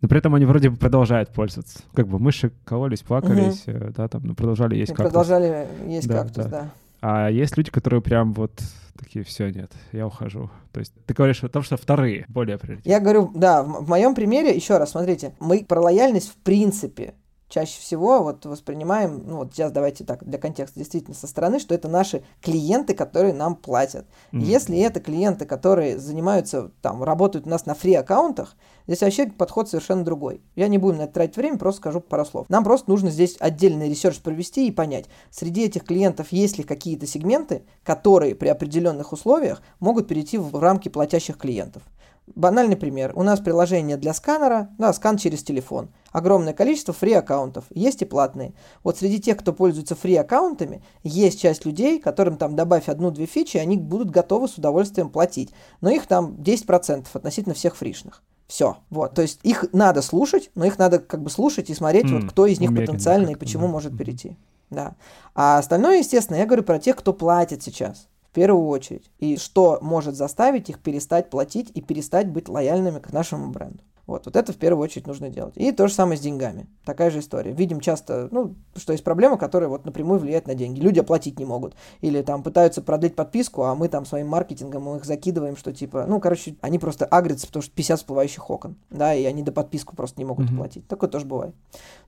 но 0.00 0.08
при 0.08 0.18
этом 0.18 0.34
они 0.34 0.44
вроде 0.44 0.70
бы 0.70 0.76
продолжают 0.76 1.30
пользоваться. 1.30 1.80
Как 1.94 2.06
бы 2.06 2.18
мыши 2.18 2.52
кололись, 2.64 3.00
плакались, 3.00 3.64
угу. 3.66 3.92
да, 3.96 4.06
там, 4.06 4.22
но 4.24 4.34
продолжали 4.34 4.76
есть 4.76 4.92
кактус. 4.92 5.06
Продолжали 5.06 5.66
есть 5.88 6.06
да, 6.06 6.22
кактус, 6.22 6.44
да. 6.44 6.50
да. 6.50 6.70
А 7.06 7.28
есть 7.28 7.58
люди, 7.58 7.70
которые 7.70 8.00
прям 8.00 8.32
вот 8.32 8.62
такие, 8.98 9.26
все, 9.26 9.50
нет, 9.50 9.70
я 9.92 10.06
ухожу. 10.06 10.50
То 10.72 10.80
есть 10.80 10.94
ты 11.04 11.12
говоришь 11.12 11.44
о 11.44 11.50
том, 11.50 11.62
что 11.62 11.76
вторые 11.76 12.24
более 12.28 12.56
приоритетные. 12.56 12.94
Я 12.94 12.98
говорю, 12.98 13.30
да, 13.34 13.62
в 13.62 13.86
моем 13.86 14.14
примере, 14.14 14.56
еще 14.56 14.78
раз, 14.78 14.92
смотрите, 14.92 15.34
мы 15.38 15.66
про 15.66 15.82
лояльность 15.82 16.30
в 16.30 16.36
принципе 16.36 17.12
чаще 17.54 17.80
всего 17.80 18.20
вот 18.20 18.44
воспринимаем, 18.46 19.22
ну 19.26 19.36
вот 19.36 19.54
сейчас 19.54 19.70
давайте 19.70 20.02
так, 20.02 20.24
для 20.24 20.38
контекста 20.38 20.80
действительно 20.80 21.14
со 21.14 21.28
стороны, 21.28 21.60
что 21.60 21.72
это 21.72 21.86
наши 21.86 22.24
клиенты, 22.42 22.94
которые 22.94 23.32
нам 23.32 23.54
платят. 23.54 24.06
Mm-hmm. 24.32 24.40
Если 24.40 24.78
это 24.80 24.98
клиенты, 24.98 25.44
которые 25.44 25.98
занимаются, 25.98 26.72
там, 26.82 27.04
работают 27.04 27.46
у 27.46 27.50
нас 27.50 27.64
на 27.64 27.74
free-аккаунтах, 27.74 28.56
здесь 28.88 29.02
вообще 29.02 29.26
подход 29.26 29.68
совершенно 29.68 30.04
другой. 30.04 30.42
Я 30.56 30.66
не 30.66 30.78
буду 30.78 30.98
на 30.98 31.02
это 31.02 31.12
тратить 31.12 31.36
время, 31.36 31.56
просто 31.56 31.80
скажу 31.80 32.00
пару 32.00 32.24
слов. 32.24 32.46
Нам 32.48 32.64
просто 32.64 32.90
нужно 32.90 33.10
здесь 33.10 33.36
отдельный 33.38 33.88
research 33.88 34.18
провести 34.18 34.66
и 34.66 34.72
понять, 34.72 35.04
среди 35.30 35.64
этих 35.64 35.84
клиентов 35.84 36.32
есть 36.32 36.58
ли 36.58 36.64
какие-то 36.64 37.06
сегменты, 37.06 37.62
которые 37.84 38.34
при 38.34 38.48
определенных 38.48 39.12
условиях 39.12 39.62
могут 39.78 40.08
перейти 40.08 40.38
в 40.38 40.58
рамки 40.58 40.88
платящих 40.88 41.38
клиентов. 41.38 41.84
Банальный 42.26 42.76
пример. 42.76 43.12
У 43.14 43.22
нас 43.22 43.40
приложение 43.40 43.98
для 43.98 44.14
сканера, 44.14 44.70
да, 44.78 44.92
скан 44.94 45.18
через 45.18 45.42
телефон. 45.42 45.90
Огромное 46.10 46.54
количество 46.54 46.94
free-аккаунтов, 46.94 47.64
есть 47.70 48.00
и 48.00 48.06
платные. 48.06 48.54
Вот 48.82 48.96
среди 48.96 49.20
тех, 49.20 49.36
кто 49.36 49.52
пользуется 49.52 49.94
фри-аккаунтами, 49.94 50.82
есть 51.02 51.40
часть 51.40 51.66
людей, 51.66 52.00
которым 52.00 52.38
там 52.38 52.56
добавь 52.56 52.88
одну-две 52.88 53.26
фичи, 53.26 53.58
они 53.58 53.76
будут 53.76 54.10
готовы 54.10 54.48
с 54.48 54.54
удовольствием 54.54 55.10
платить. 55.10 55.52
Но 55.82 55.90
их 55.90 56.06
там 56.06 56.36
10% 56.36 57.06
относительно 57.12 57.54
всех 57.54 57.76
фришных. 57.76 58.22
Все. 58.46 58.78
Вот. 58.88 59.14
То 59.14 59.22
есть 59.22 59.40
их 59.42 59.66
надо 59.72 60.00
слушать, 60.00 60.50
но 60.54 60.64
их 60.64 60.78
надо 60.78 61.00
как 61.00 61.22
бы 61.22 61.28
слушать 61.28 61.68
и 61.68 61.74
смотреть, 61.74 62.06
mm, 62.06 62.20
вот 62.20 62.30
кто 62.30 62.46
из 62.46 62.58
них 62.58 62.74
потенциально 62.74 63.30
и 63.30 63.36
почему 63.36 63.66
да. 63.66 63.72
может 63.72 63.96
перейти. 63.96 64.38
Да. 64.70 64.94
А 65.34 65.58
остальное, 65.58 65.98
естественно, 65.98 66.38
я 66.38 66.46
говорю 66.46 66.62
про 66.62 66.78
тех, 66.78 66.96
кто 66.96 67.12
платит 67.12 67.62
сейчас 67.62 68.08
первую 68.34 68.66
очередь. 68.66 69.10
И 69.18 69.38
что 69.38 69.78
может 69.80 70.14
заставить 70.14 70.68
их 70.68 70.80
перестать 70.80 71.30
платить 71.30 71.70
и 71.74 71.80
перестать 71.80 72.28
быть 72.28 72.48
лояльными 72.48 72.98
к 72.98 73.12
нашему 73.12 73.50
бренду. 73.50 73.82
Вот, 74.06 74.26
вот 74.26 74.36
это 74.36 74.52
в 74.52 74.56
первую 74.56 74.84
очередь 74.84 75.06
нужно 75.06 75.30
делать. 75.30 75.54
И 75.56 75.72
то 75.72 75.88
же 75.88 75.94
самое 75.94 76.18
с 76.18 76.20
деньгами. 76.20 76.66
Такая 76.84 77.10
же 77.10 77.20
история. 77.20 77.52
Видим 77.52 77.80
часто, 77.80 78.28
ну, 78.30 78.54
что 78.76 78.92
есть 78.92 79.02
проблема, 79.02 79.38
которая 79.38 79.70
вот 79.70 79.86
напрямую 79.86 80.20
влияет 80.20 80.46
на 80.46 80.54
деньги. 80.54 80.80
Люди 80.80 81.00
оплатить 81.00 81.38
не 81.38 81.46
могут. 81.46 81.74
Или 82.02 82.20
там 82.22 82.42
пытаются 82.42 82.82
продлить 82.82 83.16
подписку, 83.16 83.62
а 83.62 83.74
мы 83.74 83.88
там 83.88 84.04
своим 84.04 84.28
маркетингом 84.28 84.94
их 84.96 85.04
закидываем, 85.04 85.56
что 85.56 85.72
типа, 85.72 86.04
ну, 86.06 86.20
короче, 86.20 86.56
они 86.60 86.78
просто 86.78 87.06
агрятся, 87.06 87.46
потому 87.46 87.62
что 87.62 87.72
50 87.72 87.98
всплывающих 87.98 88.50
окон, 88.50 88.76
да, 88.90 89.14
и 89.14 89.24
они 89.24 89.42
до 89.42 89.52
подписку 89.52 89.96
просто 89.96 90.20
не 90.20 90.26
могут 90.26 90.50
mm-hmm. 90.50 90.54
оплатить. 90.54 90.86
Такое 90.86 91.08
тоже 91.08 91.24
бывает. 91.24 91.54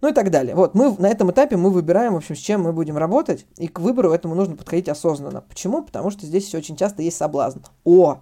Ну 0.03 0.09
и 0.09 0.12
так 0.12 0.30
далее. 0.30 0.55
Вот, 0.55 0.74
мы 0.74 0.94
на 0.99 1.09
этом 1.09 1.30
этапе 1.30 1.57
мы 1.57 1.70
выбираем, 1.70 2.12
в 2.12 2.16
общем, 2.16 2.36
с 2.36 2.38
чем 2.38 2.62
мы 2.62 2.72
будем 2.72 2.99
работать, 2.99 3.47
и 3.57 3.68
к 3.68 3.80
выбору 3.80 4.12
этому 4.12 4.34
нужно 4.34 4.57
подходить 4.57 4.88
осознанно. 4.88 5.40
Почему? 5.40 5.82
Потому 5.82 6.11
что 6.11 6.26
здесь 6.26 6.55
очень 6.55 6.76
часто 6.76 7.03
есть 7.03 7.16
соблазн. 7.16 7.61
О, 7.84 8.20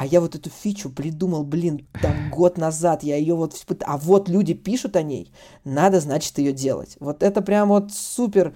а 0.00 0.06
я 0.06 0.22
вот 0.22 0.34
эту 0.34 0.48
фичу 0.48 0.88
придумал, 0.88 1.44
блин, 1.44 1.86
там 2.00 2.30
год 2.30 2.56
назад, 2.56 3.02
я 3.02 3.16
ее 3.16 3.34
вот... 3.34 3.54
А 3.84 3.98
вот 3.98 4.30
люди 4.30 4.54
пишут 4.54 4.96
о 4.96 5.02
ней, 5.02 5.30
надо, 5.62 6.00
значит, 6.00 6.38
ее 6.38 6.54
делать. 6.54 6.96
Вот 7.00 7.22
это 7.22 7.42
прям 7.42 7.68
вот 7.68 7.92
супер 7.92 8.54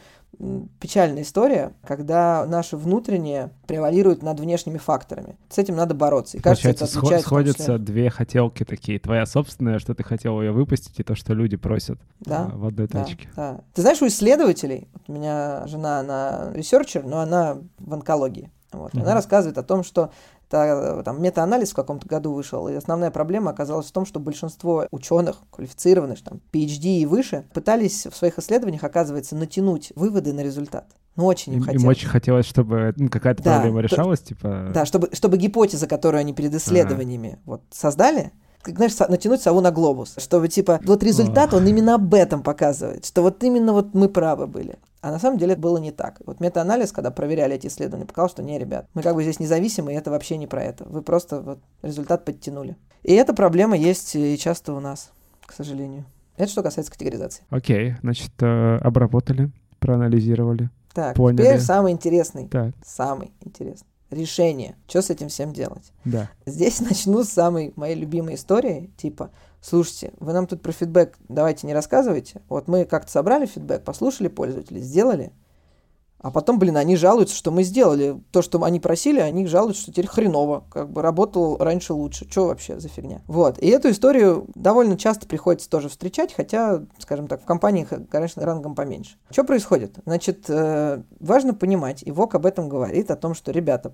печальная 0.80 1.22
история, 1.22 1.74
когда 1.86 2.46
наше 2.46 2.78
внутреннее 2.78 3.50
превалирует 3.66 4.22
над 4.22 4.40
внешними 4.40 4.78
факторами. 4.78 5.36
С 5.50 5.58
этим 5.58 5.76
надо 5.76 5.94
бороться. 5.94 6.38
И 6.38 6.40
кажется, 6.40 6.62
Получается, 6.62 6.84
это 6.86 7.22
сходятся 7.22 7.76
две 7.76 8.08
хотелки 8.08 8.64
такие. 8.64 8.98
Твоя 8.98 9.26
собственная, 9.26 9.78
что 9.80 9.94
ты 9.94 10.02
хотел 10.02 10.40
ее 10.40 10.50
выпустить, 10.50 10.98
и 10.98 11.02
то, 11.02 11.14
что 11.14 11.34
люди 11.34 11.58
просят 11.58 12.00
да, 12.20 12.50
в 12.54 12.64
одной 12.64 12.88
да, 12.88 13.04
точке. 13.04 13.28
Да. 13.36 13.60
Ты 13.74 13.82
знаешь, 13.82 14.00
у 14.00 14.06
исследователей, 14.06 14.88
вот 14.94 15.02
у 15.08 15.12
меня 15.12 15.66
жена, 15.66 16.00
она 16.00 16.52
researcher, 16.54 17.04
но 17.04 17.20
она 17.20 17.58
в 17.76 17.92
онкологии. 17.92 18.50
Вот. 18.74 18.92
Mm-hmm. 18.92 19.02
Она 19.02 19.14
рассказывает 19.14 19.58
о 19.58 19.62
том, 19.62 19.84
что 19.84 20.10
это, 20.48 21.02
там, 21.04 21.22
метаанализ 21.22 21.70
в 21.70 21.74
каком-то 21.74 22.06
году 22.06 22.32
вышел, 22.32 22.68
и 22.68 22.74
основная 22.74 23.10
проблема 23.10 23.50
оказалась 23.50 23.86
в 23.86 23.92
том, 23.92 24.06
что 24.06 24.20
большинство 24.20 24.86
ученых, 24.90 25.36
квалифицированных, 25.50 26.22
там, 26.22 26.40
PhD 26.52 26.98
и 26.98 27.06
выше, 27.06 27.44
пытались 27.52 28.06
в 28.06 28.14
своих 28.14 28.38
исследованиях, 28.38 28.84
оказывается, 28.84 29.36
натянуть 29.36 29.92
выводы 29.96 30.32
на 30.32 30.40
результат. 30.40 30.86
Ну, 31.16 31.26
очень 31.26 31.52
им, 31.52 31.58
им 31.58 31.64
хотелось. 31.64 31.82
Им 31.82 31.88
очень 31.88 32.08
хотелось, 32.08 32.46
чтобы 32.46 32.92
ну, 32.96 33.08
какая-то 33.08 33.42
да, 33.42 33.56
проблема 33.56 33.80
решалась, 33.80 34.20
то, 34.20 34.26
типа... 34.28 34.70
Да, 34.74 34.84
чтобы, 34.84 35.10
чтобы 35.12 35.36
гипотеза, 35.36 35.86
которую 35.86 36.20
они 36.20 36.32
перед 36.32 36.54
исследованиями 36.54 37.38
а. 37.46 37.50
вот, 37.50 37.62
создали, 37.70 38.32
как, 38.62 38.76
знаешь, 38.76 38.98
натянуть 38.98 39.42
сову 39.42 39.60
на 39.60 39.70
глобус, 39.70 40.14
чтобы, 40.18 40.48
типа, 40.48 40.80
вот 40.84 41.02
результат, 41.02 41.54
он 41.54 41.66
именно 41.66 41.94
об 41.96 42.14
этом 42.14 42.42
показывает, 42.42 43.04
что 43.04 43.22
вот 43.22 43.42
именно 43.44 43.72
вот 43.72 43.94
мы 43.94 44.08
правы 44.08 44.46
были. 44.46 44.78
А 45.04 45.10
на 45.10 45.18
самом 45.18 45.36
деле 45.36 45.52
это 45.52 45.60
было 45.60 45.76
не 45.76 45.92
так. 45.92 46.22
Вот 46.24 46.40
метаанализ, 46.40 46.90
когда 46.90 47.10
проверяли 47.10 47.56
эти 47.56 47.66
исследования, 47.66 48.06
показал, 48.06 48.30
что 48.30 48.42
не, 48.42 48.58
ребят, 48.58 48.88
мы 48.94 49.02
как 49.02 49.14
бы 49.14 49.22
здесь 49.22 49.38
независимы, 49.38 49.92
и 49.92 49.96
это 49.96 50.10
вообще 50.10 50.38
не 50.38 50.46
про 50.46 50.64
это. 50.64 50.84
Вы 50.88 51.02
просто 51.02 51.42
вот 51.42 51.58
результат 51.82 52.24
подтянули. 52.24 52.74
И 53.02 53.12
эта 53.12 53.34
проблема 53.34 53.76
есть 53.76 54.16
и 54.16 54.38
часто 54.38 54.72
у 54.72 54.80
нас, 54.80 55.12
к 55.44 55.52
сожалению. 55.52 56.06
Это 56.38 56.50
что 56.50 56.62
касается 56.62 56.90
категоризации. 56.90 57.44
Окей, 57.50 57.90
okay, 57.90 57.96
значит, 58.00 58.32
э, 58.40 58.78
обработали, 58.78 59.50
проанализировали. 59.78 60.70
Так, 60.94 61.16
поняли. 61.16 61.42
теперь 61.42 61.60
самый 61.60 61.92
интересный. 61.92 62.48
Так. 62.48 62.72
Самый 62.82 63.30
интересный 63.42 63.86
решение. 64.10 64.76
Что 64.88 65.02
с 65.02 65.10
этим 65.10 65.28
всем 65.28 65.52
делать? 65.52 65.92
Да. 66.06 66.30
Здесь 66.46 66.80
начну 66.88 67.24
с 67.24 67.28
самой 67.28 67.74
моей 67.76 67.94
любимой 67.96 68.36
истории, 68.36 68.90
типа, 68.96 69.30
слушайте, 69.64 70.12
вы 70.20 70.32
нам 70.32 70.46
тут 70.46 70.62
про 70.62 70.72
фидбэк 70.72 71.16
давайте 71.28 71.66
не 71.66 71.74
рассказывайте. 71.74 72.42
Вот 72.48 72.68
мы 72.68 72.84
как-то 72.84 73.10
собрали 73.10 73.46
фидбэк, 73.46 73.82
послушали 73.82 74.28
пользователей, 74.28 74.82
сделали, 74.82 75.32
а 76.24 76.30
потом, 76.30 76.58
блин, 76.58 76.78
они 76.78 76.96
жалуются, 76.96 77.36
что 77.36 77.50
мы 77.50 77.64
сделали 77.64 78.18
то, 78.30 78.40
что 78.40 78.62
они 78.64 78.80
просили, 78.80 79.20
они 79.20 79.46
жалуются, 79.46 79.82
что 79.82 79.92
теперь 79.92 80.06
хреново, 80.06 80.64
как 80.70 80.90
бы 80.90 81.02
работал 81.02 81.58
раньше 81.58 81.92
лучше. 81.92 82.26
Что 82.30 82.46
вообще 82.46 82.80
за 82.80 82.88
фигня? 82.88 83.20
Вот. 83.26 83.58
И 83.58 83.66
эту 83.68 83.90
историю 83.90 84.46
довольно 84.54 84.96
часто 84.96 85.26
приходится 85.26 85.68
тоже 85.68 85.90
встречать, 85.90 86.32
хотя, 86.32 86.82
скажем 86.98 87.26
так, 87.26 87.42
в 87.42 87.44
компаниях, 87.44 87.88
конечно, 88.08 88.42
рангом 88.42 88.74
поменьше. 88.74 89.18
Что 89.30 89.44
происходит? 89.44 89.98
Значит, 90.06 90.46
э, 90.48 91.02
важно 91.20 91.52
понимать, 91.52 92.02
и 92.02 92.10
ВОК 92.10 92.36
об 92.36 92.46
этом 92.46 92.70
говорит, 92.70 93.10
о 93.10 93.16
том, 93.16 93.34
что, 93.34 93.52
ребята, 93.52 93.92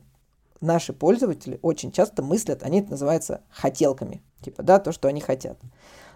наши 0.61 0.93
пользователи 0.93 1.59
очень 1.63 1.91
часто 1.91 2.23
мыслят, 2.23 2.63
они 2.63 2.79
это 2.79 2.93
называются 2.93 3.41
хотелками, 3.51 4.23
типа, 4.41 4.63
да, 4.63 4.79
то, 4.79 4.93
что 4.93 5.09
они 5.09 5.21
хотят. 5.21 5.59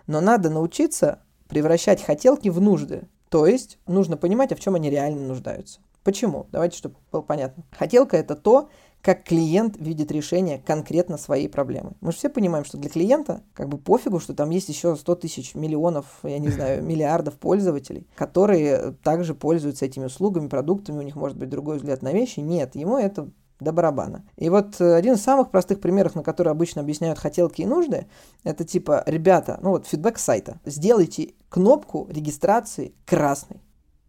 Но 0.06 0.20
надо 0.20 0.50
научиться 0.50 1.20
превращать 1.48 2.02
хотелки 2.02 2.48
в 2.48 2.60
нужды. 2.60 3.08
То 3.28 3.46
есть 3.46 3.78
нужно 3.86 4.16
понимать, 4.16 4.52
а 4.52 4.56
в 4.56 4.60
чем 4.60 4.74
они 4.74 4.90
реально 4.90 5.26
нуждаются. 5.26 5.80
Почему? 6.04 6.46
Давайте, 6.52 6.76
чтобы 6.76 6.96
было 7.10 7.22
понятно. 7.22 7.64
Хотелка– 7.72 8.16
это 8.18 8.36
то, 8.36 8.68
как 9.04 9.24
клиент 9.24 9.76
видит 9.78 10.10
решение 10.12 10.58
конкретно 10.64 11.18
своей 11.18 11.48
проблемы. 11.48 11.92
Мы 12.00 12.12
же 12.12 12.18
все 12.18 12.30
понимаем, 12.30 12.64
что 12.64 12.78
для 12.78 12.88
клиента 12.88 13.42
как 13.52 13.68
бы 13.68 13.76
пофигу, 13.76 14.18
что 14.18 14.34
там 14.34 14.50
есть 14.50 14.68
еще 14.68 14.96
100 14.96 15.14
тысяч 15.16 15.54
миллионов, 15.54 16.06
я 16.22 16.38
не 16.38 16.48
знаю, 16.48 16.82
миллиардов 16.84 17.34
пользователей, 17.34 18.06
которые 18.16 18.92
также 19.02 19.34
пользуются 19.34 19.84
этими 19.84 20.06
услугами, 20.06 20.48
продуктами, 20.48 20.98
у 20.98 21.02
них 21.02 21.16
может 21.16 21.36
быть 21.36 21.50
другой 21.50 21.76
взгляд 21.76 22.00
на 22.02 22.12
вещи. 22.12 22.40
Нет, 22.40 22.76
ему 22.76 22.96
это 22.96 23.28
до 23.60 23.72
барабана. 23.72 24.24
И 24.36 24.48
вот 24.48 24.80
э, 24.80 24.94
один 24.94 25.14
из 25.14 25.22
самых 25.22 25.50
простых 25.50 25.80
примеров, 25.80 26.14
на 26.14 26.22
которые 26.22 26.52
обычно 26.52 26.82
объясняют 26.82 27.18
хотелки 27.18 27.62
и 27.62 27.66
нужды, 27.66 28.06
это 28.42 28.64
типа, 28.64 29.02
ребята, 29.06 29.58
ну 29.62 29.70
вот 29.70 29.86
фидбэк 29.86 30.18
сайта, 30.18 30.60
сделайте 30.64 31.34
кнопку 31.48 32.08
регистрации 32.10 32.94
красной. 33.06 33.60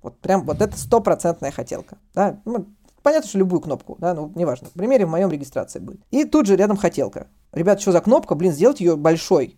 Вот 0.01 0.19
прям 0.19 0.45
вот 0.45 0.61
это 0.61 0.77
стопроцентная 0.77 1.51
хотелка. 1.51 1.97
Да? 2.13 2.39
Ну, 2.45 2.67
понятно, 3.01 3.27
что 3.29 3.39
любую 3.39 3.61
кнопку, 3.61 3.97
да, 3.99 4.13
ну, 4.13 4.31
неважно. 4.35 4.67
В 4.67 4.73
примере 4.73 5.05
в 5.05 5.09
моем 5.09 5.31
регистрации 5.31 5.79
будет. 5.79 6.01
И 6.11 6.25
тут 6.25 6.45
же 6.45 6.55
рядом 6.55 6.77
хотелка. 6.77 7.27
Ребят, 7.51 7.81
что 7.81 7.91
за 7.91 8.01
кнопка? 8.01 8.35
Блин, 8.35 8.51
сделайте 8.51 8.83
ее 8.83 8.97
большой, 8.97 9.57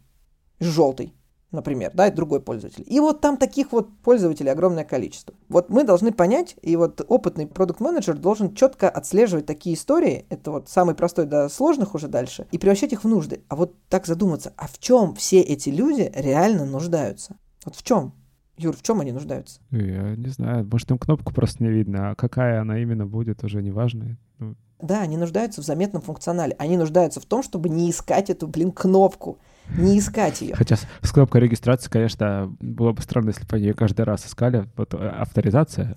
желтый, 0.59 1.13
например, 1.51 1.91
да, 1.93 2.07
это 2.07 2.17
другой 2.17 2.41
пользователь. 2.41 2.83
И 2.85 2.99
вот 2.99 3.21
там 3.21 3.37
таких 3.37 3.71
вот 3.71 3.89
пользователей 4.03 4.51
огромное 4.51 4.83
количество. 4.83 5.33
Вот 5.49 5.69
мы 5.69 5.83
должны 5.83 6.11
понять, 6.11 6.55
и 6.61 6.75
вот 6.75 7.05
опытный 7.07 7.47
продукт-менеджер 7.47 8.17
должен 8.17 8.53
четко 8.53 8.89
отслеживать 8.89 9.45
такие 9.45 9.75
истории, 9.75 10.25
это 10.29 10.51
вот 10.51 10.69
самый 10.69 10.95
простой 10.95 11.25
до 11.25 11.49
сложных 11.49 11.95
уже 11.95 12.07
дальше, 12.07 12.47
и 12.51 12.57
превращать 12.57 12.93
их 12.93 13.03
в 13.03 13.07
нужды. 13.07 13.43
А 13.47 13.55
вот 13.55 13.75
так 13.89 14.05
задуматься, 14.05 14.53
а 14.57 14.67
в 14.67 14.77
чем 14.79 15.15
все 15.15 15.41
эти 15.41 15.69
люди 15.69 16.11
реально 16.15 16.65
нуждаются? 16.65 17.37
Вот 17.65 17.75
в 17.75 17.83
чем? 17.83 18.13
Юр, 18.57 18.75
в 18.75 18.81
чем 18.81 19.01
они 19.01 19.11
нуждаются? 19.11 19.61
Я 19.69 20.15
не 20.15 20.29
знаю. 20.29 20.67
Может, 20.69 20.89
им 20.89 20.97
кнопку 20.97 21.31
просто 21.31 21.63
не 21.63 21.69
видно, 21.69 22.11
а 22.11 22.15
какая 22.15 22.61
она 22.61 22.79
именно 22.79 23.05
будет, 23.05 23.43
уже 23.43 23.61
не 23.61 23.71
важно. 23.71 24.17
Ну... 24.39 24.55
Да, 24.81 25.01
они 25.01 25.15
нуждаются 25.15 25.61
в 25.61 25.65
заметном 25.65 26.01
функционале. 26.01 26.55
Они 26.57 26.75
нуждаются 26.75 27.19
в 27.19 27.25
том, 27.25 27.43
чтобы 27.43 27.69
не 27.69 27.89
искать 27.91 28.31
эту, 28.31 28.47
блин, 28.47 28.71
кнопку 28.71 29.39
не 29.75 29.99
искать 29.99 30.41
ее. 30.41 30.55
Хотя 30.55 30.75
с 30.75 31.11
кнопкой 31.11 31.41
регистрации, 31.41 31.89
конечно, 31.89 32.55
было 32.59 32.93
бы 32.93 33.01
странно, 33.01 33.29
если 33.29 33.45
бы 33.45 33.55
они 33.55 33.65
ее 33.65 33.73
каждый 33.73 34.03
раз 34.03 34.25
искали. 34.25 34.67
Вот 34.75 34.93
э, 34.93 34.97
авторизация. 34.97 35.95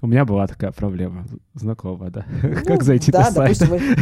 У 0.00 0.06
меня 0.06 0.24
была 0.24 0.46
такая 0.46 0.70
проблема 0.70 1.26
знакомая, 1.54 2.10
да. 2.10 2.24
Ну, 2.42 2.64
как 2.64 2.82
зайти 2.82 3.10
да, 3.10 3.24
на 3.24 3.30
сайт? 3.32 3.58
Допустим, 3.58 3.96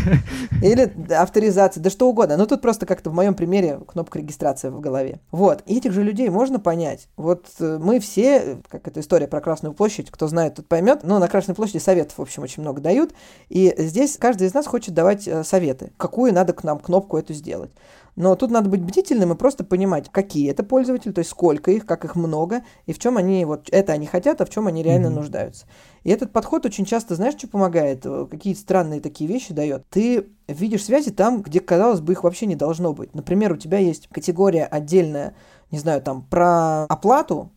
или 0.62 1.12
авторизация, 1.14 1.82
да 1.82 1.90
что 1.90 2.08
угодно. 2.08 2.36
Но 2.36 2.46
тут 2.46 2.60
просто 2.60 2.84
как-то 2.86 3.10
в 3.10 3.14
моем 3.14 3.34
примере 3.34 3.80
кнопка 3.86 4.18
регистрации 4.18 4.68
в 4.68 4.80
голове. 4.80 5.20
Вот. 5.30 5.62
И 5.66 5.78
этих 5.78 5.92
же 5.92 6.02
людей 6.02 6.28
можно 6.28 6.58
понять. 6.58 7.08
Вот 7.16 7.46
э, 7.60 7.78
мы 7.80 8.00
все, 8.00 8.58
как 8.68 8.86
эта 8.88 9.00
история 9.00 9.26
про 9.28 9.40
Красную 9.40 9.74
площадь, 9.74 10.10
кто 10.10 10.28
знает, 10.28 10.56
тот 10.56 10.68
поймет. 10.68 11.00
Но 11.02 11.18
на 11.18 11.28
Красной 11.28 11.54
площади 11.54 11.78
советов, 11.78 12.18
в 12.18 12.22
общем, 12.22 12.42
очень 12.42 12.62
много 12.62 12.80
дают. 12.80 13.14
И 13.48 13.74
здесь 13.78 14.16
каждый 14.18 14.48
из 14.48 14.54
нас 14.54 14.66
хочет 14.66 14.94
давать 14.94 15.26
э, 15.26 15.44
советы, 15.44 15.92
какую 15.96 16.34
надо 16.34 16.52
к 16.52 16.64
нам 16.64 16.78
кнопку 16.78 17.16
эту 17.16 17.32
сделать. 17.32 17.70
Но 18.16 18.34
тут 18.34 18.50
надо 18.50 18.70
быть 18.70 18.82
бдительным 18.82 19.32
и 19.32 19.36
просто 19.36 19.62
понимать, 19.62 20.10
какие 20.10 20.50
это 20.50 20.62
пользователи, 20.62 21.12
то 21.12 21.18
есть 21.18 21.30
сколько 21.30 21.70
их, 21.70 21.84
как 21.84 22.06
их 22.06 22.16
много, 22.16 22.62
и 22.86 22.94
в 22.94 22.98
чем 22.98 23.18
они, 23.18 23.44
вот 23.44 23.68
это 23.70 23.92
они 23.92 24.06
хотят, 24.06 24.40
а 24.40 24.46
в 24.46 24.50
чем 24.50 24.66
они 24.66 24.82
реально 24.82 25.08
mm-hmm. 25.08 25.10
нуждаются. 25.10 25.66
И 26.02 26.10
этот 26.10 26.32
подход 26.32 26.64
очень 26.64 26.86
часто, 26.86 27.14
знаешь, 27.14 27.34
что 27.36 27.46
помогает? 27.46 28.06
Э, 28.06 28.26
какие 28.30 28.54
странные 28.54 29.02
такие 29.02 29.28
вещи 29.28 29.52
дает. 29.52 29.86
Ты 29.90 30.28
видишь 30.48 30.84
связи 30.84 31.10
там, 31.10 31.42
где, 31.42 31.60
казалось 31.60 32.00
бы, 32.00 32.14
их 32.14 32.24
вообще 32.24 32.46
не 32.46 32.56
должно 32.56 32.94
быть. 32.94 33.14
Например, 33.14 33.52
у 33.52 33.56
тебя 33.58 33.78
есть 33.78 34.08
категория 34.08 34.64
отдельная, 34.64 35.36
не 35.70 35.78
знаю, 35.78 36.00
там, 36.00 36.22
про 36.22 36.84
оплату 36.84 37.52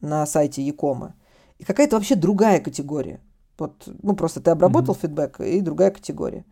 на 0.00 0.26
сайте 0.26 0.62
Якома, 0.62 1.16
и 1.58 1.64
какая-то 1.64 1.96
вообще 1.96 2.14
другая 2.14 2.60
категория. 2.60 3.20
Вот, 3.58 3.88
ну, 4.02 4.14
просто 4.14 4.40
ты 4.40 4.52
обработал 4.52 4.94
mm-hmm. 4.94 5.00
фидбэк, 5.00 5.40
и 5.40 5.60
другая 5.60 5.90
категория. 5.90 6.44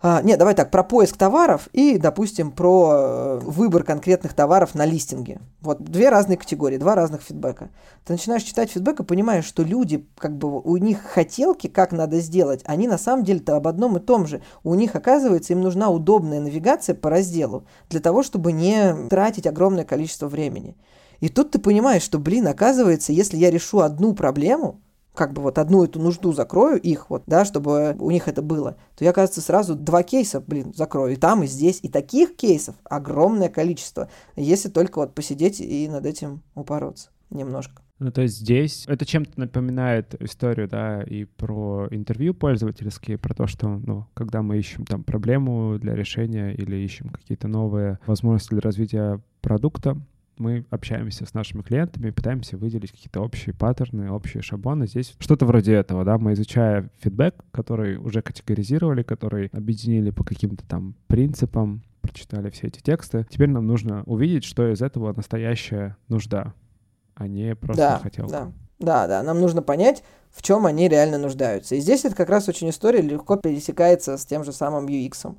А, 0.00 0.22
нет, 0.22 0.38
давай 0.38 0.54
так, 0.54 0.70
про 0.70 0.84
поиск 0.84 1.16
товаров 1.16 1.68
и, 1.72 1.98
допустим, 1.98 2.52
про 2.52 2.90
э, 2.92 3.38
выбор 3.42 3.82
конкретных 3.82 4.32
товаров 4.32 4.76
на 4.76 4.86
листинге. 4.86 5.40
Вот 5.60 5.82
две 5.82 6.08
разные 6.08 6.36
категории, 6.36 6.76
два 6.76 6.94
разных 6.94 7.22
фидбэка. 7.22 7.70
Ты 8.04 8.12
начинаешь 8.12 8.44
читать 8.44 8.70
фидбэк 8.70 9.00
и 9.00 9.04
понимаешь, 9.04 9.44
что 9.44 9.64
люди, 9.64 10.06
как 10.16 10.36
бы 10.38 10.60
у 10.60 10.76
них 10.76 11.02
хотелки, 11.02 11.66
как 11.66 11.90
надо 11.90 12.20
сделать, 12.20 12.60
они 12.64 12.86
на 12.86 12.96
самом 12.96 13.24
деле-то 13.24 13.56
об 13.56 13.66
одном 13.66 13.96
и 13.96 14.00
том 14.00 14.28
же. 14.28 14.40
У 14.62 14.76
них, 14.76 14.94
оказывается, 14.94 15.52
им 15.52 15.62
нужна 15.62 15.90
удобная 15.90 16.40
навигация 16.40 16.94
по 16.94 17.10
разделу 17.10 17.66
для 17.90 17.98
того, 17.98 18.22
чтобы 18.22 18.52
не 18.52 19.08
тратить 19.08 19.48
огромное 19.48 19.84
количество 19.84 20.28
времени. 20.28 20.76
И 21.18 21.28
тут 21.28 21.50
ты 21.50 21.58
понимаешь, 21.58 22.02
что, 22.02 22.20
блин, 22.20 22.46
оказывается, 22.46 23.12
если 23.12 23.36
я 23.36 23.50
решу 23.50 23.80
одну 23.80 24.14
проблему, 24.14 24.80
как 25.18 25.32
бы 25.32 25.42
вот 25.42 25.58
одну 25.58 25.84
эту 25.84 25.98
нужду 25.98 26.32
закрою 26.32 26.80
их, 26.80 27.10
вот, 27.10 27.24
да, 27.26 27.44
чтобы 27.44 27.96
у 27.98 28.10
них 28.12 28.28
это 28.28 28.40
было, 28.40 28.76
то 28.96 29.04
я, 29.04 29.12
кажется, 29.12 29.40
сразу 29.40 29.74
два 29.74 30.04
кейса, 30.04 30.40
блин, 30.40 30.72
закрою. 30.74 31.14
И 31.14 31.16
там, 31.16 31.42
и 31.42 31.48
здесь. 31.48 31.80
И 31.82 31.88
таких 31.88 32.36
кейсов 32.36 32.76
огромное 32.84 33.48
количество, 33.48 34.08
если 34.36 34.68
только 34.68 35.00
вот 35.00 35.14
посидеть 35.14 35.60
и 35.60 35.88
над 35.88 36.06
этим 36.06 36.42
упороться 36.54 37.10
немножко. 37.30 37.82
Ну, 37.98 38.12
то 38.12 38.22
есть 38.22 38.38
здесь 38.38 38.84
это 38.86 39.04
чем-то 39.04 39.40
напоминает 39.40 40.14
историю, 40.22 40.68
да, 40.68 41.02
и 41.02 41.24
про 41.24 41.88
интервью 41.90 42.32
пользовательские, 42.32 43.18
про 43.18 43.34
то, 43.34 43.48
что, 43.48 43.68
ну, 43.68 44.06
когда 44.14 44.40
мы 44.42 44.56
ищем 44.56 44.84
там 44.84 45.02
проблему 45.02 45.78
для 45.80 45.96
решения 45.96 46.54
или 46.54 46.76
ищем 46.76 47.08
какие-то 47.08 47.48
новые 47.48 47.98
возможности 48.06 48.50
для 48.50 48.60
развития 48.60 49.20
продукта, 49.40 50.00
мы 50.38 50.64
общаемся 50.70 51.26
с 51.26 51.34
нашими 51.34 51.62
клиентами, 51.62 52.10
пытаемся 52.10 52.56
выделить 52.56 52.92
какие-то 52.92 53.20
общие 53.20 53.54
паттерны, 53.54 54.10
общие 54.10 54.42
шаблоны. 54.42 54.86
Здесь 54.86 55.14
что-то 55.18 55.46
вроде 55.46 55.74
этого, 55.74 56.04
да, 56.04 56.18
мы 56.18 56.32
изучая 56.32 56.90
фидбэк, 56.98 57.44
который 57.50 57.96
уже 57.96 58.22
категоризировали, 58.22 59.02
который 59.02 59.48
объединили 59.48 60.10
по 60.10 60.24
каким-то 60.24 60.66
там 60.66 60.94
принципам, 61.06 61.82
прочитали 62.00 62.50
все 62.50 62.68
эти 62.68 62.80
тексты. 62.80 63.26
Теперь 63.28 63.50
нам 63.50 63.66
нужно 63.66 64.02
увидеть, 64.04 64.44
что 64.44 64.70
из 64.72 64.82
этого 64.82 65.12
настоящая 65.12 65.96
нужда, 66.08 66.54
а 67.14 67.26
не 67.26 67.54
просто 67.54 67.82
да, 67.82 67.98
хотелка. 67.98 68.30
Да. 68.32 68.52
Да, 68.78 69.08
да, 69.08 69.22
нам 69.24 69.40
нужно 69.40 69.60
понять, 69.60 70.04
в 70.30 70.40
чем 70.40 70.64
они 70.64 70.88
реально 70.88 71.18
нуждаются. 71.18 71.74
И 71.74 71.80
здесь 71.80 72.04
это 72.04 72.14
как 72.14 72.28
раз 72.28 72.48
очень 72.48 72.70
история 72.70 73.00
легко 73.00 73.36
пересекается 73.36 74.16
с 74.16 74.24
тем 74.24 74.44
же 74.44 74.52
самым 74.52 74.86
UX 74.86 75.34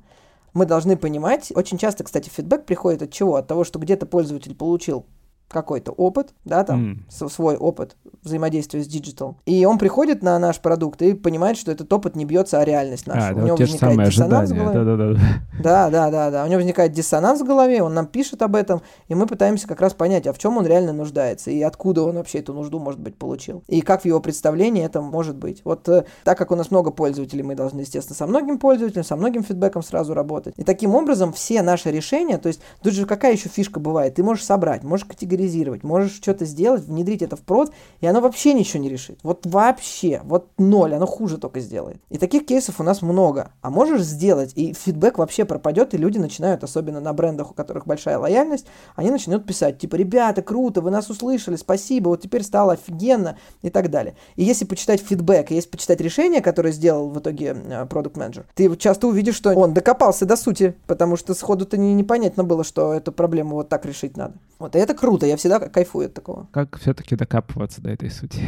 мы 0.54 0.66
должны 0.66 0.96
понимать, 0.96 1.52
очень 1.54 1.78
часто, 1.78 2.04
кстати, 2.04 2.28
фидбэк 2.28 2.64
приходит 2.64 3.02
от 3.02 3.12
чего? 3.12 3.36
От 3.36 3.46
того, 3.46 3.64
что 3.64 3.78
где-то 3.78 4.06
пользователь 4.06 4.54
получил 4.54 5.06
какой-то 5.50 5.92
опыт, 5.92 6.32
да, 6.44 6.64
там, 6.64 7.04
mm. 7.10 7.28
свой 7.28 7.56
опыт 7.56 7.96
взаимодействия 8.22 8.82
с 8.82 8.86
digital. 8.86 9.36
И 9.46 9.64
он 9.64 9.78
приходит 9.78 10.22
на 10.22 10.38
наш 10.38 10.60
продукт 10.60 11.02
и 11.02 11.14
понимает, 11.14 11.56
что 11.56 11.72
этот 11.72 11.92
опыт 11.92 12.16
не 12.16 12.24
бьется 12.24 12.60
о 12.60 12.64
реальность 12.64 13.06
нашу. 13.06 13.20
А, 13.20 13.34
да, 13.34 13.42
У 13.42 13.46
него 13.46 13.56
вот 13.56 13.60
возникает 13.60 13.98
диссонанс 13.98 14.50
ожидания. 14.50 14.70
в 14.70 14.74
голове. 14.74 15.18
Да, 15.62 15.88
да, 15.88 15.90
да. 15.90 15.90
да, 15.90 15.90
да, 15.90 16.10
да, 16.10 16.30
да. 16.30 16.44
У 16.44 16.46
него 16.46 16.58
возникает 16.58 16.92
диссонанс 16.92 17.40
в 17.40 17.44
голове, 17.44 17.82
он 17.82 17.94
нам 17.94 18.06
пишет 18.06 18.42
об 18.42 18.54
этом, 18.54 18.82
и 19.08 19.14
мы 19.14 19.26
пытаемся 19.26 19.66
как 19.66 19.80
раз 19.80 19.94
понять, 19.94 20.26
а 20.26 20.32
в 20.32 20.38
чем 20.38 20.56
он 20.56 20.66
реально 20.66 20.92
нуждается, 20.92 21.50
и 21.50 21.60
откуда 21.62 22.02
он 22.02 22.16
вообще 22.16 22.38
эту 22.38 22.54
нужду, 22.54 22.78
может 22.78 23.00
быть, 23.00 23.16
получил. 23.16 23.64
И 23.66 23.80
как 23.80 24.02
в 24.02 24.04
его 24.04 24.20
представлении 24.20 24.84
это 24.84 25.00
может 25.00 25.36
быть. 25.36 25.62
Вот 25.64 25.88
э, 25.88 26.04
так 26.24 26.38
как 26.38 26.50
у 26.52 26.56
нас 26.56 26.70
много 26.70 26.90
пользователей, 26.90 27.42
мы 27.42 27.54
должны, 27.54 27.80
естественно, 27.80 28.16
со 28.16 28.26
многим 28.26 28.58
пользователем, 28.58 29.04
со 29.04 29.16
многим 29.16 29.42
фидбэком 29.42 29.82
сразу 29.82 30.14
работать. 30.14 30.54
И 30.56 30.64
таким 30.64 30.94
образом 30.94 31.32
все 31.32 31.62
наши 31.62 31.90
решения, 31.90 32.38
то 32.38 32.48
есть 32.48 32.60
тут 32.82 32.92
же 32.92 33.06
какая 33.06 33.32
еще 33.32 33.48
фишка 33.48 33.80
бывает? 33.80 34.14
Ты 34.14 34.22
можешь 34.22 34.44
собрать, 34.44 34.84
можешь 34.84 35.06
категоризировать, 35.06 35.39
категоризировать, 35.40 35.82
можешь 35.82 36.12
что-то 36.12 36.44
сделать, 36.44 36.84
внедрить 36.84 37.22
это 37.22 37.36
в 37.36 37.40
прод, 37.40 37.72
и 38.00 38.06
оно 38.06 38.20
вообще 38.20 38.52
ничего 38.52 38.82
не 38.82 38.88
решит. 38.88 39.18
Вот 39.22 39.46
вообще, 39.46 40.20
вот 40.24 40.48
ноль, 40.58 40.94
оно 40.94 41.06
хуже 41.06 41.38
только 41.38 41.60
сделает. 41.60 42.00
И 42.10 42.18
таких 42.18 42.46
кейсов 42.46 42.80
у 42.80 42.82
нас 42.82 43.02
много. 43.02 43.50
А 43.62 43.70
можешь 43.70 44.02
сделать, 44.02 44.52
и 44.54 44.72
фидбэк 44.72 45.18
вообще 45.18 45.44
пропадет, 45.44 45.94
и 45.94 45.98
люди 45.98 46.18
начинают, 46.18 46.64
особенно 46.64 47.00
на 47.00 47.12
брендах, 47.12 47.50
у 47.50 47.54
которых 47.54 47.86
большая 47.86 48.18
лояльность, 48.18 48.66
они 48.96 49.10
начнут 49.10 49.46
писать, 49.46 49.78
типа, 49.78 49.96
ребята, 49.96 50.42
круто, 50.42 50.80
вы 50.80 50.90
нас 50.90 51.08
услышали, 51.10 51.56
спасибо, 51.56 52.08
вот 52.08 52.22
теперь 52.22 52.42
стало 52.42 52.74
офигенно, 52.74 53.36
и 53.62 53.70
так 53.70 53.90
далее. 53.90 54.14
И 54.36 54.44
если 54.44 54.64
почитать 54.64 55.00
фидбэк, 55.00 55.50
если 55.50 55.70
почитать 55.70 56.00
решение, 56.00 56.40
которое 56.40 56.72
сделал 56.72 57.08
в 57.08 57.18
итоге 57.18 57.56
продукт 57.88 58.16
менеджер 58.16 58.44
ты 58.54 58.74
часто 58.76 59.06
увидишь, 59.06 59.36
что 59.36 59.54
он 59.54 59.74
докопался 59.74 60.26
до 60.26 60.36
сути, 60.36 60.74
потому 60.86 61.16
что 61.16 61.34
сходу-то 61.34 61.76
не, 61.76 61.94
непонятно 61.94 62.44
было, 62.44 62.64
что 62.64 62.92
эту 62.92 63.12
проблему 63.12 63.56
вот 63.56 63.68
так 63.68 63.86
решить 63.86 64.16
надо. 64.16 64.34
Вот, 64.60 64.76
и 64.76 64.78
это 64.78 64.94
круто, 64.94 65.24
я 65.24 65.38
всегда 65.38 65.58
кайфую 65.58 66.06
от 66.06 66.14
такого. 66.14 66.46
Как 66.52 66.78
все-таки 66.78 67.16
докапываться 67.16 67.80
до 67.80 67.90
этой 67.90 68.10
сути? 68.10 68.42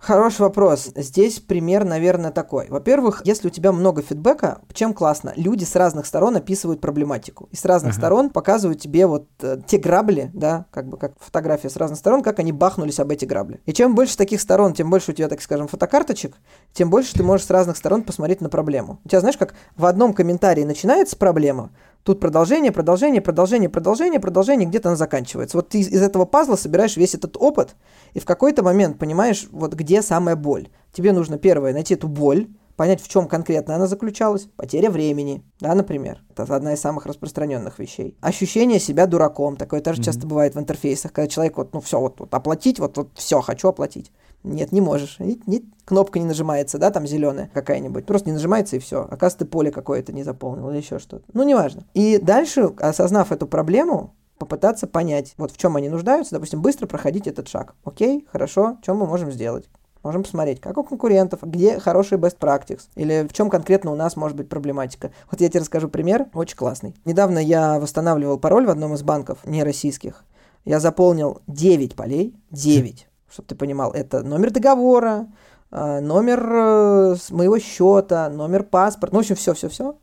Хороший 0.00 0.42
вопрос. 0.42 0.92
Здесь 0.94 1.40
пример, 1.40 1.84
наверное, 1.84 2.30
такой. 2.30 2.68
Во-первых, 2.70 3.20
если 3.26 3.48
у 3.48 3.50
тебя 3.50 3.70
много 3.70 4.00
фидбэка, 4.00 4.62
чем 4.72 4.94
классно? 4.94 5.34
Люди 5.36 5.64
с 5.64 5.76
разных 5.76 6.06
сторон 6.06 6.36
описывают 6.36 6.80
проблематику. 6.80 7.48
И 7.50 7.56
с 7.56 7.66
разных 7.66 7.90
ага. 7.90 8.00
сторон 8.00 8.30
показывают 8.30 8.80
тебе 8.80 9.06
вот 9.06 9.26
э, 9.42 9.58
те 9.66 9.76
грабли, 9.76 10.30
да, 10.32 10.64
как 10.70 10.88
бы 10.88 10.96
как 10.96 11.12
фотография 11.20 11.68
с 11.68 11.76
разных 11.76 11.98
сторон, 11.98 12.22
как 12.22 12.38
они 12.38 12.50
бахнулись 12.50 12.98
об 12.98 13.10
эти 13.10 13.26
грабли. 13.26 13.60
И 13.66 13.74
чем 13.74 13.94
больше 13.94 14.16
таких 14.16 14.40
сторон, 14.40 14.72
тем 14.72 14.88
больше 14.88 15.10
у 15.10 15.14
тебя, 15.14 15.28
так 15.28 15.42
скажем, 15.42 15.68
фотокарточек, 15.68 16.34
тем 16.72 16.88
больше 16.88 17.12
ты 17.12 17.22
можешь 17.22 17.44
с 17.44 17.50
разных 17.50 17.76
сторон 17.76 18.02
посмотреть 18.02 18.40
на 18.40 18.48
проблему. 18.48 19.00
У 19.04 19.08
тебя, 19.08 19.20
знаешь, 19.20 19.36
как 19.36 19.54
в 19.76 19.84
одном 19.84 20.14
комментарии 20.14 20.64
начинается 20.64 21.14
проблема, 21.18 21.72
Тут 22.02 22.18
продолжение, 22.18 22.72
продолжение, 22.72 23.20
продолжение, 23.20 23.68
продолжение, 23.68 24.20
продолжение, 24.20 24.68
где-то 24.68 24.88
она 24.88 24.96
заканчивается. 24.96 25.58
Вот 25.58 25.68
ты 25.68 25.80
из 25.80 26.02
этого 26.02 26.24
пазла 26.24 26.56
собираешь 26.56 26.96
весь 26.96 27.14
этот 27.14 27.36
опыт, 27.36 27.76
и 28.14 28.20
в 28.20 28.24
какой-то 28.24 28.62
момент 28.62 28.98
понимаешь, 28.98 29.46
вот 29.50 29.74
где 29.74 30.00
самая 30.00 30.36
боль. 30.36 30.68
Тебе 30.92 31.12
нужно 31.12 31.38
первое 31.38 31.72
найти 31.72 31.94
эту 31.94 32.08
боль, 32.08 32.48
понять, 32.80 33.02
в 33.02 33.08
чем 33.08 33.28
конкретно 33.28 33.74
она 33.74 33.86
заключалась. 33.86 34.48
Потеря 34.56 34.90
времени, 34.90 35.44
да, 35.60 35.74
например. 35.74 36.22
Это 36.30 36.44
одна 36.56 36.72
из 36.72 36.80
самых 36.80 37.04
распространенных 37.04 37.78
вещей. 37.78 38.16
Ощущение 38.22 38.80
себя 38.80 39.06
дураком. 39.06 39.56
Такое 39.56 39.82
тоже 39.82 40.00
mm-hmm. 40.00 40.04
часто 40.04 40.26
бывает 40.26 40.54
в 40.54 40.58
интерфейсах, 40.58 41.12
когда 41.12 41.28
человек 41.28 41.58
вот, 41.58 41.74
ну 41.74 41.82
все, 41.82 42.00
вот, 42.00 42.18
вот 42.18 42.32
оплатить, 42.32 42.78
вот, 42.78 42.96
вот 42.96 43.10
все, 43.16 43.42
хочу 43.42 43.68
оплатить. 43.68 44.10
Нет, 44.42 44.72
не 44.72 44.80
можешь. 44.80 45.16
И, 45.20 45.40
не, 45.46 45.64
кнопка 45.84 46.18
не 46.18 46.24
нажимается, 46.24 46.78
да, 46.78 46.90
там 46.90 47.06
зеленая 47.06 47.50
какая-нибудь. 47.52 48.06
Просто 48.06 48.28
не 48.28 48.34
нажимается 48.34 48.76
и 48.76 48.78
все. 48.78 49.02
Оказывается, 49.02 49.38
ты 49.38 49.44
поле 49.44 49.70
какое-то 49.70 50.12
не 50.12 50.22
заполнил 50.22 50.70
или 50.70 50.78
еще 50.78 50.98
что-то. 50.98 51.24
Ну, 51.32 51.42
неважно. 51.42 51.84
И 51.94 52.18
дальше, 52.18 52.72
осознав 52.78 53.32
эту 53.32 53.46
проблему, 53.46 54.14
попытаться 54.38 54.86
понять, 54.86 55.34
вот 55.36 55.52
в 55.52 55.58
чем 55.58 55.76
они 55.76 55.88
нуждаются, 55.88 56.34
допустим, 56.34 56.62
быстро 56.62 56.86
проходить 56.86 57.26
этот 57.26 57.48
шаг. 57.48 57.74
Окей, 57.84 58.26
хорошо, 58.32 58.78
что 58.82 58.94
мы 58.94 59.06
можем 59.06 59.30
сделать? 59.30 59.68
Можем 60.02 60.22
посмотреть, 60.22 60.62
как 60.62 60.78
у 60.78 60.82
конкурентов, 60.82 61.40
где 61.42 61.78
хороший 61.78 62.16
best 62.16 62.38
practice, 62.38 62.84
или 62.94 63.28
в 63.28 63.34
чем 63.34 63.50
конкретно 63.50 63.92
у 63.92 63.96
нас 63.96 64.16
может 64.16 64.34
быть 64.34 64.48
проблематика. 64.48 65.10
Вот 65.30 65.42
я 65.42 65.50
тебе 65.50 65.60
расскажу 65.60 65.90
пример, 65.90 66.28
очень 66.32 66.56
классный. 66.56 66.94
Недавно 67.04 67.38
я 67.38 67.78
восстанавливал 67.78 68.38
пароль 68.38 68.64
в 68.64 68.70
одном 68.70 68.94
из 68.94 69.02
банков, 69.02 69.40
не 69.44 69.62
российских. 69.62 70.24
Я 70.64 70.80
заполнил 70.80 71.42
9 71.46 71.94
полей, 71.94 72.34
9 72.50 73.09
чтобы 73.30 73.48
ты 73.48 73.54
понимал, 73.54 73.92
это 73.92 74.22
номер 74.22 74.50
договора, 74.50 75.28
а, 75.70 76.00
номер 76.00 76.40
э, 76.52 77.16
моего 77.30 77.58
счета, 77.58 78.28
номер 78.28 78.64
паспорта, 78.64 79.14
ну, 79.14 79.20
в 79.20 79.22
общем, 79.22 79.36
все-все-все. 79.36 79.96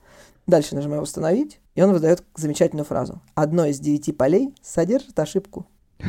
Дальше 0.47 0.75
нажимаю 0.75 1.01
«Установить», 1.01 1.59
и 1.75 1.81
он 1.81 1.91
выдает 1.91 2.23
замечательную 2.35 2.85
фразу. 2.85 3.21
Одно 3.35 3.65
из 3.65 3.79
девяти 3.79 4.13
полей 4.13 4.55
содержит 4.61 5.19
ошибку. 5.19 5.67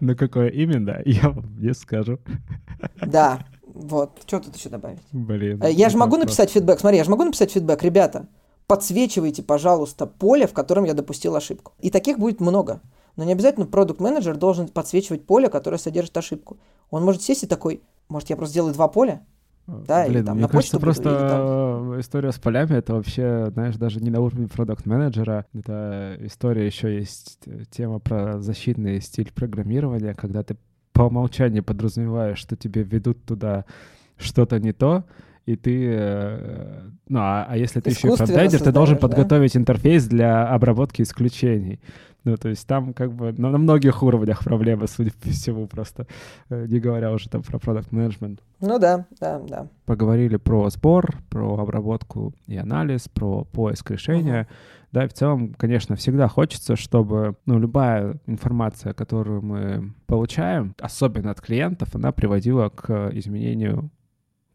Ну, 0.00 0.14
какое 0.14 0.50
именно, 0.50 1.02
я 1.04 1.30
вам 1.30 1.58
не 1.60 1.74
скажу. 1.74 2.18
Да, 3.06 3.40
вот. 3.66 4.22
Что 4.26 4.38
тут 4.38 4.56
еще 4.56 4.68
добавить? 4.68 5.00
Блин. 5.10 5.60
Э, 5.62 5.70
я 5.70 5.88
же 5.88 5.96
могу 5.96 6.16
написать 6.16 6.50
фидбэк. 6.50 6.78
Смотри, 6.78 6.98
я 6.98 7.04
же 7.04 7.10
могу 7.10 7.24
написать 7.24 7.50
фидбэк. 7.50 7.82
Ребята, 7.82 8.26
подсвечивайте, 8.68 9.42
пожалуйста, 9.42 10.06
поле, 10.06 10.46
в 10.46 10.52
котором 10.52 10.84
я 10.84 10.94
допустил 10.94 11.34
ошибку. 11.34 11.72
И 11.80 11.90
таких 11.90 12.18
будет 12.18 12.40
много. 12.40 12.80
Но 13.16 13.24
не 13.24 13.32
обязательно 13.32 13.66
продукт 13.66 14.00
менеджер 14.00 14.36
должен 14.36 14.68
подсвечивать 14.68 15.26
поле, 15.26 15.48
которое 15.48 15.78
содержит 15.78 16.16
ошибку. 16.16 16.58
Он 16.90 17.04
может 17.04 17.22
сесть 17.22 17.44
и 17.44 17.46
такой, 17.46 17.82
может, 18.08 18.30
я 18.30 18.36
просто 18.36 18.52
сделаю 18.52 18.74
два 18.74 18.88
поля? 18.88 19.24
Да, 19.66 20.04
Блин, 20.04 20.18
или 20.18 20.26
там 20.26 20.36
мне 20.36 20.42
на 20.42 20.48
кажется, 20.48 20.78
просто 20.78 21.08
буду, 21.08 21.18
там... 21.20 22.00
история 22.00 22.32
с 22.32 22.38
полями 22.38 22.74
это 22.74 22.94
вообще, 22.94 23.48
знаешь, 23.50 23.76
даже 23.76 24.00
не 24.00 24.10
на 24.10 24.20
уровне 24.20 24.46
продукт 24.46 24.84
менеджера 24.84 25.46
Это 25.54 26.18
история 26.20 26.66
еще 26.66 26.94
есть 26.94 27.38
тема 27.70 27.98
про 27.98 28.40
защитный 28.40 29.00
стиль 29.00 29.32
программирования, 29.32 30.12
когда 30.12 30.42
ты 30.42 30.56
по 30.92 31.02
умолчанию 31.02 31.64
подразумеваешь, 31.64 32.38
что 32.38 32.56
тебе 32.56 32.82
ведут 32.82 33.24
туда 33.24 33.64
что-то 34.18 34.60
не 34.60 34.72
то, 34.72 35.04
и 35.46 35.56
ты... 35.56 36.92
Э, 37.14 37.16
ну, 37.16 37.20
а, 37.20 37.46
а 37.48 37.56
если 37.56 37.80
ты 37.80 37.90
еще 37.90 38.08
и 38.08 38.16
фронтендер, 38.16 38.60
ты 38.60 38.72
должен 38.72 38.96
да? 38.96 39.02
подготовить 39.02 39.56
интерфейс 39.56 40.06
для 40.06 40.48
обработки 40.48 41.02
исключений. 41.02 41.80
Ну, 42.24 42.38
то 42.38 42.48
есть 42.48 42.66
там 42.66 42.94
как 42.94 43.12
бы 43.12 43.32
на, 43.32 43.50
на 43.50 43.58
многих 43.58 44.02
уровнях 44.02 44.42
проблемы, 44.42 44.86
судя 44.88 45.12
по 45.12 45.28
всему, 45.28 45.66
просто 45.66 46.06
э, 46.48 46.66
не 46.66 46.80
говоря 46.80 47.12
уже 47.12 47.28
там 47.28 47.42
про 47.42 47.58
продукт 47.58 47.92
менеджмент. 47.92 48.40
Ну 48.60 48.78
да, 48.78 49.06
да, 49.20 49.38
да. 49.40 49.66
Поговорили 49.84 50.36
про 50.36 50.70
сбор, 50.70 51.18
про 51.28 51.58
обработку 51.58 52.32
и 52.46 52.56
анализ, 52.56 53.08
про 53.08 53.44
поиск 53.44 53.90
решения. 53.90 54.48
Uh-huh. 54.50 54.54
Да, 54.92 55.04
и 55.04 55.08
в 55.08 55.12
целом, 55.12 55.54
конечно, 55.54 55.96
всегда 55.96 56.28
хочется, 56.28 56.76
чтобы 56.76 57.36
ну, 57.46 57.58
любая 57.58 58.20
информация, 58.26 58.94
которую 58.94 59.42
мы 59.42 59.92
получаем, 60.06 60.74
особенно 60.80 61.32
от 61.32 61.40
клиентов, 61.40 61.94
она 61.94 62.12
приводила 62.12 62.70
к 62.70 63.10
изменению 63.12 63.90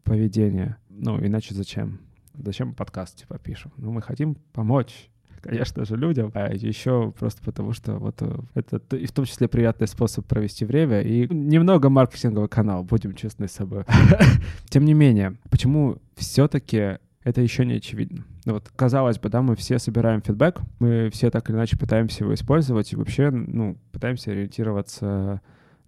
поведения. 0.02 0.78
Ну, 0.88 1.24
иначе 1.24 1.54
зачем? 1.54 2.00
Зачем 2.44 2.74
подкаст 2.74 3.18
типа 3.18 3.38
пишем? 3.38 3.72
Ну, 3.76 3.92
мы 3.92 4.02
хотим 4.02 4.36
помочь 4.52 5.10
конечно 5.40 5.84
же, 5.84 5.96
людям, 5.96 6.30
а 6.34 6.52
еще 6.52 7.12
просто 7.18 7.42
потому, 7.42 7.72
что 7.72 7.94
вот 7.94 8.16
э, 8.20 8.36
это 8.54 8.96
и 8.96 9.06
в 9.06 9.12
том 9.12 9.24
числе 9.24 9.48
приятный 9.48 9.88
способ 9.88 10.26
провести 10.26 10.64
время 10.64 11.00
и 11.00 11.32
немного 11.32 11.88
маркетинговый 11.88 12.48
канал, 12.48 12.84
будем 12.84 13.14
честны 13.14 13.48
с 13.48 13.52
собой. 13.52 13.84
Тем 14.68 14.84
не 14.84 14.94
менее, 14.94 15.36
почему 15.50 15.96
все-таки 16.16 16.98
это 17.22 17.40
еще 17.40 17.66
не 17.66 17.74
очевидно. 17.74 18.24
Ну 18.44 18.54
вот, 18.54 18.70
казалось 18.74 19.18
бы, 19.18 19.28
да, 19.28 19.42
мы 19.42 19.56
все 19.56 19.78
собираем 19.78 20.22
фидбэк, 20.22 20.60
мы 20.78 21.10
все 21.12 21.30
так 21.30 21.48
или 21.50 21.56
иначе 21.56 21.76
пытаемся 21.76 22.24
его 22.24 22.34
использовать 22.34 22.92
и 22.92 22.96
вообще, 22.96 23.30
ну, 23.30 23.76
пытаемся 23.92 24.30
ориентироваться 24.30 25.40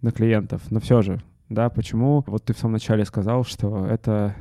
на 0.02 0.12
клиентов. 0.12 0.62
Но 0.70 0.80
все 0.80 1.00
же, 1.02 1.22
да, 1.48 1.70
почему? 1.70 2.24
Вот 2.26 2.44
ты 2.44 2.54
в 2.54 2.58
самом 2.58 2.74
начале 2.74 3.04
сказал, 3.04 3.44
что 3.44 3.86
это 3.86 4.34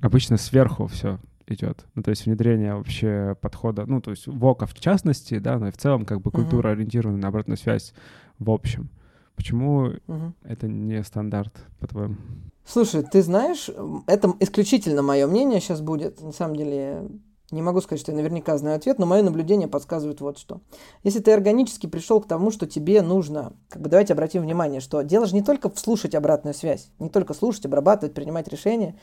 обычно 0.00 0.36
сверху 0.36 0.86
все 0.86 1.18
идет. 1.50 1.86
Ну, 1.94 2.02
то 2.02 2.10
есть 2.10 2.26
внедрение 2.26 2.74
вообще 2.74 3.36
подхода, 3.40 3.86
ну, 3.86 4.00
то 4.00 4.10
есть 4.10 4.26
ВОКа 4.26 4.66
в 4.66 4.74
частности, 4.74 5.38
да, 5.38 5.58
но 5.58 5.68
и 5.68 5.72
в 5.72 5.76
целом 5.76 6.04
как 6.04 6.20
бы 6.20 6.30
культура, 6.30 6.68
uh-huh. 6.68 6.72
ориентированная 6.72 7.20
на 7.20 7.28
обратную 7.28 7.56
связь 7.56 7.92
в 8.38 8.50
общем. 8.50 8.90
Почему 9.36 9.88
uh-huh. 9.88 10.32
это 10.44 10.66
не 10.66 11.02
стандарт, 11.04 11.54
по-твоему? 11.78 12.16
Слушай, 12.64 13.02
ты 13.02 13.22
знаешь, 13.22 13.70
это 14.06 14.34
исключительно 14.40 15.02
мое 15.02 15.26
мнение 15.26 15.60
сейчас 15.60 15.80
будет. 15.80 16.20
На 16.20 16.32
самом 16.32 16.56
деле, 16.56 17.08
не 17.50 17.62
могу 17.62 17.80
сказать, 17.80 18.00
что 18.02 18.12
я 18.12 18.18
наверняка 18.18 18.58
знаю 18.58 18.76
ответ, 18.76 18.98
но 18.98 19.06
мое 19.06 19.22
наблюдение 19.22 19.68
подсказывает 19.68 20.20
вот 20.20 20.36
что. 20.36 20.60
Если 21.02 21.20
ты 21.20 21.32
органически 21.32 21.86
пришел 21.86 22.20
к 22.20 22.28
тому, 22.28 22.50
что 22.50 22.66
тебе 22.66 23.00
нужно, 23.00 23.54
как 23.70 23.80
бы 23.80 23.88
давайте 23.88 24.12
обратим 24.12 24.42
внимание, 24.42 24.80
что 24.80 25.00
дело 25.00 25.24
же 25.24 25.34
не 25.34 25.42
только 25.42 25.70
в 25.70 25.78
слушать 25.78 26.14
обратную 26.14 26.52
связь, 26.52 26.90
не 26.98 27.08
только 27.08 27.32
слушать, 27.32 27.64
обрабатывать, 27.64 28.12
принимать 28.12 28.48
решения, 28.48 28.96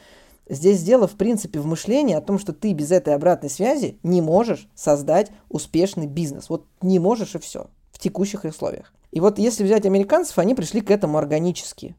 Здесь 0.48 0.84
дело, 0.84 1.08
в 1.08 1.16
принципе, 1.16 1.60
в 1.60 1.66
мышлении 1.66 2.16
о 2.16 2.22
том, 2.22 2.38
что 2.38 2.54
ты 2.54 2.74
без 2.74 2.92
этой 2.92 3.16
обратной 3.16 3.50
связи 3.50 3.98
не 4.04 4.22
можешь 4.22 4.68
создать 4.76 5.32
успешный 5.50 6.06
бизнес. 6.06 6.50
Вот 6.50 6.68
не 6.82 7.00
можешь 7.00 7.36
и 7.36 7.40
все 7.40 7.68
в 7.92 8.00
текущих 8.00 8.44
условиях. 8.44 8.94
И 9.12 9.20
вот 9.20 9.40
если 9.40 9.64
взять 9.64 9.86
американцев, 9.86 10.38
они 10.38 10.54
пришли 10.54 10.82
к 10.82 10.92
этому 10.92 11.18
органически 11.18 11.96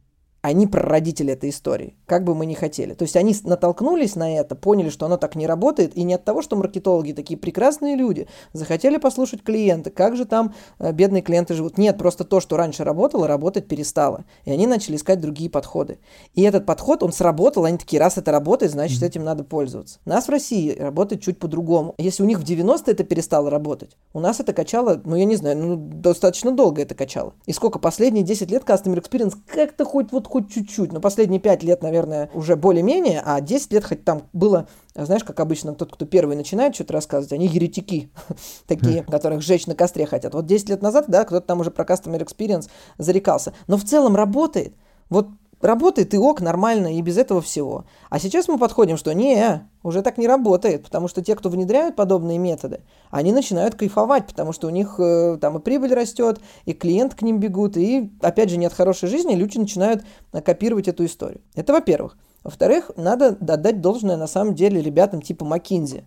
они 0.47 0.69
прародители 0.69 1.33
этой 1.33 1.51
истории, 1.51 1.97
как 2.07 2.23
бы 2.23 2.33
мы 2.37 2.47
ни 2.47 2.55
хотели. 2.55 2.95
То 2.95 3.03
есть 3.03 3.17
они 3.17 3.35
натолкнулись 3.43 4.15
на 4.15 4.37
это, 4.37 4.55
поняли, 4.55 4.91
что 4.91 5.07
оно 5.07 5.17
так 5.17 5.35
не 5.35 5.45
работает, 5.45 5.97
и 5.97 6.05
не 6.05 6.15
от 6.15 6.25
того, 6.25 6.41
что 6.41 6.55
маркетологи 6.55 7.11
такие 7.11 7.37
прекрасные 7.37 7.97
люди, 7.97 8.29
захотели 8.53 8.99
послушать 8.99 9.43
клиента, 9.43 9.91
как 9.91 10.17
же 10.17 10.25
там 10.25 10.55
э, 10.79 10.93
бедные 10.93 11.23
клиенты 11.23 11.55
живут. 11.55 11.79
Нет, 11.79 11.99
просто 11.99 12.23
то, 12.23 12.39
что 12.39 12.57
раньше 12.57 12.85
работало, 12.85 13.27
работать 13.27 13.67
перестало. 13.67 14.25
И 14.45 14.53
они 14.53 14.69
начали 14.69 14.95
искать 14.95 15.21
другие 15.21 15.51
подходы. 15.51 15.99
И 16.35 16.43
этот 16.43 16.65
подход, 16.65 17.03
он 17.03 17.11
сработал, 17.11 17.65
они 17.65 17.79
такие, 17.79 17.99
раз 17.99 18.17
это 18.17 18.31
работает, 18.31 18.71
значит, 18.71 19.03
этим 19.03 19.25
надо 19.25 19.43
пользоваться. 19.43 19.99
У 20.07 20.11
нас 20.11 20.27
в 20.27 20.31
России 20.31 20.79
работает 20.79 21.23
чуть 21.23 21.41
по-другому. 21.41 21.97
Если 21.99 22.23
у 22.23 22.27
них 22.27 22.39
в 22.39 22.45
90-е 22.45 22.93
это 22.93 23.03
перестало 23.03 23.51
работать, 23.51 23.97
у 24.13 24.21
нас 24.21 24.39
это 24.39 24.53
качало, 24.53 25.01
ну, 25.05 25.17
я 25.17 25.25
не 25.25 25.35
знаю, 25.35 25.59
ну, 25.59 25.77
достаточно 25.77 26.53
долго 26.53 26.83
это 26.83 26.95
качало. 26.95 27.35
И 27.47 27.53
сколько 27.53 27.81
последние 27.81 28.23
10 28.23 28.49
лет 28.49 28.63
Customer 28.63 29.03
Experience 29.03 29.35
как-то 29.49 29.85
хоть 29.85 30.13
вот 30.13 30.29
хоть 30.37 30.53
чуть-чуть, 30.53 30.93
но 30.93 31.01
последние 31.01 31.41
5 31.41 31.63
лет, 31.63 31.83
наверное, 31.83 32.29
уже 32.35 32.57
более-менее, 32.57 33.23
а 33.25 33.41
10 33.41 33.73
лет 33.73 33.87
хоть 33.87 34.05
там 34.05 34.25
было, 34.35 34.69
знаешь, 34.95 35.25
как 35.25 35.41
обычно, 35.41 35.75
тот, 35.75 35.91
кто 35.95 36.05
первый 36.05 36.37
начинает 36.37 36.75
что-то 36.75 36.93
рассказывать, 36.93 37.33
они 37.33 37.47
еретики, 37.47 38.11
такие, 38.67 39.03
которых 39.05 39.41
сжечь 39.41 39.67
на 39.67 39.75
костре 39.75 40.05
хотят. 40.05 40.35
Вот 40.35 40.45
10 40.45 40.69
лет 40.69 40.83
назад, 40.83 41.07
да, 41.09 41.25
кто-то 41.25 41.47
там 41.47 41.61
уже 41.61 41.71
про 41.71 41.85
Customer 41.85 42.23
Experience 42.23 42.69
зарекался. 42.99 43.55
Но 43.67 43.79
в 43.79 43.85
целом 43.85 44.15
работает. 44.15 44.75
Вот 45.09 45.29
работает 45.61 46.15
и 46.15 46.19
ок, 46.19 46.41
нормально, 46.41 46.97
и 46.97 47.01
без 47.01 47.17
этого 47.17 47.41
всего. 47.41 47.85
А 48.11 48.19
сейчас 48.19 48.49
мы 48.49 48.59
подходим, 48.59 48.97
что 48.97 49.13
не, 49.13 49.69
уже 49.83 50.03
так 50.03 50.19
не 50.19 50.27
работает, 50.27 50.85
потому 50.85 51.09
что 51.09 51.23
те, 51.23 51.35
кто 51.35 51.49
внедряют 51.49 51.97
подобные 51.97 52.39
методы, 52.39 52.81
они 53.11 53.33
начинают 53.33 53.75
кайфовать, 53.75 54.27
потому 54.27 54.53
что 54.53 54.67
у 54.67 54.71
них 54.71 54.97
э, 54.99 55.39
там 55.41 55.59
и 55.59 55.61
прибыль 55.61 55.95
растет, 55.95 56.41
и 56.65 56.73
клиент 56.73 57.15
к 57.15 57.23
ним 57.23 57.41
бегут, 57.41 57.77
и 57.77 58.11
опять 58.21 58.51
же 58.51 58.57
нет 58.57 58.73
хорошей 58.73 59.09
жизни, 59.09 59.35
люди 59.35 59.59
начинают 59.59 60.05
э, 60.33 60.41
копировать 60.41 60.89
эту 60.89 61.05
историю. 61.05 61.41
Это 61.55 61.73
во-первых. 61.73 62.17
Во-вторых, 62.45 62.93
надо 62.97 63.37
отдать 63.41 63.81
должное 63.81 64.17
на 64.17 64.29
самом 64.29 64.55
деле 64.55 64.81
ребятам 64.81 65.21
типа 65.21 65.43
McKinsey. 65.45 66.05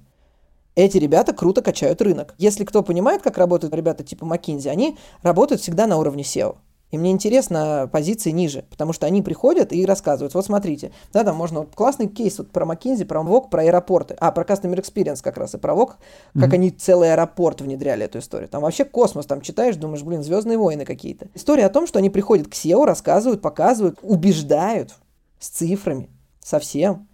Эти 0.76 0.97
ребята 0.97 1.34
круто 1.34 1.62
качают 1.62 2.02
рынок. 2.02 2.36
Если 2.38 2.64
кто 2.64 2.84
понимает, 2.84 3.22
как 3.22 3.38
работают 3.38 3.74
ребята 3.74 4.06
типа 4.06 4.24
McKinsey, 4.24 4.70
они 4.70 4.97
работают 5.22 5.62
всегда 5.62 5.88
на 5.88 5.97
уровне 5.97 6.24
SEO. 6.24 6.56
И 6.91 6.97
мне 6.97 7.11
интересно 7.11 7.87
позиции 7.91 8.31
ниже, 8.31 8.65
потому 8.69 8.93
что 8.93 9.05
они 9.05 9.21
приходят 9.21 9.71
и 9.71 9.85
рассказывают, 9.85 10.33
вот 10.33 10.45
смотрите, 10.45 10.91
да, 11.13 11.23
там 11.23 11.35
можно, 11.35 11.59
вот 11.59 11.75
классный 11.75 12.07
кейс 12.07 12.39
вот 12.39 12.51
про 12.51 12.65
McKinsey, 12.65 13.05
про 13.05 13.21
VOG, 13.21 13.49
про 13.49 13.61
аэропорты, 13.61 14.15
а, 14.19 14.31
про 14.31 14.43
Customer 14.43 14.75
Experience 14.75 15.21
как 15.21 15.37
раз, 15.37 15.53
и 15.53 15.57
про 15.57 15.73
VOG, 15.73 15.89
mm-hmm. 15.89 16.39
как 16.39 16.53
они 16.53 16.71
целый 16.71 17.13
аэропорт 17.13 17.61
внедряли 17.61 18.05
эту 18.05 18.19
историю. 18.19 18.49
Там 18.49 18.63
вообще 18.63 18.85
космос, 18.85 19.27
там 19.27 19.41
читаешь, 19.41 19.75
думаешь, 19.75 20.03
блин, 20.03 20.23
Звездные 20.23 20.57
войны 20.57 20.85
какие-то. 20.85 21.27
История 21.33 21.65
о 21.65 21.69
том, 21.69 21.85
что 21.85 21.99
они 21.99 22.09
приходят 22.09 22.47
к 22.47 22.53
SEO, 22.53 22.85
рассказывают, 22.85 23.41
показывают, 23.41 23.99
убеждают 24.01 24.95
с 25.39 25.49
цифрами, 25.49 26.09
совсем. 26.39 27.07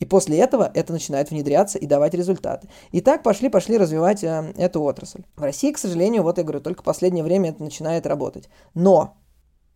И 0.00 0.06
после 0.06 0.38
этого 0.38 0.70
это 0.74 0.92
начинает 0.92 1.30
внедряться 1.30 1.78
и 1.78 1.86
давать 1.86 2.14
результаты. 2.14 2.68
И 2.90 3.00
так 3.00 3.22
пошли-пошли 3.22 3.76
развивать 3.76 4.24
э, 4.24 4.52
эту 4.56 4.82
отрасль. 4.82 5.22
В 5.36 5.42
России, 5.42 5.72
к 5.72 5.78
сожалению, 5.78 6.22
вот 6.22 6.38
я 6.38 6.44
говорю, 6.44 6.60
только 6.60 6.80
в 6.80 6.84
последнее 6.84 7.22
время 7.22 7.50
это 7.50 7.62
начинает 7.62 8.06
работать. 8.06 8.48
Но 8.74 9.19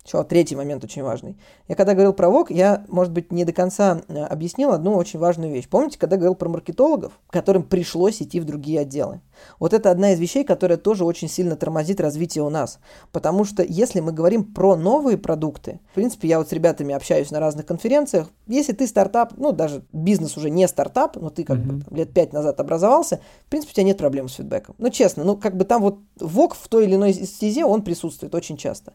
еще 0.05 0.23
третий 0.25 0.55
момент 0.55 0.85
очень 0.85 1.03
важный. 1.03 1.37
Я 1.67 1.77
когда 1.77 1.95
говорил 1.95 2.13
про 2.13 2.29
ВОК, 2.29 2.51
я, 2.51 2.85
может 2.89 3.13
быть, 3.13 3.33
не 3.33 3.45
до 3.45 3.53
конца 3.53 4.03
э, 4.09 4.23
объяснил 4.25 4.73
одну 4.73 4.95
очень 4.95 5.19
важную 5.19 5.51
вещь. 5.51 5.67
Помните, 5.69 5.99
когда 5.99 6.17
говорил 6.17 6.35
про 6.35 6.49
маркетологов, 6.51 7.19
которым 7.31 7.63
пришлось 7.63 8.21
идти 8.21 8.39
в 8.39 8.45
другие 8.45 8.81
отделы? 8.81 9.21
Вот 9.59 9.73
это 9.73 9.91
одна 9.91 10.13
из 10.13 10.21
вещей, 10.21 10.45
которая 10.45 10.77
тоже 10.77 11.05
очень 11.05 11.29
сильно 11.29 11.57
тормозит 11.57 12.01
развитие 12.01 12.45
у 12.45 12.51
нас. 12.51 12.81
Потому 13.13 13.45
что 13.45 13.63
если 13.63 14.01
мы 14.01 14.13
говорим 14.13 14.45
про 14.45 14.77
новые 14.77 15.17
продукты, 15.17 15.81
в 15.93 15.95
принципе, 15.95 16.29
я 16.29 16.39
вот 16.39 16.49
с 16.49 16.53
ребятами 16.53 16.95
общаюсь 16.95 17.31
на 17.31 17.41
разных 17.41 17.65
конференциях, 17.65 18.29
если 18.47 18.75
ты 18.75 18.87
стартап, 18.87 19.33
ну, 19.39 19.53
даже 19.53 19.85
бизнес 19.93 20.37
уже 20.37 20.51
не 20.51 20.69
стартап, 20.69 21.17
но 21.17 21.31
ты 21.31 21.45
как 21.45 21.59
mm-hmm. 21.59 21.91
бы 21.91 21.97
лет 21.97 22.13
пять 22.13 22.35
назад 22.35 22.61
образовался, 22.61 23.21
в 23.47 23.49
принципе, 23.49 23.73
у 23.73 23.75
тебя 23.75 23.85
нет 23.85 23.99
проблем 23.99 24.29
с 24.29 24.35
фидбэком. 24.35 24.75
Ну, 24.79 24.91
честно, 24.91 25.25
ну, 25.25 25.37
как 25.37 25.57
бы 25.57 25.65
там 25.65 25.81
вот 25.81 25.99
ВОК 26.21 26.55
в 26.55 26.69
той 26.69 26.85
или 26.85 26.95
иной 26.95 27.15
стезе, 27.15 27.65
он 27.65 27.83
присутствует 27.83 28.35
очень 28.35 28.59
часто. 28.59 28.93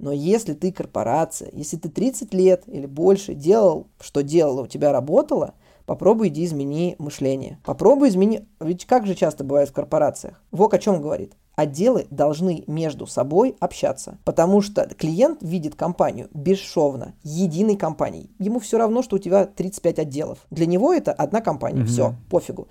Но 0.00 0.12
если 0.12 0.54
ты 0.54 0.72
корпорация, 0.72 1.50
если 1.52 1.76
ты 1.76 1.90
30 1.90 2.32
лет 2.32 2.64
или 2.66 2.86
больше 2.86 3.34
делал, 3.34 3.86
что 4.00 4.22
делала, 4.22 4.62
у 4.62 4.66
тебя 4.66 4.92
работало, 4.92 5.54
попробуй 5.84 6.28
иди 6.28 6.46
измени 6.46 6.96
мышление. 6.98 7.58
Попробуй 7.64 8.08
измени... 8.08 8.48
Ведь 8.60 8.86
как 8.86 9.06
же 9.06 9.14
часто 9.14 9.44
бывает 9.44 9.68
в 9.68 9.74
корпорациях? 9.74 10.42
ВОК 10.52 10.74
о 10.74 10.78
чем 10.78 11.02
говорит? 11.02 11.34
Отделы 11.54 12.06
должны 12.10 12.64
между 12.66 13.06
собой 13.06 13.54
общаться, 13.60 14.16
потому 14.24 14.62
что 14.62 14.88
клиент 14.88 15.42
видит 15.42 15.74
компанию 15.74 16.30
бесшовно, 16.32 17.12
единой 17.22 17.76
компанией. 17.76 18.30
Ему 18.38 18.58
все 18.58 18.78
равно, 18.78 19.02
что 19.02 19.16
у 19.16 19.18
тебя 19.18 19.44
35 19.44 19.98
отделов. 19.98 20.38
Для 20.50 20.64
него 20.64 20.94
это 20.94 21.12
одна 21.12 21.42
компания, 21.42 21.82
mm-hmm. 21.82 21.86
все, 21.86 22.14
пофигу. 22.30 22.68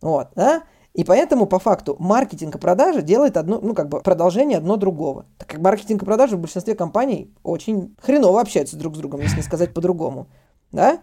Вот, 0.00 0.28
да? 0.34 0.62
И 0.92 1.04
поэтому, 1.04 1.46
по 1.46 1.58
факту, 1.58 1.96
маркетинг 1.98 2.56
и 2.56 2.58
продажи 2.58 3.02
делает 3.02 3.36
одно, 3.36 3.60
ну, 3.60 3.74
как 3.74 3.88
бы 3.88 4.00
продолжение 4.00 4.58
одно 4.58 4.76
другого. 4.76 5.26
Так 5.38 5.48
как 5.48 5.60
маркетинг 5.60 6.02
и 6.02 6.04
продажи 6.04 6.36
в 6.36 6.40
большинстве 6.40 6.74
компаний 6.74 7.32
очень 7.44 7.94
хреново 8.00 8.40
общаются 8.40 8.76
друг 8.76 8.96
с 8.96 8.98
другом, 8.98 9.20
если 9.20 9.36
не 9.36 9.42
сказать 9.42 9.72
по-другому. 9.72 10.26
Да? 10.72 11.00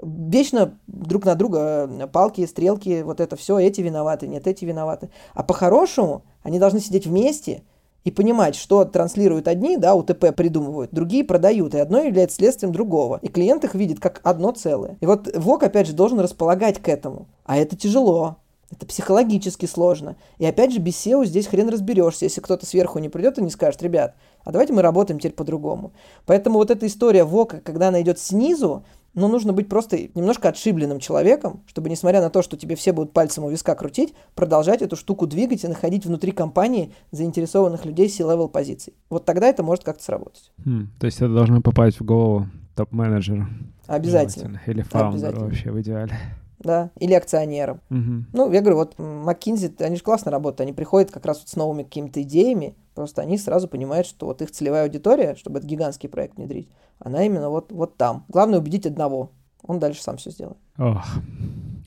Вечно 0.00 0.78
друг 0.86 1.24
на 1.26 1.34
друга 1.34 1.90
э, 1.90 2.06
палки, 2.06 2.46
стрелки, 2.46 3.02
вот 3.02 3.20
это 3.20 3.36
все, 3.36 3.58
эти 3.58 3.80
виноваты, 3.80 4.28
нет, 4.28 4.46
эти 4.46 4.64
виноваты. 4.64 5.10
А 5.34 5.42
по-хорошему 5.42 6.24
они 6.42 6.58
должны 6.58 6.80
сидеть 6.80 7.06
вместе 7.06 7.64
и 8.04 8.10
понимать, 8.10 8.54
что 8.54 8.84
транслируют 8.84 9.48
одни, 9.48 9.76
да, 9.76 9.94
УТП 9.94 10.34
придумывают, 10.34 10.92
другие 10.92 11.24
продают, 11.24 11.74
и 11.74 11.78
одно 11.78 11.98
является 11.98 12.36
следствием 12.36 12.72
другого. 12.72 13.18
И 13.20 13.28
клиент 13.28 13.64
их 13.64 13.74
видит 13.74 14.00
как 14.00 14.20
одно 14.22 14.52
целое. 14.52 14.96
И 15.00 15.06
вот 15.06 15.28
ВОК, 15.36 15.64
опять 15.64 15.88
же, 15.88 15.92
должен 15.92 16.18
располагать 16.20 16.80
к 16.80 16.88
этому. 16.88 17.26
А 17.44 17.58
это 17.58 17.76
тяжело. 17.76 18.36
Это 18.70 18.84
психологически 18.84 19.64
сложно. 19.64 20.16
И 20.38 20.44
опять 20.44 20.72
же, 20.72 20.78
без 20.78 20.94
SEO 20.94 21.24
здесь 21.24 21.46
хрен 21.46 21.70
разберешься, 21.70 22.26
если 22.26 22.42
кто-то 22.42 22.66
сверху 22.66 22.98
не 22.98 23.08
придет 23.08 23.38
и 23.38 23.42
не 23.42 23.50
скажет, 23.50 23.82
ребят, 23.82 24.14
а 24.44 24.52
давайте 24.52 24.74
мы 24.74 24.82
работаем 24.82 25.18
теперь 25.18 25.32
по-другому. 25.32 25.92
Поэтому 26.26 26.58
вот 26.58 26.70
эта 26.70 26.86
история 26.86 27.24
ВОКа, 27.24 27.60
когда 27.64 27.88
она 27.88 28.02
идет 28.02 28.18
снизу, 28.18 28.84
но 29.14 29.26
нужно 29.26 29.54
быть 29.54 29.70
просто 29.70 29.98
немножко 30.14 30.50
отшибленным 30.50 31.00
человеком, 31.00 31.62
чтобы, 31.66 31.88
несмотря 31.88 32.20
на 32.20 32.28
то, 32.28 32.42
что 32.42 32.58
тебе 32.58 32.76
все 32.76 32.92
будут 32.92 33.14
пальцем 33.14 33.44
у 33.44 33.50
виска 33.50 33.74
крутить, 33.74 34.14
продолжать 34.34 34.82
эту 34.82 34.96
штуку 34.96 35.26
двигать 35.26 35.64
и 35.64 35.68
находить 35.68 36.04
внутри 36.04 36.32
компании 36.32 36.92
заинтересованных 37.10 37.86
людей 37.86 38.10
C-level 38.10 38.48
позиций. 38.48 38.92
Вот 39.08 39.24
тогда 39.24 39.48
это 39.48 39.62
может 39.62 39.82
как-то 39.82 40.04
сработать. 40.04 40.52
Хм, 40.64 40.90
то 41.00 41.06
есть 41.06 41.18
это 41.18 41.32
должно 41.32 41.62
попасть 41.62 42.00
в 42.00 42.04
голову 42.04 42.46
топ-менеджера. 42.76 43.48
Обязательно. 43.86 44.60
Или 44.66 44.82
фаундеру 44.82 45.40
вообще 45.40 45.70
в 45.70 45.80
идеале 45.80 46.12
да, 46.58 46.90
или 46.98 47.14
акционерам. 47.14 47.80
Угу. 47.90 48.24
Ну, 48.32 48.52
я 48.52 48.60
говорю, 48.60 48.76
вот 48.76 48.96
McKinsey, 48.96 49.82
они 49.82 49.96
же 49.96 50.02
классно 50.02 50.30
работают, 50.30 50.62
они 50.62 50.72
приходят 50.72 51.10
как 51.10 51.26
раз 51.26 51.38
вот 51.40 51.48
с 51.48 51.56
новыми 51.56 51.82
какими-то 51.82 52.22
идеями, 52.22 52.74
просто 52.94 53.22
они 53.22 53.38
сразу 53.38 53.68
понимают, 53.68 54.06
что 54.06 54.26
вот 54.26 54.42
их 54.42 54.50
целевая 54.50 54.84
аудитория, 54.84 55.34
чтобы 55.36 55.58
этот 55.58 55.70
гигантский 55.70 56.08
проект 56.08 56.36
внедрить, 56.36 56.68
она 56.98 57.24
именно 57.24 57.48
вот, 57.48 57.72
вот 57.72 57.96
там. 57.96 58.24
Главное 58.28 58.58
убедить 58.58 58.86
одного, 58.86 59.30
он 59.62 59.78
дальше 59.78 60.02
сам 60.02 60.16
все 60.16 60.30
сделает. 60.30 60.58
Ох, 60.78 61.04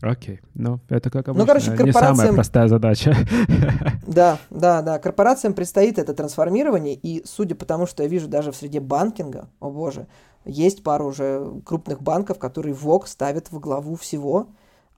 окей. 0.01 0.41
Ну, 0.53 0.79
это 0.89 1.09
как 1.09 1.27
обычно 1.27 1.43
ну, 1.43 1.47
короче, 1.47 1.71
корпорациям... 1.71 2.11
не 2.11 2.17
самая 2.17 2.33
простая 2.33 2.67
задача. 2.67 3.15
Да, 4.07 4.39
да, 4.49 4.81
да. 4.81 4.99
Корпорациям 4.99 5.53
предстоит 5.53 5.97
это 5.97 6.13
трансформирование, 6.13 6.95
и 6.95 7.23
судя 7.25 7.55
по 7.55 7.63
тому, 7.63 7.85
что 7.85 8.03
я 8.03 8.09
вижу 8.09 8.27
даже 8.27 8.51
в 8.51 8.57
среде 8.57 8.81
банкинга, 8.81 9.47
о 9.61 9.69
боже, 9.69 10.07
есть 10.43 10.83
пару 10.83 11.07
уже 11.07 11.61
крупных 11.63 12.01
банков, 12.01 12.37
которые 12.37 12.73
ВОК 12.73 13.07
ставят 13.07 13.51
в 13.51 13.59
главу 13.59 13.95
всего, 13.95 14.49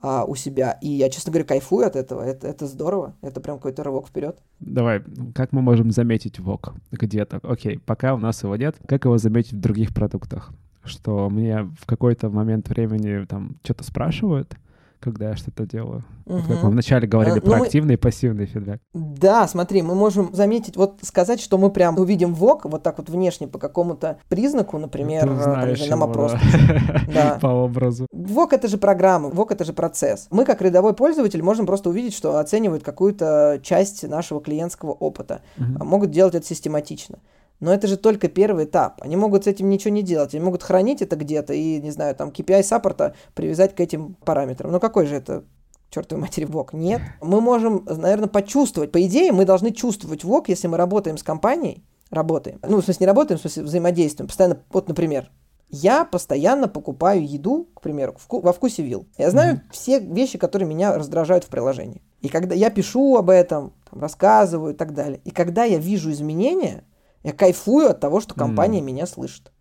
а, 0.03 0.25
у 0.25 0.35
себя. 0.35 0.77
И 0.81 0.89
я, 0.89 1.09
честно 1.09 1.31
говоря, 1.31 1.47
кайфую 1.47 1.87
от 1.87 1.95
этого. 1.95 2.21
Это, 2.21 2.45
это 2.45 2.67
здорово. 2.67 3.15
Это 3.21 3.39
прям 3.39 3.55
какой-то 3.55 3.83
рывок 3.83 4.07
вперед. 4.07 4.37
Давай, 4.59 5.01
как 5.33 5.53
мы 5.53 5.61
можем 5.61 5.91
заметить 5.91 6.39
ВОК 6.39 6.73
где-то? 6.91 7.39
Окей, 7.41 7.79
пока 7.79 8.13
у 8.13 8.17
нас 8.17 8.43
его 8.43 8.55
нет, 8.57 8.75
как 8.85 9.05
его 9.05 9.17
заметить 9.17 9.53
в 9.53 9.61
других 9.61 9.93
продуктах? 9.93 10.51
Что 10.83 11.29
мне 11.29 11.63
в 11.79 11.85
какой-то 11.85 12.29
момент 12.29 12.67
времени 12.67 13.25
там 13.25 13.55
что-то 13.63 13.85
спрашивают, 13.85 14.57
когда 15.03 15.29
я 15.29 15.35
что-то 15.35 15.65
делаю. 15.65 16.03
Угу. 16.25 16.37
Вот 16.37 16.47
как 16.47 16.63
мы 16.63 16.69
вначале 16.69 17.07
говорили 17.07 17.39
а, 17.39 17.41
про 17.41 17.57
ну, 17.57 17.63
активный 17.63 17.89
мы... 17.89 17.93
и 17.93 17.97
пассивный 17.97 18.45
фидбэк. 18.45 18.81
Да, 18.93 19.47
смотри, 19.47 19.81
мы 19.81 19.95
можем 19.95 20.33
заметить, 20.33 20.77
вот 20.77 20.99
сказать, 21.01 21.41
что 21.41 21.57
мы 21.57 21.69
прям 21.69 21.99
увидим 21.99 22.33
ВОК 22.33 22.65
вот 22.65 22.83
так 22.83 22.97
вот 22.97 23.09
внешне 23.09 23.47
по 23.47 23.59
какому-то 23.59 24.17
признаку, 24.29 24.77
например, 24.77 25.27
Ты 25.27 25.35
знаешь 25.35 25.79
там, 25.81 25.99
нам 25.99 26.09
опрос. 26.09 26.33
Да. 27.13 27.37
По 27.41 27.47
образу. 27.47 28.07
ВОК 28.11 28.53
это 28.53 28.67
же 28.67 28.77
программа, 28.77 29.29
ВОК 29.29 29.51
это 29.51 29.65
же 29.65 29.73
процесс. 29.73 30.27
Мы 30.31 30.45
как 30.45 30.61
рядовой 30.61 30.93
пользователь 30.93 31.43
можем 31.43 31.65
просто 31.65 31.89
увидеть, 31.89 32.13
что 32.13 32.37
оценивают 32.37 32.83
какую-то 32.83 33.59
часть 33.61 34.07
нашего 34.07 34.41
клиентского 34.41 34.91
опыта. 34.91 35.41
Угу. 35.57 35.85
Могут 35.85 36.11
делать 36.11 36.35
это 36.35 36.45
систематично. 36.45 37.19
Но 37.63 37.73
это 37.73 37.87
же 37.87 37.95
только 37.95 38.27
первый 38.27 38.65
этап. 38.65 39.01
Они 39.01 39.15
могут 39.15 39.45
с 39.45 39.47
этим 39.47 39.69
ничего 39.69 39.93
не 39.93 40.03
делать. 40.03 40.35
Они 40.35 40.43
могут 40.43 40.63
хранить 40.63 41.01
это 41.01 41.15
где-то 41.15 41.53
и, 41.53 41.79
не 41.79 41.91
знаю, 41.91 42.13
там 42.13 42.27
KPI 42.27 42.61
саппорта 42.61 43.15
привязать 43.35 43.73
к 43.73 43.79
этим 43.79 44.17
параметрам. 44.25 44.69
Но 44.69 44.81
какой 44.81 45.05
же 45.05 45.15
это 45.15 45.45
чертовой 45.89 46.23
матери 46.23 46.43
ВОК? 46.43 46.73
Нет. 46.73 47.01
Мы 47.21 47.39
можем, 47.39 47.85
наверное, 47.85 48.27
почувствовать. 48.27 48.91
По 48.91 49.01
идее, 49.05 49.31
мы 49.31 49.45
должны 49.45 49.71
чувствовать 49.71 50.25
ВОК, 50.25 50.49
если 50.49 50.67
мы 50.67 50.75
работаем 50.75 51.17
с 51.17 51.23
компанией, 51.23 51.85
работаем. 52.09 52.59
Ну, 52.67 52.81
в 52.81 52.83
смысле, 52.83 53.05
не 53.05 53.07
работаем, 53.07 53.37
в 53.37 53.41
смысле, 53.41 53.63
взаимодействуем. 53.63 54.27
Постоянно, 54.27 54.59
вот, 54.69 54.89
например, 54.89 55.31
я 55.69 56.03
постоянно 56.03 56.67
покупаю 56.67 57.25
еду, 57.25 57.69
к 57.73 57.79
примеру, 57.79 58.17
во 58.29 58.51
вкусе 58.51 58.83
вилл. 58.83 59.07
Я 59.17 59.31
знаю 59.31 59.55
mm-hmm. 59.55 59.71
все 59.71 59.99
вещи, 59.99 60.37
которые 60.37 60.67
меня 60.67 60.97
раздражают 60.97 61.45
в 61.45 61.47
приложении. 61.47 62.01
И 62.19 62.27
когда 62.27 62.55
я 62.55 62.69
пишу 62.69 63.15
об 63.15 63.29
этом, 63.29 63.71
там, 63.89 64.01
рассказываю 64.01 64.73
и 64.73 64.75
так 64.75 64.93
далее, 64.93 65.21
и 65.23 65.31
когда 65.31 65.63
я 65.63 65.77
вижу 65.77 66.11
изменения, 66.11 66.83
я 67.23 67.31
кайфую 67.31 67.89
от 67.89 67.99
того, 67.99 68.19
что 68.19 68.35
компания 68.35 68.79
mm. 68.79 68.83
меня 68.83 69.07
слышит. 69.07 69.51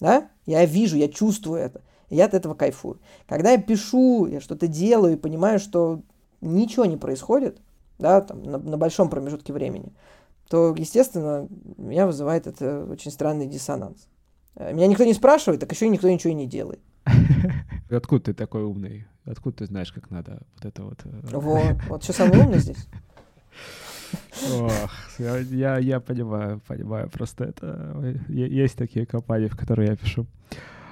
Да? 0.00 0.30
Я 0.46 0.64
вижу, 0.64 0.96
я 0.96 1.08
чувствую 1.08 1.60
это. 1.60 1.82
И 2.08 2.16
я 2.16 2.24
от 2.24 2.34
этого 2.34 2.54
кайфую. 2.54 3.00
Когда 3.26 3.52
я 3.52 3.58
пишу, 3.58 4.26
я 4.26 4.40
что-то 4.40 4.66
делаю 4.66 5.14
и 5.14 5.18
понимаю, 5.18 5.58
что 5.58 6.02
ничего 6.40 6.84
не 6.84 6.96
происходит, 6.96 7.60
да, 7.98 8.20
там, 8.20 8.42
на, 8.42 8.58
на 8.58 8.76
большом 8.76 9.08
промежутке 9.08 9.52
времени, 9.52 9.92
то, 10.48 10.74
естественно, 10.76 11.48
меня 11.78 12.06
вызывает 12.06 12.46
это 12.46 12.84
очень 12.84 13.10
странный 13.10 13.46
диссонанс. 13.46 14.08
Э, 14.56 14.72
меня 14.72 14.86
никто 14.86 15.04
не 15.04 15.14
спрашивает, 15.14 15.60
так 15.60 15.72
еще 15.72 15.86
и 15.86 15.90
никто 15.90 16.10
ничего 16.10 16.30
и 16.32 16.34
не 16.34 16.46
делает. 16.46 16.80
Откуда 17.90 18.24
ты 18.24 18.34
такой 18.34 18.62
умный? 18.62 19.06
Откуда 19.24 19.58
ты 19.58 19.66
знаешь, 19.66 19.92
как 19.92 20.10
надо 20.10 20.42
вот 20.56 20.64
это 20.64 20.82
вот? 20.82 21.00
Э, 21.04 21.20
вот, 21.38 21.76
вот 21.88 22.02
что 22.02 22.12
самый 22.12 22.40
умный 22.40 22.58
здесь. 22.58 22.88
Ох, 24.52 24.90
я, 25.18 25.78
я, 25.78 26.00
понимаю, 26.00 26.60
понимаю. 26.66 27.10
Просто 27.10 27.44
это 27.44 28.16
есть 28.28 28.76
такие 28.76 29.06
компании, 29.06 29.48
в 29.48 29.56
которые 29.56 29.90
я 29.90 29.96
пишу. 29.96 30.26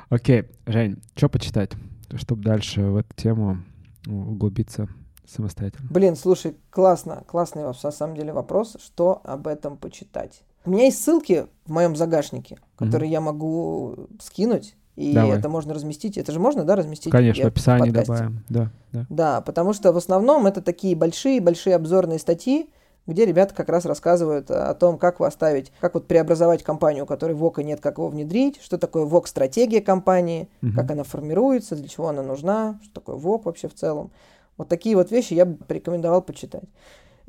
Окей, 0.09 0.45
Жень, 0.67 1.03
что 1.15 1.29
почитать, 1.29 1.73
чтобы 2.17 2.43
дальше 2.43 2.83
в 2.83 2.97
эту 2.97 3.15
тему 3.15 3.59
углубиться 4.07 4.89
самостоятельно? 5.27 5.89
Блин, 5.91 6.17
слушай, 6.17 6.57
классно, 6.71 7.23
классный 7.27 7.63
на 7.63 7.73
самом 7.73 8.17
деле 8.17 8.33
вопрос, 8.33 8.77
что 8.85 9.21
об 9.25 9.47
этом 9.47 9.77
почитать. 9.77 10.43
У 10.65 10.71
меня 10.71 10.85
есть 10.85 11.03
ссылки 11.03 11.47
в 11.65 11.73
моем 11.73 11.97
загашнике, 11.97 12.59
которые 12.77 13.09
mm-hmm. 13.09 13.15
я 13.15 13.21
могу 13.21 14.09
скинуть, 14.21 14.75
и 14.97 15.15
Давай. 15.15 15.39
это 15.39 15.49
можно 15.49 15.73
разместить. 15.73 16.19
Это 16.19 16.33
же 16.33 16.41
можно, 16.41 16.65
да, 16.65 16.77
разместить? 16.77 17.11
Конечно, 17.11 17.45
в 17.45 17.47
описании 17.47 17.89
в 17.89 17.93
добавим. 17.93 18.45
Да, 18.49 18.71
да. 18.93 19.07
да, 19.09 19.41
потому 19.41 19.73
что 19.73 19.93
в 19.93 19.97
основном 19.97 20.47
это 20.47 20.61
такие 20.61 20.95
большие-большие 20.95 21.77
обзорные 21.77 22.19
статьи, 22.19 22.69
где 23.11 23.27
ребята 23.27 23.55
как 23.55 23.69
раз 23.69 23.85
рассказывают 23.85 24.51
о 24.51 24.75
том, 24.75 24.99
как 24.99 25.21
вы 25.21 25.27
оставить, 25.27 25.73
как 25.81 25.95
вот 25.95 26.07
преобразовать 26.07 26.63
компанию, 26.63 27.05
у 27.05 27.07
которой 27.07 27.33
ВОКа 27.33 27.63
нет, 27.63 27.81
как 27.81 27.99
его 27.99 28.09
внедрить, 28.09 28.61
что 28.63 28.79
такое 28.79 29.05
ВОК-стратегия 29.05 29.81
компании, 29.81 30.49
угу. 30.63 30.73
как 30.77 30.91
она 30.91 31.03
формируется, 31.03 31.77
для 31.77 31.89
чего 31.89 32.09
она 32.09 32.23
нужна, 32.23 32.79
что 32.83 32.95
такое 32.95 33.17
ВОК 33.17 33.47
вообще 33.47 33.69
в 33.69 33.75
целом. 33.75 34.11
Вот 34.57 34.69
такие 34.69 34.97
вот 34.97 35.11
вещи 35.11 35.35
я 35.35 35.47
бы 35.47 35.57
порекомендовал 35.65 36.23
почитать. 36.23 36.65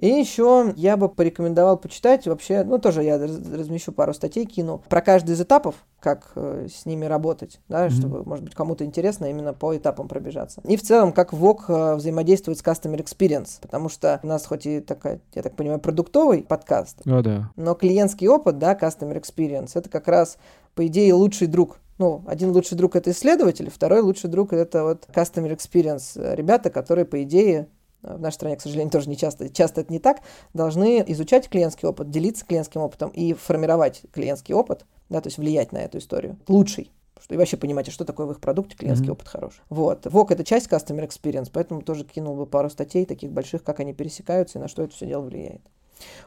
И 0.01 0.07
еще 0.07 0.73
я 0.75 0.97
бы 0.97 1.09
порекомендовал 1.09 1.77
почитать 1.77 2.25
вообще, 2.27 2.63
ну 2.63 2.79
тоже 2.79 3.03
я 3.03 3.19
размещу 3.19 3.91
пару 3.91 4.13
статей, 4.13 4.45
кину, 4.45 4.83
про 4.89 4.99
каждый 4.99 5.35
из 5.35 5.41
этапов, 5.41 5.75
как 5.99 6.31
э, 6.35 6.67
с 6.73 6.87
ними 6.87 7.05
работать, 7.05 7.59
да, 7.69 7.85
mm-hmm. 7.85 7.89
чтобы, 7.91 8.23
может 8.23 8.43
быть, 8.43 8.55
кому-то 8.55 8.83
интересно 8.83 9.29
именно 9.29 9.53
по 9.53 9.77
этапам 9.77 10.07
пробежаться. 10.07 10.59
И 10.63 10.75
в 10.75 10.81
целом, 10.81 11.13
как 11.13 11.33
ВОК 11.33 11.65
э, 11.67 11.95
взаимодействует 11.95 12.57
с 12.57 12.63
Customer 12.63 12.97
Experience, 12.97 13.61
потому 13.61 13.89
что 13.89 14.19
у 14.23 14.27
нас 14.27 14.47
хоть 14.47 14.65
и 14.65 14.79
такая, 14.79 15.21
я 15.35 15.43
так 15.43 15.55
понимаю, 15.55 15.79
продуктовый 15.79 16.41
подкаст, 16.41 17.01
oh, 17.05 17.21
да. 17.21 17.51
но 17.55 17.75
клиентский 17.75 18.27
опыт, 18.27 18.57
да, 18.57 18.73
Customer 18.73 19.21
Experience, 19.21 19.71
это 19.75 19.87
как 19.87 20.07
раз, 20.07 20.37
по 20.73 20.85
идее, 20.87 21.13
лучший 21.13 21.47
друг 21.47 21.77
ну, 21.99 22.23
один 22.25 22.49
лучший 22.49 22.75
друг 22.75 22.95
это 22.95 23.11
исследователь, 23.11 23.69
второй 23.69 23.99
лучший 23.99 24.27
друг 24.27 24.53
это 24.53 24.83
вот 24.83 25.07
customer 25.13 25.55
experience, 25.55 26.35
ребята, 26.35 26.71
которые, 26.71 27.05
по 27.05 27.21
идее, 27.21 27.67
в 28.03 28.19
нашей 28.19 28.35
стране, 28.35 28.55
к 28.55 28.61
сожалению, 28.61 28.91
тоже 28.91 29.09
не 29.09 29.17
часто, 29.17 29.49
часто 29.49 29.81
это 29.81 29.91
не 29.91 29.99
так, 29.99 30.21
должны 30.53 31.03
изучать 31.07 31.49
клиентский 31.49 31.87
опыт, 31.87 32.09
делиться 32.09 32.45
клиентским 32.45 32.81
опытом 32.81 33.09
и 33.09 33.33
формировать 33.33 34.03
клиентский 34.11 34.53
опыт, 34.53 34.85
да, 35.09 35.21
то 35.21 35.27
есть 35.27 35.37
влиять 35.37 35.71
на 35.71 35.79
эту 35.79 35.97
историю. 35.97 36.37
Лучший. 36.47 36.91
Что, 37.21 37.35
и 37.35 37.37
вообще 37.37 37.55
понимаете, 37.57 37.91
что 37.91 38.03
такое 38.03 38.25
в 38.25 38.31
их 38.31 38.39
продукте 38.39 38.75
клиентский 38.75 39.09
mm-hmm. 39.09 39.11
опыт 39.11 39.27
хороший. 39.27 39.61
Вот. 39.69 40.07
ВОК— 40.07 40.31
это 40.31 40.43
часть 40.43 40.67
Customer 40.67 41.07
Experience, 41.07 41.49
поэтому 41.53 41.83
тоже 41.83 42.03
кинул 42.03 42.35
бы 42.35 42.47
пару 42.47 42.69
статей 42.69 43.05
таких 43.05 43.31
больших, 43.31 43.63
как 43.63 43.79
они 43.79 43.93
пересекаются 43.93 44.57
и 44.57 44.61
на 44.61 44.67
что 44.67 44.81
это 44.81 44.95
все 44.95 45.05
дело 45.05 45.21
влияет. 45.21 45.61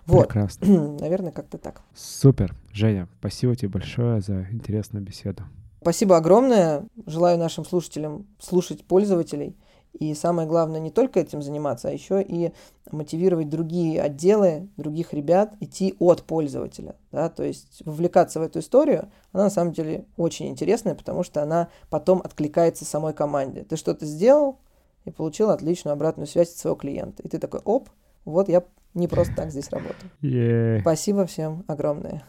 Вот. 0.06 0.28
Прекрасно. 0.28 0.66
Наверное, 1.00 1.32
как-то 1.32 1.58
так. 1.58 1.82
Супер. 1.96 2.54
Женя, 2.72 3.08
спасибо 3.18 3.56
тебе 3.56 3.70
большое 3.70 4.20
за 4.20 4.46
интересную 4.52 5.04
беседу. 5.04 5.42
Спасибо 5.80 6.16
огромное. 6.16 6.86
Желаю 7.06 7.38
нашим 7.38 7.64
слушателям 7.64 8.26
слушать 8.38 8.84
пользователей 8.84 9.56
и 9.98 10.12
самое 10.14 10.48
главное, 10.48 10.80
не 10.80 10.90
только 10.90 11.20
этим 11.20 11.40
заниматься, 11.40 11.88
а 11.88 11.92
еще 11.92 12.20
и 12.20 12.52
мотивировать 12.90 13.48
другие 13.48 14.02
отделы, 14.02 14.68
других 14.76 15.12
ребят 15.12 15.54
идти 15.60 15.94
от 16.00 16.24
пользователя. 16.24 16.96
Да? 17.12 17.28
То 17.28 17.44
есть 17.44 17.82
вовлекаться 17.84 18.40
в 18.40 18.42
эту 18.42 18.58
историю, 18.58 19.08
она 19.32 19.44
на 19.44 19.50
самом 19.50 19.72
деле 19.72 20.04
очень 20.16 20.48
интересная, 20.48 20.96
потому 20.96 21.22
что 21.22 21.42
она 21.42 21.68
потом 21.90 22.20
откликается 22.24 22.84
самой 22.84 23.14
команде. 23.14 23.62
Ты 23.62 23.76
что-то 23.76 24.04
сделал 24.04 24.58
и 25.04 25.10
получил 25.10 25.50
отличную 25.50 25.92
обратную 25.92 26.26
связь 26.26 26.50
от 26.50 26.56
своего 26.56 26.76
клиента. 26.76 27.22
И 27.22 27.28
ты 27.28 27.38
такой, 27.38 27.60
оп, 27.64 27.88
вот 28.24 28.48
я 28.48 28.64
не 28.94 29.06
просто 29.06 29.34
так 29.36 29.50
здесь 29.50 29.70
работаю. 29.70 30.10
Yeah. 30.22 30.80
Спасибо 30.80 31.26
всем 31.26 31.64
огромное. 31.68 32.24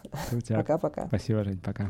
Пока-пока. 0.48 1.08
Спасибо, 1.08 1.44
Жень, 1.44 1.60
пока. 1.60 1.90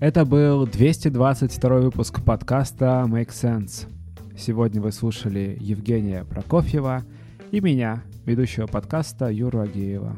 Это 0.00 0.24
был 0.24 0.66
222 0.66 1.76
выпуск 1.76 2.24
подкаста 2.24 3.04
Make 3.06 3.28
Sense. 3.28 3.93
Сегодня 4.36 4.82
вы 4.82 4.90
слушали 4.90 5.56
Евгения 5.60 6.24
Прокофьева 6.24 7.04
и 7.52 7.60
меня, 7.60 8.02
ведущего 8.26 8.66
подкаста 8.66 9.30
Юру 9.30 9.60
Агеева. 9.60 10.16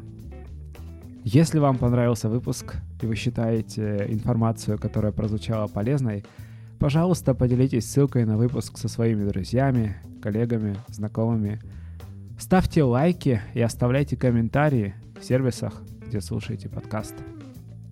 Если 1.23 1.59
вам 1.59 1.77
понравился 1.77 2.27
выпуск 2.27 2.77
и 2.99 3.05
вы 3.05 3.15
считаете 3.15 4.07
информацию, 4.09 4.79
которая 4.79 5.11
прозвучала 5.11 5.67
полезной, 5.67 6.25
пожалуйста, 6.79 7.35
поделитесь 7.35 7.87
ссылкой 7.87 8.25
на 8.25 8.37
выпуск 8.37 8.79
со 8.79 8.87
своими 8.87 9.23
друзьями, 9.23 9.97
коллегами, 10.19 10.75
знакомыми. 10.87 11.61
Ставьте 12.39 12.81
лайки 12.81 13.39
и 13.53 13.61
оставляйте 13.61 14.17
комментарии 14.17 14.95
в 15.21 15.23
сервисах, 15.23 15.83
где 16.07 16.21
слушаете 16.21 16.69
подкаст. 16.69 17.13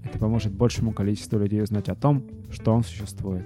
Это 0.03 0.17
поможет 0.17 0.53
большему 0.53 0.91
количеству 0.91 1.37
людей 1.37 1.61
узнать 1.61 1.87
о 1.87 1.95
том, 1.95 2.23
что 2.51 2.73
он 2.73 2.83
существует. 2.83 3.45